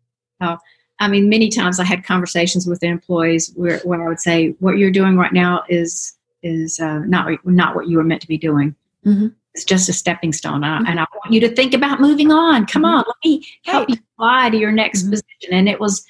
I 1.00 1.08
mean, 1.08 1.30
many 1.30 1.50
times 1.50 1.80
I 1.80 1.84
had 1.84 2.04
conversations 2.04 2.66
with 2.66 2.80
the 2.80 2.88
employees 2.88 3.52
where, 3.56 3.80
where 3.80 4.04
I 4.04 4.08
would 4.10 4.20
say, 4.20 4.56
"What 4.60 4.78
you're 4.78 4.92
doing 4.92 5.18
right 5.18 5.34
now 5.34 5.64
is 5.70 6.14
is 6.44 6.80
uh, 6.80 7.00
not 7.00 7.30
not 7.46 7.76
what 7.76 7.88
you 7.88 7.98
were 7.98 8.04
meant 8.04 8.22
to 8.22 8.28
be 8.28 8.38
doing. 8.38 8.76
Mhm. 9.06 9.34
It's 9.54 9.64
just 9.64 9.90
a 9.90 9.94
stepping 9.94 10.34
stone, 10.34 10.64
I- 10.64 10.80
Mhm. 10.80 10.90
and 10.90 11.00
I 11.00 11.06
want 11.14 11.34
you 11.34 11.40
to 11.42 11.50
think 11.50 11.74
about 11.74 12.00
moving 12.00 12.32
on. 12.32 12.66
Come 12.68 12.84
Mhm. 12.84 12.90
on, 12.90 13.04
let 13.08 13.16
me 13.26 13.46
help 13.66 13.90
you 13.90 13.98
fly 14.18 14.50
to 14.50 14.58
your 14.58 14.72
next 14.72 15.04
Mhm. 15.04 15.10
position." 15.12 15.52
And 15.52 15.68
it 15.70 15.80
was, 15.80 16.06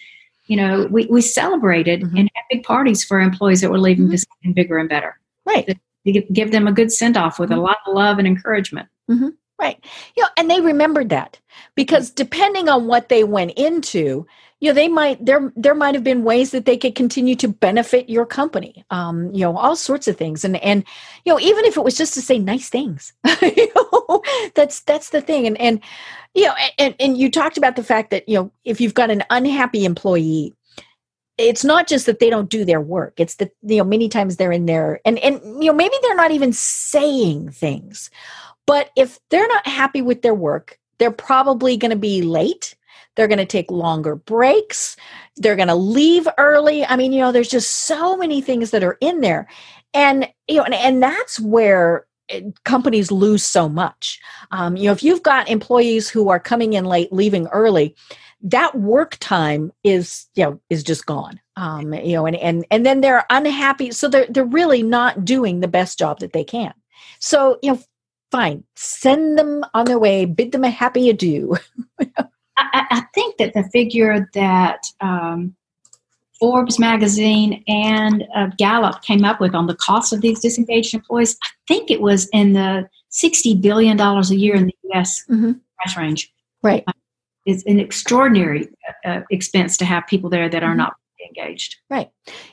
you 0.47 0.55
know, 0.57 0.87
we 0.89 1.05
we 1.07 1.21
celebrated 1.21 2.01
Mhm. 2.01 2.19
and 2.19 2.29
had 2.33 2.43
big 2.49 2.63
parties 2.63 3.03
for 3.03 3.19
employees 3.19 3.61
that 3.61 3.71
were 3.71 3.79
leaving 3.79 4.07
Mhm. 4.07 4.11
to 4.11 4.17
something 4.17 4.53
bigger 4.53 4.77
and 4.77 4.89
better. 4.89 5.19
right 5.45 5.65
To 6.05 6.11
give, 6.33 6.51
them 6.51 6.67
a 6.67 6.73
good 6.73 6.91
send 6.91 7.15
off 7.15 7.39
with 7.39 7.51
a 7.53 7.55
lot 7.55 7.77
of 7.85 7.93
love 7.95 8.17
and 8.19 8.27
encouragement. 8.27 8.89
Right. 9.57 9.79
You 10.17 10.23
know, 10.23 10.29
and 10.37 10.51
they 10.51 10.59
remembered 10.59 11.07
that 11.09 11.39
because 11.73 12.09
depending 12.11 12.67
on 12.67 12.85
what 12.87 13.07
they 13.07 13.23
went 13.23 13.51
into, 13.51 14.27
you 14.59 14.69
know, 14.69 14.73
they 14.73 14.87
might 14.87 15.23
there 15.23 15.51
there 15.55 15.75
might 15.75 15.93
have 15.93 16.03
been 16.03 16.23
ways 16.23 16.51
that 16.51 16.65
they 16.65 16.77
could 16.77 16.95
continue 16.95 17.35
to 17.35 17.47
benefit 17.47 18.09
your 18.09 18.25
company. 18.25 18.83
Um, 18.89 19.31
you 19.33 19.41
know, 19.41 19.55
all 19.55 19.75
sorts 19.75 20.07
of 20.07 20.17
things. 20.17 20.43
And 20.43 20.57
and 20.57 20.83
you 21.25 21.33
know, 21.33 21.39
even 21.39 21.65
if 21.65 21.77
it 21.77 21.83
was 21.83 21.95
just 21.95 22.15
to 22.15 22.21
say 22.21 22.39
nice 22.39 22.69
things. 22.69 23.13
you 23.41 23.71
know, 23.75 24.23
that's 24.55 24.81
that's 24.81 25.11
the 25.11 25.21
thing. 25.21 25.45
And 25.45 25.59
and 25.61 25.79
you 26.33 26.45
know, 26.45 26.53
and 26.79 26.95
and 26.99 27.17
you 27.17 27.29
talked 27.29 27.57
about 27.57 27.75
the 27.75 27.83
fact 27.83 28.09
that, 28.09 28.27
you 28.27 28.35
know, 28.35 28.51
if 28.65 28.81
you've 28.81 28.95
got 28.95 29.11
an 29.11 29.23
unhappy 29.29 29.85
employee, 29.85 30.55
it's 31.37 31.63
not 31.63 31.87
just 31.87 32.07
that 32.07 32.19
they 32.19 32.31
don't 32.31 32.49
do 32.49 32.65
their 32.65 32.81
work. 32.81 33.13
It's 33.17 33.35
that, 33.35 33.51
you 33.61 33.77
know, 33.77 33.83
many 33.83 34.09
times 34.09 34.37
they're 34.37 34.51
in 34.51 34.65
there 34.65 34.99
and 35.05 35.19
and 35.19 35.39
you 35.61 35.69
know, 35.69 35.73
maybe 35.73 35.95
they're 36.01 36.15
not 36.15 36.31
even 36.31 36.51
saying 36.51 37.51
things. 37.51 38.09
But 38.65 38.89
if 38.95 39.19
they're 39.29 39.47
not 39.47 39.67
happy 39.67 40.01
with 40.01 40.23
their 40.23 40.35
work, 40.35 40.79
they're 40.97 41.11
probably 41.11 41.77
going 41.77 41.91
to 41.91 41.97
be 41.97 42.21
late. 42.21 42.75
They're 43.17 43.27
going 43.27 43.39
to 43.39 43.45
take 43.45 43.69
longer 43.69 44.15
breaks. 44.15 44.95
They're 45.35 45.57
going 45.57 45.67
to 45.67 45.75
leave 45.75 46.27
early. 46.37 46.85
I 46.85 46.95
mean, 46.95 47.11
you 47.11 47.19
know, 47.19 47.31
there's 47.31 47.49
just 47.49 47.71
so 47.71 48.15
many 48.15 48.39
things 48.39 48.71
that 48.71 48.83
are 48.83 48.97
in 49.01 49.21
there. 49.21 49.49
And, 49.93 50.29
you 50.47 50.57
know, 50.57 50.63
and, 50.63 50.75
and 50.75 51.03
that's 51.03 51.39
where 51.39 52.05
eh, 52.29 52.41
companies 52.63 53.11
lose 53.11 53.43
so 53.43 53.67
much. 53.67 54.21
Um, 54.51 54.77
you 54.77 54.85
know, 54.85 54.91
if 54.91 55.03
you've 55.03 55.23
got 55.23 55.49
employees 55.49 56.09
who 56.09 56.29
are 56.29 56.39
coming 56.39 56.73
in 56.73 56.85
late, 56.85 57.11
leaving 57.11 57.47
early, 57.47 57.95
that 58.41 58.75
work 58.75 59.17
time 59.19 59.71
is, 59.83 60.27
you 60.35 60.43
know, 60.43 60.61
is 60.69 60.83
just 60.83 61.07
gone. 61.07 61.39
Um, 61.55 61.93
you 61.93 62.13
know, 62.13 62.27
and, 62.27 62.35
and, 62.35 62.65
and 62.69 62.85
then 62.85 63.01
they're 63.01 63.25
unhappy. 63.31 63.91
So 63.91 64.07
they're, 64.07 64.27
they're 64.29 64.45
really 64.45 64.83
not 64.83 65.25
doing 65.25 65.59
the 65.59 65.67
best 65.67 65.97
job 65.97 66.19
that 66.19 66.33
they 66.33 66.43
can. 66.43 66.73
So, 67.19 67.57
you 67.63 67.71
know, 67.73 67.79
fine, 68.31 68.63
send 68.75 69.37
them 69.39 69.63
on 69.73 69.85
their 69.85 69.97
way, 69.97 70.25
bid 70.25 70.51
them 70.51 70.63
a 70.63 70.69
happy 70.69 71.09
adieu. 71.09 71.57
I, 72.57 72.85
I 72.91 73.01
think 73.13 73.37
that 73.37 73.53
the 73.53 73.63
figure 73.71 74.29
that 74.33 74.81
um, 75.01 75.55
Forbes 76.39 76.77
magazine 76.79 77.63
and 77.67 78.23
uh, 78.35 78.47
Gallup 78.57 79.01
came 79.01 79.23
up 79.25 79.39
with 79.39 79.55
on 79.55 79.67
the 79.67 79.75
cost 79.75 80.13
of 80.13 80.21
these 80.21 80.39
disengaged 80.39 80.93
employees, 80.93 81.37
I 81.43 81.47
think 81.67 81.89
it 81.89 82.01
was 82.01 82.27
in 82.33 82.53
the 82.53 82.87
$60 83.11 83.61
billion 83.61 83.99
a 83.99 84.21
year 84.33 84.55
in 84.55 84.67
the 84.67 84.75
U.S. 84.93 85.23
Mhm. 85.29 85.59
price 85.77 85.97
range. 85.97 86.31
Right. 86.61 86.83
It's 87.45 87.63
an 87.65 87.79
extraordinary 87.79 88.67
uh, 89.05 89.21
expense 89.31 89.77
to 89.77 89.85
have 89.85 90.05
people 90.07 90.29
there 90.29 90.49
that 90.49 90.63
are 90.63 90.73
Mhm. 90.73 90.77
not 90.77 90.93
engaged. 91.27 91.75
Right. 91.89 92.09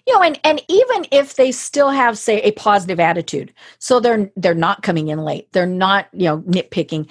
You 0.07 0.15
know, 0.15 0.23
and 0.23 0.41
and 0.45 0.63
even 0.69 1.07
if 1.11 1.37
they 1.37 1.53
still 1.53 1.91
have 1.91 2.17
say 2.17 2.41
a 2.43 2.53
positive 2.53 2.99
attitude, 2.99 3.53
so 3.79 4.01
they're 4.01 4.31
they're 4.37 4.55
not 4.55 4.83
coming 4.83 5.09
in 5.09 5.19
late, 5.19 5.53
they're 5.53 5.67
not, 5.67 6.09
you 6.13 6.25
know, 6.25 6.39
nitpicking. 6.43 7.09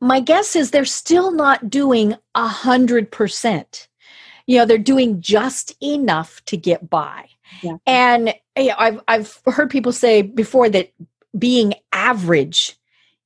My 0.00 0.20
guess 0.20 0.54
is 0.54 0.70
they're 0.70 0.84
still 0.84 1.32
not 1.32 1.70
doing 1.70 2.14
a 2.34 2.46
hundred 2.46 3.10
percent. 3.10 3.88
You 4.46 4.58
know, 4.58 4.64
they're 4.64 4.78
doing 4.78 5.20
just 5.20 5.74
enough 5.82 6.44
to 6.46 6.56
get 6.56 6.88
by. 6.88 7.28
Yeah. 7.62 7.76
And 7.86 8.34
you 8.56 8.68
know, 8.68 8.74
I've 8.78 9.00
I've 9.08 9.40
heard 9.46 9.70
people 9.70 9.92
say 9.92 10.22
before 10.22 10.68
that 10.70 10.92
being 11.38 11.74
average 11.92 12.76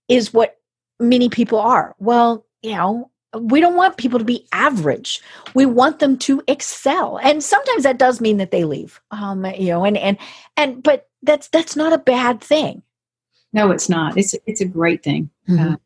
is 0.08 0.32
what 0.32 0.58
many 0.98 1.28
people 1.28 1.58
are. 1.58 1.94
Well, 1.98 2.46
you 2.62 2.74
know, 2.74 3.10
we 3.38 3.60
don't 3.60 3.76
want 3.76 3.96
people 3.96 4.18
to 4.18 4.24
be 4.24 4.46
average. 4.52 5.20
We 5.54 5.66
want 5.66 5.98
them 5.98 6.18
to 6.18 6.42
excel, 6.48 7.18
and 7.18 7.42
sometimes 7.42 7.82
that 7.84 7.98
does 7.98 8.20
mean 8.20 8.38
that 8.38 8.50
they 8.50 8.64
leave. 8.64 9.00
Um, 9.10 9.44
you 9.44 9.68
know, 9.68 9.84
and 9.84 9.96
and 9.96 10.18
and 10.56 10.82
but 10.82 11.08
that's 11.22 11.48
that's 11.48 11.76
not 11.76 11.92
a 11.92 11.98
bad 11.98 12.40
thing. 12.40 12.82
No, 13.52 13.70
it's 13.70 13.88
not. 13.88 14.16
It's 14.16 14.34
it's 14.46 14.60
a 14.60 14.66
great 14.66 15.02
thing. 15.02 15.30
Mhm. 15.48 15.74
Uh, 15.74 15.76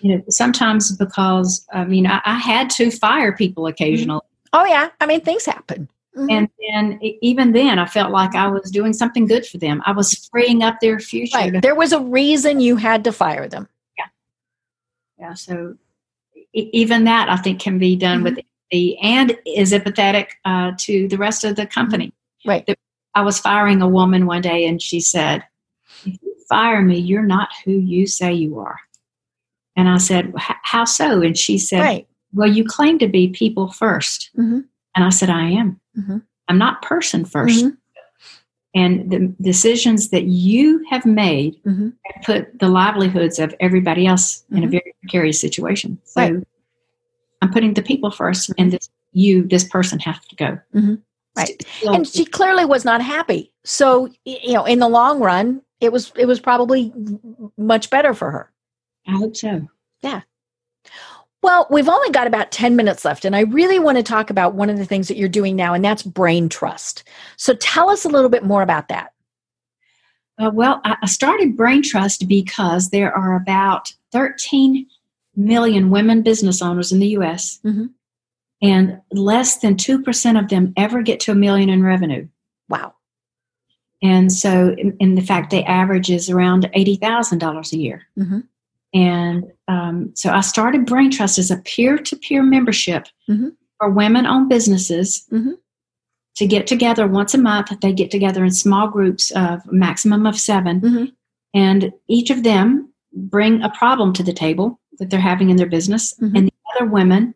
you 0.00 0.16
know, 0.16 0.22
sometimes 0.28 0.92
because 0.96 1.66
I 1.72 1.84
mean, 1.84 2.06
I, 2.06 2.20
I 2.24 2.34
had 2.34 2.70
to 2.70 2.90
fire 2.90 3.32
people 3.36 3.66
occasionally. 3.66 4.20
Oh 4.52 4.64
yeah, 4.64 4.90
I 5.00 5.06
mean 5.06 5.20
things 5.20 5.44
happen. 5.46 5.88
Mhm. 6.16 6.30
and 6.32 6.48
then 6.58 6.98
even 7.22 7.52
then 7.52 7.78
i 7.78 7.86
felt 7.86 8.10
like 8.10 8.34
i 8.34 8.48
was 8.48 8.70
doing 8.72 8.92
something 8.92 9.24
good 9.26 9.46
for 9.46 9.58
them 9.58 9.80
i 9.86 9.92
was 9.92 10.26
freeing 10.32 10.62
up 10.64 10.76
their 10.80 10.98
future 10.98 11.36
right, 11.38 11.62
there 11.62 11.76
was 11.76 11.92
a 11.92 12.00
reason 12.00 12.58
you 12.60 12.74
had 12.76 13.04
to 13.04 13.12
fire 13.12 13.46
them. 13.46 13.68
yeah 13.98 14.06
yeah. 15.20 15.34
so 15.34 15.76
e- 16.54 16.70
even 16.72 17.04
that 17.04 17.28
i 17.28 17.36
think 17.36 17.60
can 17.60 17.78
be 17.78 17.94
done 17.94 18.20
Mhm. 18.20 18.24
with 18.24 18.40
the 18.72 18.98
and 18.98 19.36
is 19.46 19.72
empathetic 19.72 20.28
uh, 20.44 20.72
to 20.78 21.06
the 21.08 21.18
rest 21.18 21.44
of 21.44 21.54
the 21.54 21.66
company 21.66 22.12
Right. 22.44 22.66
The- 22.66 22.74
i 23.14 23.20
was 23.22 23.38
firing 23.38 23.80
a 23.82 23.88
woman 23.88 24.26
one 24.26 24.42
day 24.42 24.66
and 24.66 24.82
she 24.82 24.98
said 25.00 25.44
if 26.04 26.16
you 26.22 26.34
fire 26.48 26.82
me 26.82 26.98
you're 26.98 27.22
not 27.36 27.48
who 27.64 27.72
you 27.72 28.06
say 28.08 28.32
you 28.32 28.58
are 28.58 28.78
and 29.78 29.88
i 29.88 29.96
said 29.96 30.32
how 30.36 30.84
so 30.84 31.22
and 31.22 31.38
she 31.38 31.56
said 31.56 31.80
Right. 31.80 32.06
well 32.34 32.50
you 32.56 32.64
claim 32.64 32.98
to 32.98 33.08
be 33.08 33.28
people 33.28 33.68
1st 33.68 34.30
Mhm. 34.36 34.64
and 34.94 35.04
i 35.04 35.08
said 35.18 35.30
i 35.30 35.44
am 35.62 35.80
Mhm. 35.96 36.22
i'm 36.48 36.58
not 36.58 36.82
person 36.82 37.24
1st 37.24 37.64
Mhm. 37.64 37.76
and 38.74 39.10
the 39.10 39.20
decisions 39.40 40.10
that 40.10 40.24
you 40.24 40.84
have 40.90 41.06
made 41.06 41.52
Mhm. 41.64 41.92
have 42.06 42.24
put 42.24 42.58
the 42.58 42.68
livelihoods 42.68 43.38
of 43.38 43.54
everybody 43.60 44.06
else 44.06 44.44
in 44.50 44.62
a 44.64 44.66
Mhm. 44.66 44.70
very 44.76 44.94
precarious 45.00 45.40
situation. 45.40 45.98
So 46.04 46.20
Right. 46.20 46.34
I'm 47.40 47.50
putting 47.50 47.72
the 47.74 47.82
people 47.90 48.10
1st 48.10 48.52
and 48.58 48.72
this 48.72 48.90
you, 49.12 49.42
this 49.54 49.64
person 49.64 49.98
have 50.00 50.20
to 50.30 50.36
go. 50.36 50.58
Mhm. 50.74 51.00
Right. 51.36 51.64
So- 51.82 51.94
and 51.94 52.06
she 52.06 52.24
clearly 52.26 52.66
was 52.66 52.84
not 52.84 53.00
happy. 53.00 53.52
So 53.64 54.08
you 54.26 54.52
know, 54.52 54.64
in 54.66 54.80
the 54.80 54.88
long 54.88 55.20
run, 55.20 55.62
it 55.80 55.90
was 55.92 56.12
it 56.16 56.26
was 56.26 56.40
probably 56.40 56.92
much 57.56 57.88
better 57.90 58.12
for 58.12 58.30
her. 58.30 58.50
I 59.08 59.12
hope 59.12 59.36
so. 59.36 59.66
Yeah. 60.02 60.20
Well, 61.42 61.66
we've 61.70 61.88
only 61.88 62.10
got 62.10 62.26
about 62.26 62.50
10 62.52 62.76
minutes 62.76 63.04
left, 63.04 63.24
and 63.24 63.34
I 63.34 63.40
really 63.40 63.78
want 63.78 63.96
to 63.96 64.02
talk 64.02 64.28
about 64.30 64.54
one 64.54 64.68
of 64.70 64.76
the 64.76 64.84
things 64.84 65.08
that 65.08 65.16
you're 65.16 65.28
doing 65.28 65.56
now, 65.56 65.72
and 65.72 65.84
that's 65.84 66.02
brain 66.02 66.48
trust. 66.48 67.04
So 67.36 67.54
tell 67.54 67.90
us 67.90 68.04
a 68.04 68.08
little 68.08 68.28
bit 68.28 68.44
more 68.44 68.62
about 68.62 68.88
that. 68.88 69.12
Uh, 70.38 70.50
well, 70.52 70.80
I 70.84 71.06
started 71.06 71.56
Brain 71.56 71.82
Trust 71.82 72.28
because 72.28 72.90
there 72.90 73.12
are 73.12 73.34
about 73.34 73.92
13 74.12 74.86
million 75.34 75.90
women 75.90 76.22
business 76.22 76.62
owners 76.62 76.92
in 76.92 77.00
the 77.00 77.08
US, 77.08 77.58
Mhm. 77.64 77.90
and 78.62 79.00
less 79.12 79.58
than 79.58 79.76
2% 79.76 80.38
of 80.38 80.48
them 80.48 80.72
ever 80.76 81.02
get 81.02 81.18
to 81.20 81.32
a 81.32 81.36
million 81.36 81.68
in 81.68 81.82
revenue. 81.82 82.28
Wow. 82.68 82.94
And 84.00 84.32
so, 84.32 84.74
in, 84.78 84.96
in 85.00 85.16
the 85.16 85.22
fact, 85.22 85.50
they 85.50 85.64
average 85.64 86.08
is 86.08 86.30
around 86.30 86.70
$80,000 86.72 87.72
a 87.72 87.78
year. 87.78 88.02
Mhm. 88.16 88.44
And 88.94 89.44
um, 89.68 90.10
so 90.14 90.30
I 90.30 90.40
started 90.40 90.86
Brain 90.86 91.10
Trust 91.10 91.38
as 91.38 91.50
a 91.50 91.58
peer 91.58 91.98
to 91.98 92.16
peer 92.16 92.42
membership 92.42 93.06
Mhm. 93.28 93.52
for 93.78 93.90
women 93.90 94.26
owned 94.26 94.48
businesses 94.48 95.26
Mhm. 95.30 95.58
to 96.36 96.46
get 96.46 96.66
together 96.66 97.06
once 97.06 97.34
a 97.34 97.38
month. 97.38 97.68
They 97.80 97.92
get 97.92 98.10
together 98.10 98.44
in 98.44 98.50
small 98.50 98.88
groups 98.88 99.30
of 99.32 99.60
maximum 99.70 100.26
of 100.26 100.38
7 100.38 100.80
Mhm. 100.80 101.12
And 101.54 101.92
each 102.08 102.30
of 102.30 102.42
them 102.44 102.88
bring 103.12 103.62
a 103.62 103.70
problem 103.70 104.12
to 104.14 104.22
the 104.22 104.32
table 104.32 104.80
that 104.98 105.10
they're 105.10 105.20
having 105.20 105.50
in 105.50 105.56
their 105.56 105.66
business. 105.68 106.14
Mhm. 106.20 106.36
And 106.36 106.46
the 106.48 106.52
other 106.76 106.86
women 106.90 107.34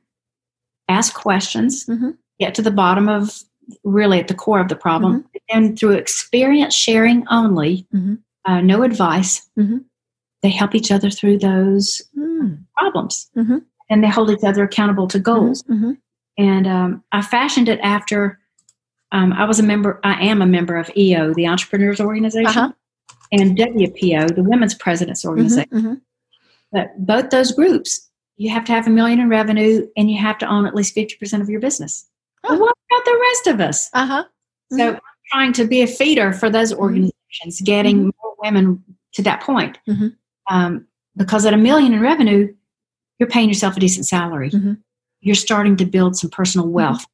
ask 0.89 1.15
questions, 1.15 1.87
Mhm. 1.87 2.17
get 2.41 2.55
to 2.57 2.63
the 2.63 2.71
bottom 2.71 3.09
of 3.09 3.43
really 3.85 4.19
at 4.19 4.29
the 4.29 4.35
core 4.35 4.61
of 4.61 4.69
the 4.69 4.77
problem. 4.77 5.21
Mm-hmm. 5.21 5.59
And 5.59 5.79
through 5.79 5.93
experience 5.93 6.75
sharing 6.75 7.25
only, 7.29 7.87
uh, 8.45 8.61
no 8.61 8.83
advice. 8.83 9.49
They 10.43 10.51
help 10.51 10.75
each 10.75 10.91
other 10.91 11.11
through 11.11 11.39
those 11.39 12.03
Mm. 12.17 12.65
problems. 12.77 13.31
Mhm. 13.37 13.63
And 13.91 14.03
they 14.03 14.09
hold 14.09 14.31
each 14.31 14.45
other 14.45 14.65
accountable 14.65 15.07
to 15.09 15.19
goals. 15.19 15.63
Mhm. 15.65 15.99
And 16.39 16.67
um, 16.67 17.05
I 17.13 17.23
fashioned 17.23 17.69
it 17.69 17.79
after 17.83 18.39
um, 19.15 19.35
I 19.35 19.45
was 19.45 19.61
a 19.61 19.63
member, 19.63 20.01
I 20.05 20.15
am 20.25 20.41
a 20.41 20.47
member 20.47 20.75
of 20.77 20.91
EO, 20.97 21.35
the 21.35 21.47
Entrepreneurs 21.47 22.01
Organization, 22.01 22.47
Uh-huh. 22.47 22.73
and 23.31 23.55
WPO, 23.59 24.27
the 24.35 24.43
Women's 24.43 24.75
Presidents 24.75 25.23
Organization. 25.27 25.69
Mhm. 25.71 26.01
But 26.73 26.93
both 26.97 27.29
those 27.29 27.53
groups, 27.53 28.09
you 28.39 28.49
have 28.49 28.65
to 28.65 28.73
have 28.73 28.87
a 28.87 28.91
million 28.91 29.21
in 29.21 29.29
revenue 29.29 29.87
and 29.99 30.11
you 30.11 30.17
have 30.19 30.39
to 30.39 30.47
own 30.47 30.65
at 30.67 30.75
least 30.75 30.95
50% 30.95 31.43
of 31.43 31.51
your 31.51 31.61
business. 31.61 32.07
Oh. 32.45 32.53
Well, 32.55 32.61
what 32.61 32.75
about 32.91 33.05
the 33.05 33.19
rest 33.21 33.47
of 33.49 33.61
us? 33.61 33.91
Uh-huh. 33.93 34.25
So 34.79 34.93
I'm 34.95 35.01
trying 35.31 35.53
to 35.53 35.67
be 35.67 35.83
a 35.83 35.87
feeder 35.87 36.33
for 36.33 36.49
those 36.49 36.73
organizations, 36.73 37.61
getting 37.63 38.05
more 38.05 38.35
women 38.43 38.83
to 39.13 39.23
that 39.25 39.43
point. 39.43 39.79
Mhm. 39.87 40.17
Um, 40.51 40.87
because 41.17 41.45
at 41.47 41.55
a 41.55 41.59
million 41.59 41.93
in 41.93 42.01
revenue, 42.01 42.53
you're 43.19 43.29
paying 43.29 43.49
yourself 43.49 43.77
a 43.77 43.81
decent 43.81 44.07
salary. 44.07 44.51
Mhm. 44.51 44.79
You're 45.21 45.35
starting 45.35 45.77
to 45.77 45.85
build 45.85 46.17
some 46.17 46.31
personal 46.31 46.69
wealth. 46.69 47.05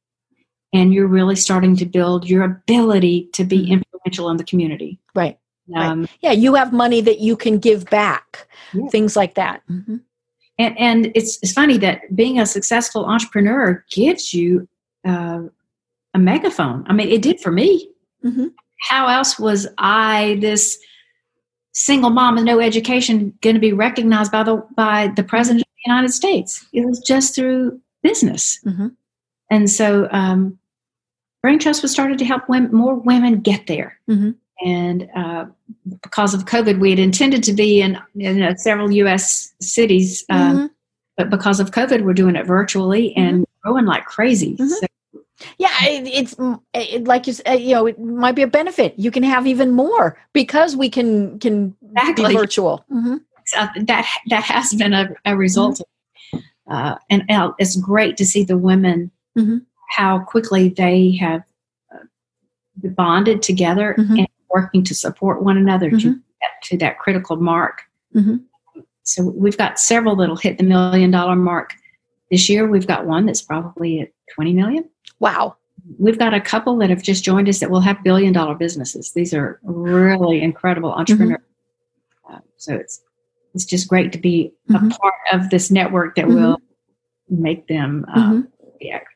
And 0.73 0.93
you're 0.93 1.07
really 1.07 1.35
starting 1.35 1.75
to 1.77 1.85
build 1.85 2.29
your 2.29 2.43
ability 2.43 3.29
to 3.33 3.43
be 3.43 3.59
Mhm. 3.67 3.69
influential 3.83 4.29
in 4.29 4.37
the 4.37 4.43
community. 4.43 4.99
Right. 5.15 5.37
Um, 5.75 6.07
Yeah, 6.21 6.31
you 6.31 6.55
have 6.55 6.73
money 6.73 7.01
that 7.01 7.19
you 7.19 7.35
can 7.35 7.59
give 7.59 7.85
back. 7.89 8.47
Yeah. 8.73 8.87
Things 8.89 9.15
like 9.15 9.35
that. 9.35 9.61
Mhm. 9.69 10.01
and 10.57 10.77
and 10.77 11.11
it's, 11.15 11.39
it's 11.41 11.53
funny 11.53 11.77
that 11.77 12.13
being 12.15 12.37
a 12.39 12.45
successful 12.45 13.05
entrepreneur 13.05 13.83
gives 13.91 14.33
you 14.33 14.67
uh, 15.07 15.43
a 16.13 16.19
megaphone. 16.19 16.83
I 16.87 16.93
mean, 16.93 17.07
it 17.07 17.21
did 17.21 17.39
for 17.39 17.51
me. 17.51 17.89
Mhm. 18.25 18.51
how 18.89 19.07
else 19.07 19.37
was 19.39 19.67
I, 19.77 20.37
this 20.41 20.77
single 21.79 22.09
mom 22.09 22.35
with 22.35 22.43
no 22.43 22.59
education, 22.59 23.33
going 23.41 23.55
to 23.55 23.59
be 23.59 23.73
recognized 23.73 24.31
by 24.31 24.43
the 24.43 24.55
by 24.75 25.11
the 25.15 25.23
president 25.23 25.61
of 25.61 25.67
the 25.85 25.91
United 25.91 26.11
States? 26.13 26.65
It 26.73 26.85
was 26.85 26.99
just 26.99 27.35
through 27.35 27.79
business, 28.03 28.59
Mhm. 28.65 28.95
and 29.49 29.69
so 29.69 30.07
um, 30.11 30.57
Brain 31.41 31.59
Trust 31.59 31.81
was 31.81 31.91
started 31.91 32.17
to 32.19 32.25
help 32.25 32.47
women, 32.49 32.73
more 32.73 32.95
women 32.95 33.39
get 33.39 33.67
there. 33.67 33.97
Mhm. 34.09 34.35
And 34.65 35.07
uh, 35.15 35.45
because 36.01 36.33
of 36.33 36.43
COVID, 36.45 36.79
we 36.81 36.89
had 36.89 36.99
intended 36.99 37.43
to 37.43 37.53
be 37.53 37.81
in, 37.81 37.97
in 38.15 38.41
uh, 38.41 38.55
several 38.55 38.91
U.S. 38.91 39.53
cities, 39.61 40.25
um, 40.29 40.57
Mhm. 40.57 40.69
but 41.15 41.29
because 41.29 41.61
of 41.61 41.71
COVID, 41.71 42.03
we're 42.03 42.13
doing 42.13 42.35
it 42.35 42.45
virtually 42.45 43.15
and 43.15 43.45
growing 43.63 43.85
like 43.85 44.03
crazy. 44.05 44.57
Mhm. 44.57 44.67
So 44.67 44.85
Yeah, 45.57 45.69
it, 45.81 46.07
it's 46.07 46.35
it, 46.73 47.05
like 47.05 47.27
you 47.27 47.33
said, 47.33 47.55
you 47.61 47.73
know, 47.73 47.85
it 47.85 47.99
might 47.99 48.35
be 48.35 48.41
a 48.41 48.47
benefit. 48.47 48.93
You 48.97 49.11
can 49.11 49.23
have 49.23 49.47
even 49.47 49.71
more 49.71 50.17
because 50.33 50.75
we 50.75 50.89
can 50.89 51.39
can 51.39 51.75
Exactly. 51.95 52.29
be 52.29 52.35
virtual. 52.35 52.83
Mhm. 52.91 53.21
uh, 53.57 53.67
that 53.87 54.05
that 54.29 54.43
has 54.43 54.73
been 54.73 54.93
a, 54.93 55.09
a 55.25 55.35
result. 55.35 55.79
Of, 55.81 56.41
uh, 56.69 56.95
and, 57.09 57.23
it's 57.57 57.75
great 57.77 58.15
to 58.17 58.25
see 58.25 58.43
the 58.43 58.57
women 58.57 59.11
Mhm. 59.37 59.65
how 59.97 60.19
quickly 60.19 60.69
they 60.69 61.11
have 61.19 61.43
uh, 61.93 62.03
bonded 62.83 63.41
together 63.41 63.95
Mhm. 63.97 64.19
and 64.19 64.27
working 64.53 64.83
to 64.83 64.93
support 64.93 65.41
one 65.43 65.57
another 65.57 65.89
to 65.89 65.95
Mhm. 65.95 66.21
get 66.41 66.51
to 66.63 66.77
that 66.77 66.99
critical 66.99 67.37
mark. 67.37 67.83
Mhm. 68.15 68.41
So 69.03 69.23
we've 69.23 69.57
got 69.57 69.79
several 69.79 70.15
that'll 70.15 70.35
hit 70.35 70.57
the 70.59 70.63
million 70.63 71.09
dollar 71.11 71.35
mark 71.35 71.73
this 72.31 72.49
year. 72.49 72.67
We've 72.67 72.87
got 72.87 73.05
one 73.05 73.25
that's 73.25 73.41
probably 73.41 74.01
at 74.01 74.11
twenty 74.33 74.53
million. 74.53 74.89
Wow. 75.19 75.55
We've 75.97 76.19
got 76.19 76.33
a 76.33 76.41
couple 76.41 76.77
that 76.77 76.89
have 76.89 77.01
just 77.01 77.23
joined 77.23 77.47
us 77.49 77.59
that 77.59 77.71
will 77.71 77.79
have 77.81 78.03
billion 78.03 78.33
dollar 78.33 78.55
businesses. 78.55 79.11
These 79.13 79.33
are 79.33 79.59
really 79.63 80.41
incredible 80.41 80.91
entrepreneurs. 80.91 81.41
Uh, 82.29 82.39
so 82.57 82.75
it's 82.75 83.01
it's 83.55 83.65
just 83.65 83.87
great 83.87 84.11
to 84.11 84.19
be 84.19 84.53
Mhm. 84.69 84.93
a 84.93 84.97
part 84.99 85.13
of 85.33 85.49
this 85.49 85.71
network 85.71 86.15
that 86.15 86.25
Mhm. 86.25 86.35
will 86.35 86.61
make 87.29 87.67
them 87.67 88.05
um, 88.13 88.47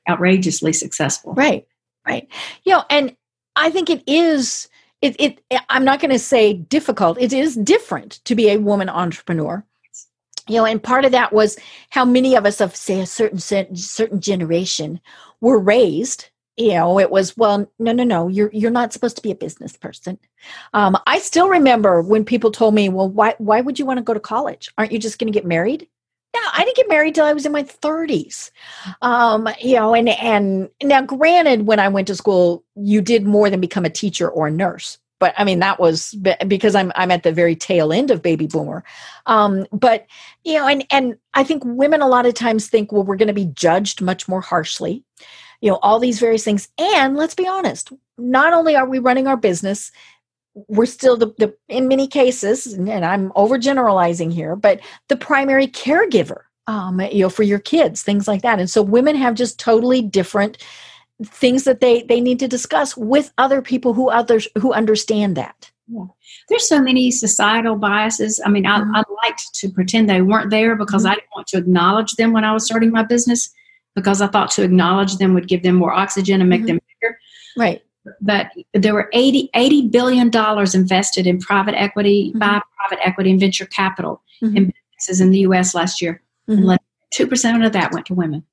outrageously 0.10 0.74
successful. 0.74 1.34
Right. 1.34 1.68
Right. 2.06 2.28
You 2.64 2.74
know, 2.74 2.84
and 2.90 3.16
I 3.56 3.70
think 3.70 3.90
it 3.90 4.04
is 4.08 4.68
it, 5.02 5.16
it 5.20 5.40
I'm 5.70 5.84
not 5.84 6.00
going 6.00 6.12
to 6.12 6.20
say 6.20 6.54
difficult. 6.54 7.18
It 7.20 7.34
is 7.34 7.56
different 7.58 8.22
to 8.26 8.36
be 8.36 8.50
a 8.50 8.58
woman 8.58 8.88
entrepreneur. 8.90 9.66
You 10.48 10.56
know, 10.56 10.66
and 10.66 10.84
part 10.84 11.06
of 11.06 11.12
that 11.14 11.32
was 11.32 11.58
how 11.90 12.04
many 12.06 12.36
of 12.36 12.46
us 12.46 12.60
of 12.60 12.76
say 12.76 13.00
a 13.00 13.06
certain 13.06 13.40
certain 13.40 14.20
generation 14.20 15.00
were 15.42 15.60
raised. 15.60 16.30
You 16.58 16.74
know, 16.74 17.00
it 17.00 17.10
was 17.10 17.36
well, 17.38 17.70
no, 17.80 17.94
no, 17.94 18.04
no. 18.04 18.28
You're 18.28 18.52
you're 18.54 18.72
not 18.72 18.94
supposed 18.94 19.16
to 19.16 19.22
be 19.22 19.32
a 19.32 19.36
business 19.36 19.78
person. 19.78 20.20
Um, 20.74 20.98
I 21.08 21.20
still 21.20 21.48
remember 21.50 22.02
when 22.02 22.26
people 22.26 22.52
told 22.52 22.76
me, 22.76 22.90
"Well, 22.90 23.10
why 23.10 23.36
why 23.38 23.62
would 23.62 23.80
you 23.80 23.86
want 23.86 23.98
to 23.98 24.04
go 24.04 24.14
to 24.14 24.20
college? 24.20 24.70
Aren't 24.78 24.92
you 24.92 25.00
just 25.00 25.18
going 25.18 25.32
to 25.32 25.38
get 25.38 25.48
married?" 25.48 25.88
Yeah, 26.36 26.42
I 26.54 26.64
didn't 26.66 26.78
get 26.78 26.90
married 26.90 27.14
till 27.14 27.26
I 27.26 27.34
was 27.34 27.46
in 27.46 27.52
my 27.52 27.64
30s. 27.64 28.50
Um, 29.04 29.48
you 29.62 29.76
know, 29.76 29.94
and 29.94 30.10
and 30.10 30.70
now 30.82 31.02
granted 31.02 31.68
when 31.68 31.80
I 31.80 31.90
went 31.90 32.08
to 32.08 32.16
school, 32.16 32.64
you 32.76 33.02
did 33.02 33.26
more 33.26 33.50
than 33.50 33.62
become 33.62 33.86
a 33.86 33.90
teacher 33.90 34.30
or 34.30 34.48
a 34.48 34.52
nurse. 34.52 34.98
But 35.24 35.34
I 35.38 35.46
mean 35.46 35.60
that 35.60 35.80
was 35.80 36.14
because 36.50 36.76
I'm 36.76 36.92
I'm 36.98 37.10
at 37.10 37.24
the 37.24 37.32
very 37.32 37.56
tail 37.56 37.94
end 37.94 38.12
of 38.12 38.22
baby 38.22 38.46
boomer. 38.46 38.84
Um, 39.26 39.66
but 39.72 40.06
you 40.44 40.56
know, 40.56 40.68
and 40.68 40.86
and 40.92 41.16
I 41.34 41.46
think 41.46 41.64
women 41.66 42.02
a 42.02 42.10
lot 42.10 42.26
of 42.26 42.34
times 42.34 42.68
think, 42.68 42.92
well, 42.92 43.04
we're 43.04 43.16
going 43.16 43.30
to 43.30 43.34
be 43.34 43.46
judged 43.46 44.02
much 44.02 44.28
more 44.28 44.42
harshly. 44.42 45.06
You 45.62 45.72
know, 45.72 45.80
all 45.82 45.98
these 45.98 46.20
various 46.20 46.44
things. 46.44 46.68
And 46.78 47.16
let's 47.16 47.36
be 47.36 47.48
honest, 47.48 47.94
not 48.18 48.52
only 48.52 48.76
are 48.76 48.86
we 48.86 49.00
running 49.00 49.28
our 49.28 49.38
business, 49.38 49.94
we're 50.68 50.86
still 50.86 51.16
the, 51.16 51.28
the 51.38 51.56
in 51.70 51.88
many 51.88 52.06
cases, 52.06 52.74
and 52.74 53.06
I'm 53.06 53.32
overgeneralizing 53.32 54.34
here, 54.34 54.58
but 54.58 54.82
the 55.08 55.16
primary 55.16 55.68
caregiver 55.68 56.42
um, 56.68 57.00
you 57.00 57.22
know 57.22 57.30
for 57.30 57.44
your 57.44 57.60
kids 57.60 58.04
things 58.04 58.26
like 58.26 58.42
that 58.42 58.58
and 58.58 58.70
so 58.70 58.82
women 58.82 59.18
have 59.18 59.36
just 59.36 59.60
totally 59.60 60.02
different 60.02 60.58
things 61.24 61.64
that 61.64 61.80
they 61.80 62.04
they 62.04 62.20
need 62.20 62.40
to 62.40 62.48
discuss 62.48 62.98
with 62.98 63.32
other 63.38 63.62
people 63.62 63.94
who 63.94 64.10
others 64.10 64.48
who 64.58 64.74
understand 64.74 65.36
that 65.38 65.72
yeah. 65.88 66.06
There's 66.48 66.68
so 66.68 66.82
many 66.82 67.12
societal 67.12 67.76
biases. 67.76 68.40
I 68.46 68.50
mean, 68.50 68.66
I, 68.66 68.80
Mhm. 68.80 68.92
I 68.96 69.04
liked 69.26 69.54
to 69.56 69.70
pretend 69.70 70.10
they 70.10 70.22
weren't 70.22 70.50
there 70.50 70.78
because 70.78 71.04
Mhm. 71.04 71.10
I 71.10 71.16
didn't 71.16 71.30
want 71.36 71.48
to 71.48 71.58
acknowledge 71.58 72.14
them 72.14 72.32
when 72.32 72.46
I 72.46 72.54
was 72.54 72.66
starting 72.66 72.90
my 72.92 73.04
business 73.04 73.50
because 73.94 74.22
I 74.22 74.28
thought 74.28 74.50
to 74.52 74.64
acknowledge 74.64 75.18
them 75.18 75.34
would 75.34 75.50
give 75.50 75.62
them 75.62 75.76
more 75.76 75.92
oxygen 75.92 76.40
and 76.40 76.50
make 76.50 76.62
Mhm. 76.64 76.68
them 76.68 76.80
bigger. 77.02 77.18
right 77.58 77.82
but 78.22 78.48
there 78.74 78.94
were 78.94 79.10
80, 79.14 79.50
80 79.54 79.88
billion 79.88 80.30
dollars 80.30 80.74
invested 80.76 81.28
in 81.28 81.40
private 81.40 81.76
equity 81.80 82.32
Mhm. 82.34 82.40
by 82.40 82.62
private 82.78 83.06
equity 83.08 83.32
and 83.32 83.40
venture 83.40 83.66
capital 83.66 84.22
Mhm. 84.42 84.56
in 84.58 84.74
businesses 84.98 85.22
in 85.22 85.32
the 85.32 85.40
US 85.40 85.76
last 85.76 86.02
year. 86.02 86.22
Mhm. 86.50 86.54
And 86.58 86.66
less 86.66 86.80
2% 87.12 87.64
of 87.64 87.72
that 87.74 87.92
went 87.94 88.06
to 88.08 88.14
women. 88.14 88.44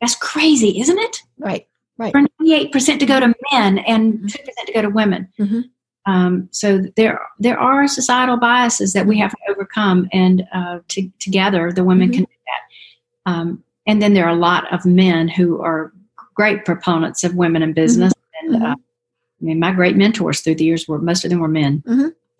That's 0.00 0.14
crazy, 0.16 0.80
isn't 0.80 0.98
it? 0.98 1.22
right 1.38 1.66
For 2.12 2.20
98% 2.42 2.98
to 3.00 3.06
go 3.06 3.20
to 3.20 3.34
men 3.52 3.78
and 3.78 4.14
Mhm. 4.14 4.30
2% 4.30 4.66
to 4.66 4.72
go 4.72 4.82
to 4.82 4.90
women. 4.90 5.28
Mhm. 5.38 5.64
Um, 6.06 6.48
so 6.50 6.78
there, 6.96 7.20
there 7.38 7.58
are 7.58 7.86
societal 7.88 8.36
biases 8.36 8.92
that 8.92 9.06
we 9.06 9.16
have 9.18 9.30
to 9.30 9.36
overcome, 9.48 10.08
and 10.12 10.46
uh, 10.52 10.80
to, 10.88 11.08
together 11.18 11.72
the 11.72 11.84
women 11.84 12.08
Mhm. 12.10 12.12
can 12.12 12.22
do 12.24 12.30
that. 12.46 13.32
Um, 13.32 13.64
and 13.86 14.02
then 14.02 14.12
there 14.14 14.26
are 14.26 14.34
a 14.34 14.38
lot 14.38 14.70
of 14.72 14.84
men 14.84 15.28
who 15.28 15.60
are 15.62 15.92
great 16.34 16.64
proponents 16.64 17.22
of 17.24 17.36
women 17.36 17.62
in 17.62 17.72
business. 17.72 18.12
And 18.42 18.56
Mhm. 18.56 18.62
uh, 18.62 18.74
I 18.74 19.44
mean, 19.44 19.58
my 19.60 19.72
great 19.72 19.96
mentors 19.96 20.40
through 20.40 20.56
the 20.56 20.64
years 20.64 20.86
were 20.88 20.98
most 20.98 21.24
of 21.24 21.30
them 21.30 21.40
were 21.40 21.48
men. 21.48 21.82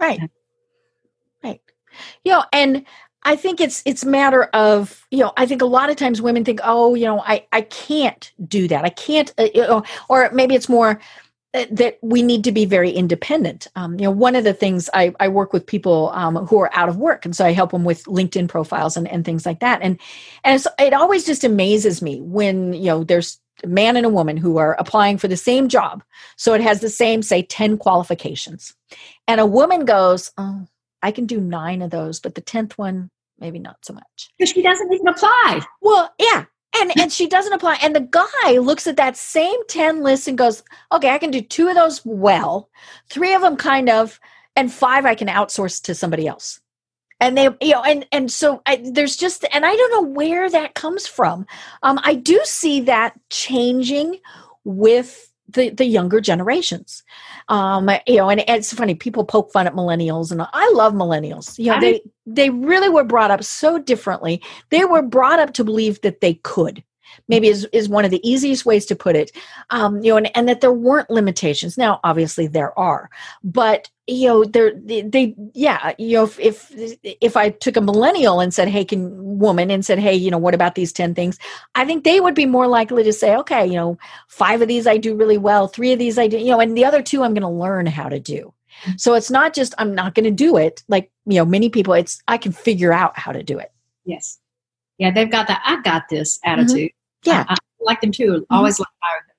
right 0.00 0.20
right 1.44 1.60
you 2.24 2.32
know 2.32 2.42
and 2.52 2.84
i 3.24 3.36
think 3.36 3.60
it's 3.60 3.82
it's 3.84 4.02
a 4.02 4.08
matter 4.08 4.44
of 4.54 5.06
you 5.10 5.18
know 5.18 5.32
i 5.36 5.46
think 5.46 5.62
a 5.62 5.66
lot 5.66 5.90
of 5.90 5.96
times 5.96 6.20
women 6.22 6.44
think 6.44 6.60
oh 6.62 6.94
you 6.94 7.04
know 7.04 7.20
i 7.20 7.46
i 7.52 7.60
can't 7.62 8.32
do 8.46 8.68
that 8.68 8.84
i 8.84 8.90
can't 8.90 9.32
uh, 9.38 9.48
you 9.54 9.62
know, 9.62 9.82
or 10.08 10.30
maybe 10.32 10.54
it's 10.54 10.68
more 10.68 11.00
that 11.54 11.98
we 12.02 12.20
need 12.20 12.42
to 12.44 12.52
be 12.52 12.64
very 12.64 12.90
independent. 12.90 13.68
Um, 13.76 13.92
you 13.94 14.04
know, 14.04 14.10
one 14.10 14.34
of 14.34 14.42
the 14.42 14.52
things 14.52 14.90
I, 14.92 15.14
I 15.20 15.28
work 15.28 15.52
with 15.52 15.64
people 15.64 16.10
um, 16.12 16.34
who 16.34 16.58
are 16.58 16.70
out 16.74 16.88
of 16.88 16.96
work, 16.96 17.24
and 17.24 17.34
so 17.34 17.46
I 17.46 17.52
help 17.52 17.70
them 17.70 17.84
with 17.84 18.04
LinkedIn 18.04 18.48
profiles 18.48 18.96
and, 18.96 19.06
and 19.06 19.24
things 19.24 19.46
like 19.46 19.60
that. 19.60 19.80
And 19.80 20.00
and 20.42 20.64
it 20.80 20.92
always 20.92 21.24
just 21.24 21.44
amazes 21.44 22.02
me 22.02 22.20
when 22.20 22.72
you 22.72 22.86
know 22.86 23.04
there's 23.04 23.38
a 23.62 23.68
man 23.68 23.96
and 23.96 24.04
a 24.04 24.10
woman 24.10 24.36
who 24.36 24.56
are 24.56 24.74
applying 24.80 25.16
for 25.16 25.28
the 25.28 25.36
same 25.36 25.68
job, 25.68 26.02
so 26.36 26.54
it 26.54 26.60
has 26.60 26.80
the 26.80 26.90
same 26.90 27.22
say 27.22 27.42
ten 27.42 27.78
qualifications, 27.78 28.74
and 29.28 29.40
a 29.40 29.46
woman 29.46 29.84
goes, 29.84 30.32
"Oh, 30.36 30.66
I 31.02 31.12
can 31.12 31.26
do 31.26 31.40
nine 31.40 31.82
of 31.82 31.90
those, 31.90 32.18
but 32.18 32.34
the 32.34 32.40
tenth 32.40 32.76
one 32.76 33.10
maybe 33.38 33.58
not 33.58 33.76
so 33.82 33.92
much." 33.94 34.30
Because 34.38 34.52
she 34.52 34.62
doesn't 34.62 34.92
even 34.92 35.08
apply. 35.08 35.60
Well, 35.80 36.12
yeah, 36.18 36.44
and 36.76 36.92
and 36.98 37.12
she 37.12 37.28
doesn't 37.28 37.52
apply 37.52 37.78
and 37.82 37.94
the 37.94 38.08
guy 38.10 38.58
looks 38.58 38.86
at 38.86 38.96
that 38.96 39.16
same 39.16 39.58
10 39.68 40.02
list 40.02 40.28
and 40.28 40.38
goes 40.38 40.62
okay 40.92 41.10
i 41.10 41.18
can 41.18 41.30
do 41.30 41.40
two 41.40 41.68
of 41.68 41.74
those 41.74 42.04
well 42.04 42.68
three 43.10 43.34
of 43.34 43.42
them 43.42 43.56
kind 43.56 43.88
of 43.88 44.20
and 44.56 44.72
five 44.72 45.04
i 45.04 45.14
can 45.14 45.28
outsource 45.28 45.80
to 45.82 45.94
somebody 45.94 46.26
else 46.26 46.60
and 47.20 47.36
they 47.36 47.48
you 47.60 47.72
know 47.72 47.82
and 47.82 48.06
and 48.12 48.30
so 48.30 48.62
I, 48.66 48.82
there's 48.92 49.16
just 49.16 49.44
and 49.52 49.64
i 49.64 49.74
don't 49.74 49.90
know 49.90 50.10
where 50.12 50.50
that 50.50 50.74
comes 50.74 51.06
from 51.06 51.46
um, 51.82 52.00
i 52.02 52.14
do 52.14 52.40
see 52.44 52.80
that 52.82 53.18
changing 53.30 54.18
with 54.64 55.32
the 55.54 55.70
the 55.70 55.84
younger 55.84 56.20
generations. 56.20 57.02
Um 57.48 57.90
you 58.06 58.16
know 58.16 58.30
and 58.30 58.44
it's 58.46 58.72
funny 58.72 58.94
people 58.94 59.24
poke 59.24 59.52
fun 59.52 59.66
at 59.66 59.74
millennials 59.74 60.30
and 60.30 60.42
i 60.42 60.70
love 60.74 60.92
millennials. 60.92 61.58
You 61.58 61.72
know 61.72 61.80
they 61.80 62.02
they 62.26 62.50
really 62.50 62.88
were 62.88 63.04
brought 63.04 63.30
up 63.30 63.42
so 63.42 63.78
differently. 63.78 64.42
They 64.70 64.84
were 64.84 65.02
brought 65.02 65.40
up 65.40 65.54
to 65.54 65.64
believe 65.64 66.00
that 66.02 66.20
they 66.20 66.34
could 66.34 66.82
maybe 67.28 67.48
is, 67.48 67.66
is 67.72 67.88
one 67.88 68.04
of 68.04 68.10
the 68.10 68.28
easiest 68.28 68.66
ways 68.66 68.86
to 68.86 68.96
put 68.96 69.16
it 69.16 69.30
um, 69.70 70.02
you 70.02 70.10
know 70.10 70.16
and, 70.16 70.36
and 70.36 70.48
that 70.48 70.60
there 70.60 70.72
weren't 70.72 71.10
limitations. 71.10 71.78
Now 71.78 72.00
obviously 72.04 72.46
there 72.46 72.76
are 72.78 73.10
but 73.42 73.90
you 74.06 74.28
know 74.28 74.44
they, 74.44 75.02
they 75.02 75.34
yeah 75.54 75.94
you 75.98 76.16
know 76.16 76.24
if, 76.24 76.38
if 76.38 76.72
if 77.02 77.36
i 77.36 77.48
took 77.48 77.76
a 77.76 77.80
millennial 77.80 78.40
and 78.40 78.52
said 78.52 78.68
hey 78.68 78.84
can 78.84 79.38
woman 79.38 79.70
and 79.70 79.84
said 79.84 79.98
hey 79.98 80.14
you 80.14 80.30
know 80.30 80.38
what 80.38 80.54
about 80.54 80.74
these 80.74 80.92
10 80.92 81.14
things? 81.14 81.38
I 81.74 81.84
think 81.84 82.04
they 82.04 82.20
would 82.20 82.34
be 82.34 82.46
more 82.46 82.66
likely 82.66 83.02
to 83.04 83.12
say 83.12 83.34
okay 83.36 83.66
you 83.66 83.74
know 83.74 83.98
five 84.28 84.60
of 84.60 84.68
these 84.68 84.86
i 84.86 84.96
do 84.98 85.14
really 85.14 85.38
well 85.38 85.68
three 85.68 85.92
of 85.92 85.98
these 85.98 86.18
i 86.18 86.26
do 86.26 86.38
you 86.38 86.50
know 86.50 86.60
and 86.60 86.76
the 86.76 86.84
other 86.84 87.02
two 87.02 87.22
i'm 87.22 87.32
going 87.32 87.42
to 87.42 87.48
learn 87.48 87.86
how 87.86 88.08
to 88.08 88.20
do. 88.20 88.52
So 88.96 89.14
it's 89.14 89.30
not 89.30 89.54
just 89.54 89.74
i'm 89.78 89.94
not 89.94 90.14
going 90.14 90.24
to 90.24 90.30
do 90.30 90.56
it 90.56 90.82
like 90.88 91.10
you 91.26 91.36
know 91.36 91.44
many 91.44 91.70
people 91.70 91.94
it's 91.94 92.22
i 92.28 92.36
can 92.36 92.52
figure 92.52 92.92
out 92.92 93.18
how 93.18 93.32
to 93.32 93.42
do 93.42 93.58
it. 93.58 93.72
Yes. 94.04 94.38
Yeah 94.98 95.12
they've 95.12 95.30
got 95.30 95.48
that 95.48 95.62
i 95.64 95.80
got 95.80 96.08
this 96.10 96.38
attitude. 96.44 96.90
mm-hmm. 96.90 97.03
Yeah 97.24 97.44
I, 97.48 97.54
I, 97.54 97.56
like 97.80 98.00
them 98.00 98.12
too 98.12 98.24
mm-hmm. 98.24 98.54
always 98.54 98.78
like 98.78 98.88
them. 98.88 99.34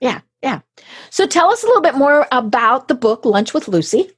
yeah 0.00 0.20
yeah. 0.42 0.60
So 1.10 1.26
tell 1.26 1.50
us 1.50 1.62
a 1.62 1.66
little 1.66 1.82
bit 1.82 1.94
more 1.94 2.26
about 2.32 2.88
the 2.88 2.94
book 2.94 3.24
Lunch 3.24 3.52
with 3.52 3.68
Lucy. 3.68 4.10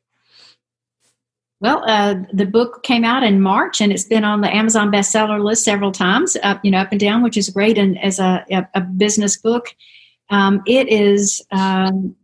Well, 1.60 1.84
uh, 1.86 2.16
the 2.32 2.46
book 2.46 2.82
came 2.82 3.04
out 3.04 3.22
in 3.22 3.40
March, 3.40 3.80
and 3.80 3.92
it's 3.92 4.04
been 4.04 4.24
on 4.24 4.40
the 4.40 4.52
Amazon 4.52 4.90
bestseller 4.90 5.42
list 5.42 5.64
several 5.64 5.92
times, 5.92 6.36
up 6.42 6.60
you 6.64 6.72
know, 6.72 6.78
up 6.78 6.90
and 6.90 6.98
down, 6.98 7.22
which 7.22 7.36
is 7.36 7.50
great. 7.50 7.78
And 7.78 8.02
as 8.02 8.18
a, 8.18 8.44
a, 8.50 8.66
a 8.74 8.80
business 8.80 9.36
book, 9.36 9.74
um, 10.30 10.62
it 10.66 10.88
is 10.88 11.44
um, 11.52 12.16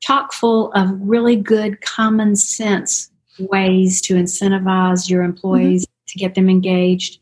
chock 0.00 0.32
full 0.32 0.72
of 0.72 0.90
really 1.00 1.34
good 1.34 1.80
common 1.80 2.36
sense 2.36 3.10
ways 3.40 4.00
to 4.02 4.14
incentivize 4.14 5.10
your 5.10 5.22
employees 5.22 5.84
mm-hmm. 5.84 6.04
to 6.08 6.18
get 6.18 6.36
them 6.36 6.48
engaged, 6.48 7.18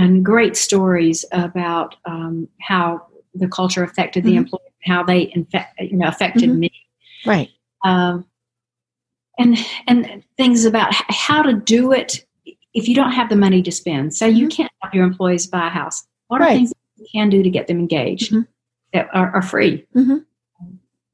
and 0.00 0.24
great 0.24 0.56
stories 0.56 1.24
about 1.32 1.94
um, 2.06 2.48
how 2.60 3.06
the 3.34 3.48
culture 3.48 3.84
affected 3.84 4.24
the 4.24 4.30
mm-hmm. 4.30 4.38
employee 4.38 4.70
how 4.82 5.02
they 5.02 5.30
infect, 5.34 5.78
you 5.80 5.96
know, 5.96 6.08
affected 6.08 6.48
mm-hmm. 6.48 6.60
me. 6.60 6.72
Right. 7.26 7.50
Um, 7.84 8.26
and 9.38 9.58
and 9.86 10.24
things 10.36 10.64
about 10.64 10.92
how 10.92 11.42
to 11.42 11.52
do 11.52 11.92
it 11.92 12.24
if 12.72 12.88
you 12.88 12.94
don't 12.94 13.12
have 13.12 13.28
the 13.28 13.36
money 13.36 13.62
to 13.62 13.72
spend. 13.72 14.14
So 14.14 14.26
mm-hmm. 14.26 14.36
you 14.36 14.48
can't 14.48 14.72
help 14.80 14.94
your 14.94 15.04
employees 15.04 15.46
buy 15.46 15.66
a 15.66 15.70
house. 15.70 16.06
What 16.28 16.40
right. 16.40 16.52
are 16.52 16.54
things 16.54 16.72
you 16.96 17.06
can 17.12 17.28
do 17.28 17.42
to 17.42 17.50
get 17.50 17.66
them 17.66 17.78
engaged 17.78 18.32
mm-hmm. 18.32 18.42
that 18.92 19.08
are, 19.12 19.34
are 19.34 19.42
free? 19.42 19.86
Mm-hmm. 19.94 20.18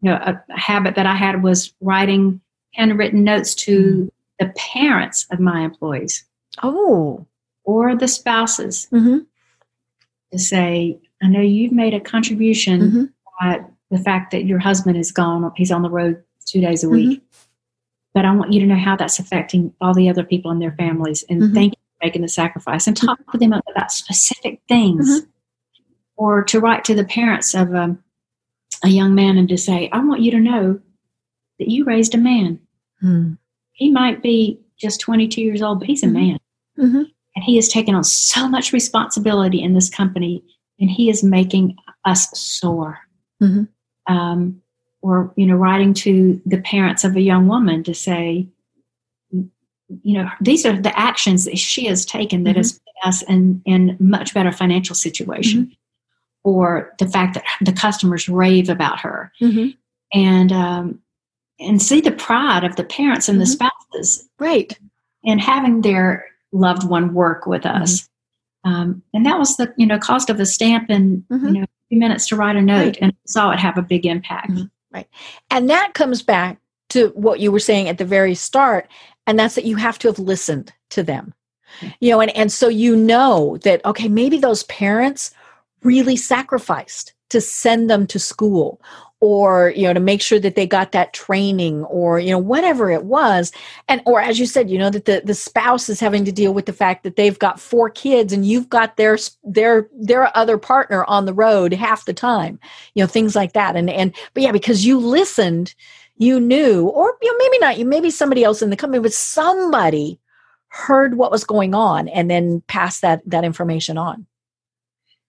You 0.02 0.10
know, 0.12 0.14
a, 0.14 0.42
a, 0.48 0.58
habit 0.58 0.94
that 0.94 1.06
I 1.06 1.14
had 1.14 1.42
was 1.42 1.74
writing 1.80 2.40
handwritten 2.74 3.24
notes 3.24 3.54
to 3.54 3.80
mm-hmm. 3.80 4.06
the 4.38 4.52
parents 4.56 5.26
of 5.30 5.40
my 5.40 5.62
employees. 5.62 6.24
Oh. 6.62 7.26
Or 7.66 7.94
the 7.94 8.08
spouses 8.08 8.88
mm-hmm. 8.92 9.18
to 10.32 10.38
say, 10.38 10.98
I 11.22 11.28
know 11.28 11.40
you've 11.40 11.72
made 11.72 11.92
a 11.92 12.00
contribution 12.00 13.12
by 13.40 13.60
the 13.90 13.98
fact 13.98 14.30
that 14.30 14.46
your 14.46 14.58
husband 14.58 14.96
is 14.96 15.12
gone, 15.12 15.52
he's 15.56 15.70
on 15.70 15.82
the 15.82 15.90
road 15.90 16.22
two 16.46 16.60
days 16.60 16.82
a 16.82 16.88
week. 16.88 17.20
Mm-hmm. 17.20 17.26
But 18.14 18.24
I 18.24 18.34
want 18.34 18.52
you 18.52 18.60
to 18.60 18.66
know 18.66 18.76
how 18.78 18.96
that's 18.96 19.18
affecting 19.18 19.74
all 19.80 19.92
the 19.92 20.08
other 20.08 20.24
people 20.24 20.50
in 20.50 20.58
their 20.58 20.72
families 20.72 21.22
and 21.28 21.42
mm-hmm. 21.42 21.54
thank 21.54 21.72
you 21.74 21.78
for 21.78 22.06
making 22.06 22.22
the 22.22 22.28
sacrifice 22.28 22.86
and 22.86 22.96
talk 22.96 23.18
to 23.32 23.38
them 23.38 23.52
about 23.52 23.92
specific 23.92 24.60
things. 24.68 25.20
Mm-hmm. 25.20 25.30
Or 26.16 26.42
to 26.44 26.60
write 26.60 26.84
to 26.84 26.94
the 26.94 27.04
parents 27.04 27.54
of 27.54 27.74
um, 27.74 28.02
a 28.82 28.88
young 28.88 29.14
man 29.14 29.36
and 29.36 29.48
to 29.50 29.58
say, 29.58 29.90
I 29.92 29.98
want 29.98 30.22
you 30.22 30.30
to 30.30 30.40
know 30.40 30.80
that 31.58 31.68
you 31.68 31.84
raised 31.84 32.14
a 32.14 32.18
man. 32.18 32.58
Hmm. 33.00 33.34
He 33.72 33.90
might 33.90 34.22
be 34.22 34.60
just 34.78 35.00
22 35.00 35.42
years 35.42 35.60
old, 35.60 35.80
but 35.80 35.88
he's 35.88 36.02
a 36.02 36.06
mm-hmm. 36.06 36.14
man. 36.14 36.38
Mm-hmm. 36.78 37.02
And 37.36 37.44
he 37.44 37.56
has 37.56 37.68
taken 37.68 37.94
on 37.94 38.02
so 38.02 38.48
much 38.48 38.72
responsibility 38.72 39.62
in 39.62 39.74
this 39.74 39.90
company 39.90 40.42
and 40.80 40.90
he 40.90 41.08
is 41.08 41.22
making 41.22 41.76
us 42.04 42.28
soar. 42.38 42.98
Mm-hmm. 43.42 44.12
Um, 44.12 44.62
or 45.02 45.32
you 45.36 45.46
know, 45.46 45.54
writing 45.54 45.94
to 45.94 46.40
the 46.46 46.58
parents 46.58 47.04
of 47.04 47.14
a 47.14 47.20
young 47.20 47.46
woman 47.46 47.84
to 47.84 47.94
say, 47.94 48.48
you 49.30 50.18
know, 50.18 50.28
these 50.40 50.66
are 50.66 50.80
the 50.80 50.98
actions 50.98 51.44
that 51.44 51.58
she 51.58 51.86
has 51.86 52.04
taken 52.04 52.44
that 52.44 52.50
mm-hmm. 52.50 52.58
has 52.58 52.72
put 52.72 53.08
us 53.08 53.22
in 53.22 53.62
in 53.64 53.96
much 54.00 54.34
better 54.34 54.50
financial 54.50 54.96
situation, 54.96 55.66
mm-hmm. 55.66 55.72
or 56.42 56.94
the 56.98 57.08
fact 57.08 57.34
that 57.34 57.44
the 57.60 57.72
customers 57.72 58.28
rave 58.28 58.68
about 58.68 58.98
her, 59.00 59.30
mm-hmm. 59.40 59.68
and 60.12 60.50
um, 60.50 60.98
and 61.60 61.80
see 61.80 62.00
the 62.00 62.10
pride 62.10 62.64
of 62.64 62.76
the 62.76 62.84
parents 62.84 63.28
and 63.28 63.40
the 63.40 63.44
Mm-hmm. 63.44 63.66
spouses, 63.92 64.28
Right. 64.40 64.76
and 65.24 65.40
having 65.40 65.82
their 65.82 66.24
loved 66.56 66.84
one 66.88 67.14
work 67.14 67.46
with 67.46 67.64
us. 67.66 68.08
Um, 68.64 69.02
and 69.14 69.24
that 69.26 69.38
was 69.38 69.56
the 69.56 69.72
you 69.76 69.86
know 69.86 69.98
cost 69.98 70.28
of 70.30 70.40
a 70.40 70.46
stamp 70.46 70.90
and 70.90 71.22
Mhm. 71.30 71.46
you 71.46 71.60
know 71.60 71.62
a 71.64 71.88
few 71.88 71.98
minutes 71.98 72.26
to 72.28 72.36
write 72.36 72.56
a 72.56 72.62
note 72.62 72.84
Right. 72.84 72.98
and 73.00 73.12
I 73.12 73.16
saw 73.26 73.50
it 73.52 73.58
have 73.60 73.78
a 73.78 73.82
big 73.82 74.06
impact. 74.06 74.50
Mhm. 74.50 74.70
And 75.50 75.68
that 75.70 75.92
comes 75.94 76.22
back 76.22 76.58
to 76.88 77.08
what 77.14 77.38
you 77.40 77.52
were 77.52 77.58
saying 77.60 77.88
at 77.88 77.98
the 77.98 78.04
very 78.04 78.34
start, 78.34 78.88
and 79.26 79.38
that's 79.38 79.54
that 79.56 79.64
you 79.66 79.76
have 79.76 79.98
to 80.00 80.08
have 80.08 80.18
listened 80.18 80.72
to 80.90 81.02
them. 81.02 81.34
You 82.00 82.10
know, 82.10 82.20
and, 82.20 82.34
and 82.34 82.50
so 82.50 82.68
you 82.68 82.96
know 82.96 83.58
that, 83.64 83.84
okay, 83.84 84.08
maybe 84.08 84.38
those 84.38 84.62
parents 84.64 85.32
really 85.82 86.16
sacrificed 86.16 87.12
to 87.28 87.40
send 87.42 87.90
them 87.90 88.06
to 88.06 88.18
school 88.18 88.80
or 89.26 89.70
you 89.70 89.82
know 89.82 89.92
to 89.92 89.98
make 89.98 90.22
sure 90.22 90.38
that 90.38 90.54
they 90.54 90.68
got 90.68 90.92
that 90.92 91.12
training 91.12 91.82
or 91.86 92.20
you 92.20 92.30
know 92.30 92.38
whatever 92.38 92.92
it 92.92 93.02
was. 93.02 93.50
And 93.88 94.00
or 94.06 94.20
as 94.20 94.38
you 94.38 94.46
said 94.46 94.70
you 94.70 94.78
know 94.78 94.88
that 94.90 95.06
the 95.06 95.20
the 95.24 95.34
spouse 95.34 95.88
is 95.88 95.98
having 95.98 96.24
to 96.26 96.30
deal 96.30 96.54
with 96.54 96.66
the 96.66 96.72
fact 96.72 97.02
that 97.02 97.16
they've 97.16 97.38
got 97.38 97.58
four 97.58 97.90
kids 97.90 98.32
and 98.32 98.46
you've 98.46 98.68
got 98.68 98.96
their 98.96 99.18
their 99.42 99.88
their 99.92 100.36
other 100.36 100.58
partner 100.58 101.04
on 101.06 101.26
the 101.26 101.34
road 101.34 101.72
half 101.72 102.04
the 102.04 102.14
time 102.14 102.60
you 102.94 103.02
know 103.02 103.08
things 103.08 103.34
like 103.34 103.52
that. 103.54 103.74
And 103.74 103.90
and 103.90 104.14
but 104.32 104.44
yeah 104.44 104.52
because 104.52 104.86
you 104.86 105.00
listened 105.00 105.74
you 106.18 106.38
knew 106.38 106.86
or 106.86 107.16
you 107.20 107.32
know 107.32 107.38
maybe 107.44 107.58
not 107.58 107.78
you 107.78 107.84
maybe 107.84 108.10
somebody 108.10 108.44
else 108.44 108.62
in 108.62 108.70
the 108.70 108.76
company 108.76 109.02
but 109.02 109.12
somebody 109.12 110.20
heard 110.68 111.16
what 111.16 111.32
was 111.32 111.42
going 111.42 111.74
on 111.74 112.06
and 112.08 112.30
then 112.30 112.62
passed 112.68 113.02
that 113.02 113.22
that 113.26 113.44
information 113.44 113.98
on 113.98 114.24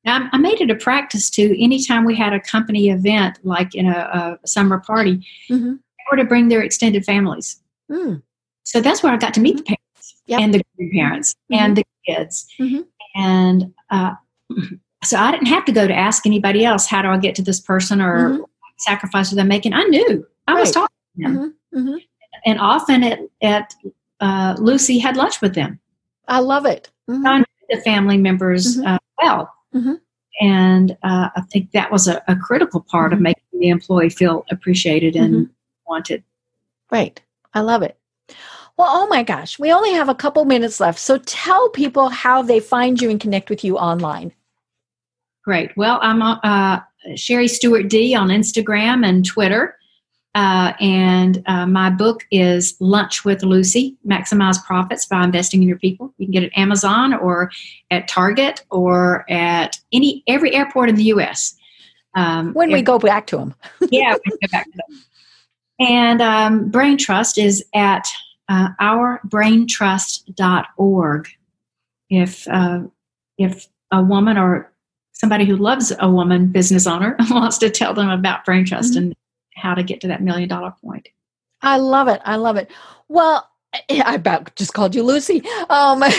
Now, 0.08 0.30
I 0.32 0.38
made 0.38 0.62
it 0.62 0.72
a 0.72 0.76
practice 0.76 1.30
to 1.32 1.62
anytime 1.62 2.05
we 2.05 2.16
had 2.16 2.32
a 2.32 2.39
company 2.39 2.89
event, 2.89 3.39
like 3.43 3.76
in 3.76 3.88
a, 3.88 4.38
a 4.43 4.47
summer 4.47 4.80
party, 4.80 5.18
mm-hmm. 5.49 5.74
or 6.10 6.16
to 6.16 6.24
bring 6.24 6.47
their 6.47 6.62
extended 6.62 7.03
families. 7.03 7.60
mm. 7.91 8.22
So 8.64 8.82
that's 8.82 9.01
where 9.03 9.14
I 9.14 9.18
got 9.18 9.34
to 9.36 9.39
meet 9.41 9.58
the 9.58 9.64
parents 9.64 10.16
Yep. 10.28 10.39
and 10.41 10.53
the 10.53 10.62
grandparents 10.78 11.36
Mhm. 11.51 11.58
and 11.58 11.78
the 11.78 11.84
kids. 12.05 12.47
Mhm. 12.60 12.86
And 13.16 13.74
uh, 13.89 14.12
so 15.03 15.18
I 15.18 15.32
didn't 15.32 15.47
have 15.47 15.64
to 15.66 15.72
go 15.72 15.88
to 15.88 15.93
ask 15.93 16.26
anybody 16.26 16.66
else, 16.66 16.86
how 16.86 17.01
do 17.01 17.08
I 17.10 17.18
get 17.18 17.34
to 17.36 17.41
this 17.41 17.62
person 17.62 18.01
or 18.01 18.30
Mhm. 18.32 18.39
what 18.39 18.49
sacrifice 18.78 19.32
are 19.32 19.36
they 19.38 19.43
making? 19.43 19.74
I 19.74 19.84
knew. 19.84 20.26
I 20.47 20.53
was 20.55 20.72
talking 20.72 20.95
to 21.18 21.22
them. 21.24 21.55
Mhm. 21.74 21.80
Mhm. 21.82 21.99
And 22.45 22.60
often 22.60 23.03
at, 23.03 23.20
at 23.41 23.74
uh, 24.22 24.55
Lucy 24.60 24.99
had 24.99 25.16
lunch 25.18 25.41
with 25.41 25.53
them. 25.53 25.80
i 26.30 26.39
love 26.39 26.66
it 26.66 26.91
Mhm. 27.10 27.26
I 27.26 27.38
knew 27.39 27.45
the 27.70 27.82
family 27.82 28.18
members 28.18 28.78
Mhm. 28.78 28.86
uh, 28.88 28.99
well. 29.22 29.53
Mhm. 29.78 29.99
And 30.39 30.91
uh, 31.03 31.30
I 31.36 31.41
think 31.51 31.71
that 31.71 31.91
was 31.91 32.07
a, 32.07 32.21
a 32.28 32.36
critical 32.36 32.82
part 32.82 33.11
of 33.13 33.19
Mhm. 33.19 33.23
making 33.23 33.59
the 33.59 33.69
employee 33.69 34.09
feel 34.09 34.45
appreciated 34.51 35.15
and 35.15 35.34
Mhm. 35.36 35.49
wanted. 35.88 36.23
Right. 36.91 37.21
I 37.53 37.61
love 37.61 37.82
it. 37.82 37.97
Well, 38.78 38.88
oh 38.91 39.07
my 39.07 39.23
gosh, 39.23 39.57
we 39.57 39.71
only 39.71 39.91
have 39.93 40.09
a 40.09 40.13
couple 40.15 40.45
minutes 40.45 40.80
left. 40.80 40.99
So 40.99 41.17
tell 41.17 41.69
people 41.69 42.09
how 42.09 42.43
they 42.43 42.59
find 42.59 43.01
you 43.01 43.09
and 43.09 43.19
connect 43.19 43.49
with 43.49 43.63
you 43.63 43.78
online. 43.78 44.32
Great. 45.43 45.75
Well, 45.78 45.97
I'm 46.03 46.21
uh, 46.21 46.82
Sherry 47.15 47.47
Stewart 47.47 47.88
D 47.89 48.13
on 48.13 48.28
Instagram 48.28 49.07
and 49.07 49.25
Twitter. 49.25 49.75
Uh, 50.38 50.74
and 50.80 51.44
uh, 51.48 51.66
my 51.66 51.90
book 51.90 52.24
is 52.30 52.78
Lunch 52.80 53.26
with 53.26 53.42
Lucy 53.42 53.98
Maximize 54.06 54.64
Profits 54.64 55.08
by 55.08 55.24
Investing 55.24 55.64
in 55.64 55.68
Your 55.68 55.80
People. 55.80 56.14
You 56.20 56.28
can 56.28 56.32
get 56.32 56.44
it 56.44 56.52
at 56.56 56.60
Amazon 56.60 57.16
or 57.16 57.50
at 57.90 58.08
Target 58.08 58.64
or 58.70 59.26
at 59.32 59.80
any 59.92 60.24
every 60.28 60.54
airport 60.54 60.90
in 60.90 60.96
the 60.96 61.06
U.S. 61.06 61.56
Um, 62.14 62.54
when 62.54 62.72
we 62.72 62.84
go 62.84 63.00
back 63.00 63.26
to 63.28 63.38
them. 63.38 63.56
yeah, 63.90 64.14
we 64.14 64.20
go 64.30 64.38
back 64.52 64.66
to 64.66 64.80
them. 64.88 65.02
And 65.80 66.22
um, 66.22 66.70
Brain 66.70 67.00
Trust 67.00 67.40
is 67.40 67.66
at 67.74 68.08
uh, 68.48 68.68
ourbraintrust.org. 68.80 71.30
If 72.12 72.48
uh, 72.48 72.82
if 73.40 73.68
a 73.92 74.04
woman 74.04 74.38
or 74.38 74.72
somebody 75.14 75.46
who 75.46 75.56
loves 75.56 75.92
a 76.00 76.12
woman 76.12 76.52
business 76.52 76.86
owner 76.86 77.16
wants 77.32 77.58
to 77.58 77.72
tell 77.72 77.96
them 77.96 78.12
about 78.12 78.46
Brain 78.46 78.66
Trust 78.66 78.94
mm-hmm. 78.94 79.06
and 79.06 79.16
how 79.58 79.74
to 79.74 79.84
get 79.84 80.01
to 80.01 80.08
that 80.08 80.22
million 80.22 80.47
dollar 80.47 80.74
point. 80.84 81.10
I 81.62 81.78
love 81.78 82.08
it. 82.08 82.22
I 82.24 82.36
love 82.36 82.55
it. 82.58 82.70
Well, 83.08 83.49
I 83.89 84.16
about 84.16 84.55
just 84.55 84.74
called 84.74 84.95
you 84.95 85.03
Lucy. 85.03 85.43
Um, 85.70 86.03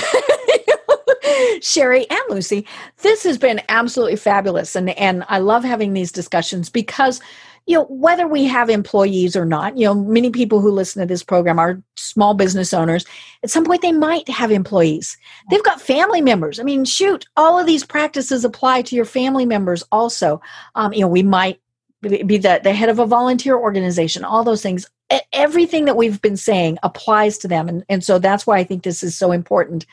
Sherry 1.61 2.09
and 2.09 2.21
Lucy, 2.31 2.67
this 3.03 3.23
has 3.25 3.39
been 3.39 3.61
absolutely 3.69 4.17
fabulous. 4.17 4.75
And, 4.75 4.91
and 4.91 5.25
I 5.29 5.39
love 5.39 5.65
having 5.65 5.93
these 5.93 6.13
discussions 6.13 6.71
because 6.71 7.21
you 7.67 7.75
know 7.75 7.85
whether 7.91 8.27
we 8.27 8.45
have 8.45 8.71
employees 8.71 9.37
or 9.37 9.45
not 9.45 9.77
you 9.77 9.85
know 9.85 9.95
many 9.95 10.31
people 10.31 10.63
who 10.63 10.71
listen 10.71 11.01
to 11.01 11.07
this 11.07 11.23
program 11.23 11.59
are 11.59 11.83
small 11.97 12.33
business 12.33 12.73
owners 12.73 13.05
at 13.43 13.51
some 13.51 13.63
point 13.63 13.83
they 13.83 13.93
might 13.93 14.27
have 14.27 14.51
employees 14.51 15.19
they've 15.51 15.63
got 15.65 15.79
family 15.79 16.23
members 16.23 16.59
i 16.59 16.63
mean 16.63 16.83
shoot 16.83 17.27
all 17.37 17.59
of 17.59 17.67
these 17.67 17.85
practices 17.85 18.43
apply 18.43 18.81
to 18.81 18.97
your 18.97 19.05
family 19.05 19.45
members 19.45 19.85
also 19.93 20.41
um, 20.77 20.95
you 20.95 21.03
know 21.03 21.09
we 21.09 21.23
might 21.23 21.61
be 22.01 22.39
the, 22.39 22.61
the 22.63 22.73
head 22.73 22.89
of 22.89 22.99
a 22.99 23.07
volunteer 23.07 23.57
organization 23.57 24.25
all 24.25 24.45
those 24.45 24.63
things 24.63 24.89
everything 25.33 25.85
that 25.87 25.97
we've 25.97 26.21
been 26.21 26.37
saying 26.37 26.79
applies 26.83 27.39
to 27.39 27.49
them 27.49 27.69
and, 27.69 27.85
and 27.89 28.05
so 28.05 28.19
that's 28.19 28.47
why 28.47 28.59
i 28.59 28.65
think 28.65 28.83
this 28.83 29.03
is 29.03 29.17
so 29.17 29.33
important 29.33 29.85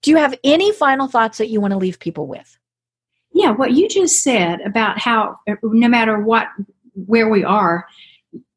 do 0.00 0.10
you 0.10 0.16
have 0.16 0.38
any 0.44 0.72
final 0.72 1.08
thoughts 1.08 1.38
that 1.38 1.48
you 1.48 1.60
want 1.60 1.72
to 1.72 1.78
leave 1.78 1.98
people 1.98 2.26
with 2.26 2.58
yeah 3.32 3.50
what 3.50 3.72
you 3.72 3.88
just 3.88 4.22
said 4.22 4.60
about 4.62 4.98
how 4.98 5.38
no 5.62 5.88
matter 5.88 6.18
what 6.18 6.48
where 6.94 7.28
we 7.28 7.44
are, 7.44 7.86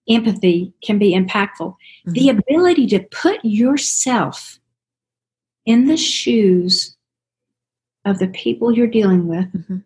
empathy 0.10 0.74
can 0.84 1.00
be 1.00 1.14
impactful. 1.14 1.76
Mm-hmm. 2.08 2.12
The 2.12 2.30
ability 2.30 2.88
to 2.88 3.00
put 3.12 3.40
yourself 3.44 4.60
in 5.66 5.88
the 5.88 5.98
shoes 5.98 6.96
of 8.04 8.20
the 8.20 8.28
people 8.28 8.72
you're 8.72 8.88
dealing 8.88 9.28
with, 9.28 9.52
mm-hmm. 9.52 9.78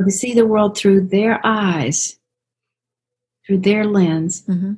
Or 0.00 0.04
to 0.04 0.10
see 0.10 0.32
the 0.32 0.46
world 0.46 0.78
through 0.78 1.08
their 1.08 1.40
eyes, 1.44 2.18
through 3.46 3.58
their 3.58 3.84
lens. 3.84 4.42
Mm-hmm. 4.48 4.72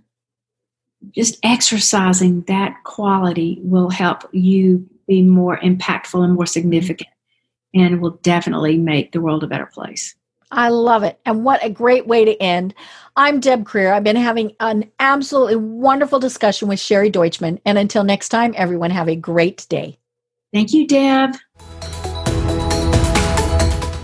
Just 1.14 1.38
exercising 1.44 2.40
that 2.42 2.82
quality 2.82 3.60
will 3.62 3.88
help 3.88 4.28
you 4.32 4.84
be 5.06 5.22
more 5.22 5.58
impactful 5.58 6.24
and 6.24 6.34
more 6.34 6.46
significant, 6.46 7.10
and 7.72 8.00
will 8.00 8.18
definitely 8.22 8.78
make 8.78 9.12
the 9.12 9.20
world 9.20 9.44
a 9.44 9.46
better 9.46 9.66
place. 9.66 10.16
I 10.50 10.70
love 10.70 11.04
it. 11.04 11.20
And 11.24 11.44
what 11.44 11.64
a 11.64 11.70
great 11.70 12.08
way 12.08 12.24
to 12.24 12.36
end. 12.42 12.74
I'm 13.14 13.38
Deb 13.38 13.64
Krier. 13.64 13.94
I've 13.94 14.02
been 14.02 14.16
having 14.16 14.56
an 14.58 14.90
absolutely 14.98 15.56
wonderful 15.56 16.18
discussion 16.18 16.66
with 16.66 16.80
Sherry 16.80 17.12
Deutschmann. 17.12 17.60
And 17.64 17.78
until 17.78 18.02
next 18.02 18.30
time, 18.30 18.54
everyone 18.56 18.90
have 18.90 19.08
a 19.08 19.14
great 19.14 19.66
day. 19.68 19.98
Thank 20.52 20.72
you, 20.72 20.86
Deb. 20.86 21.36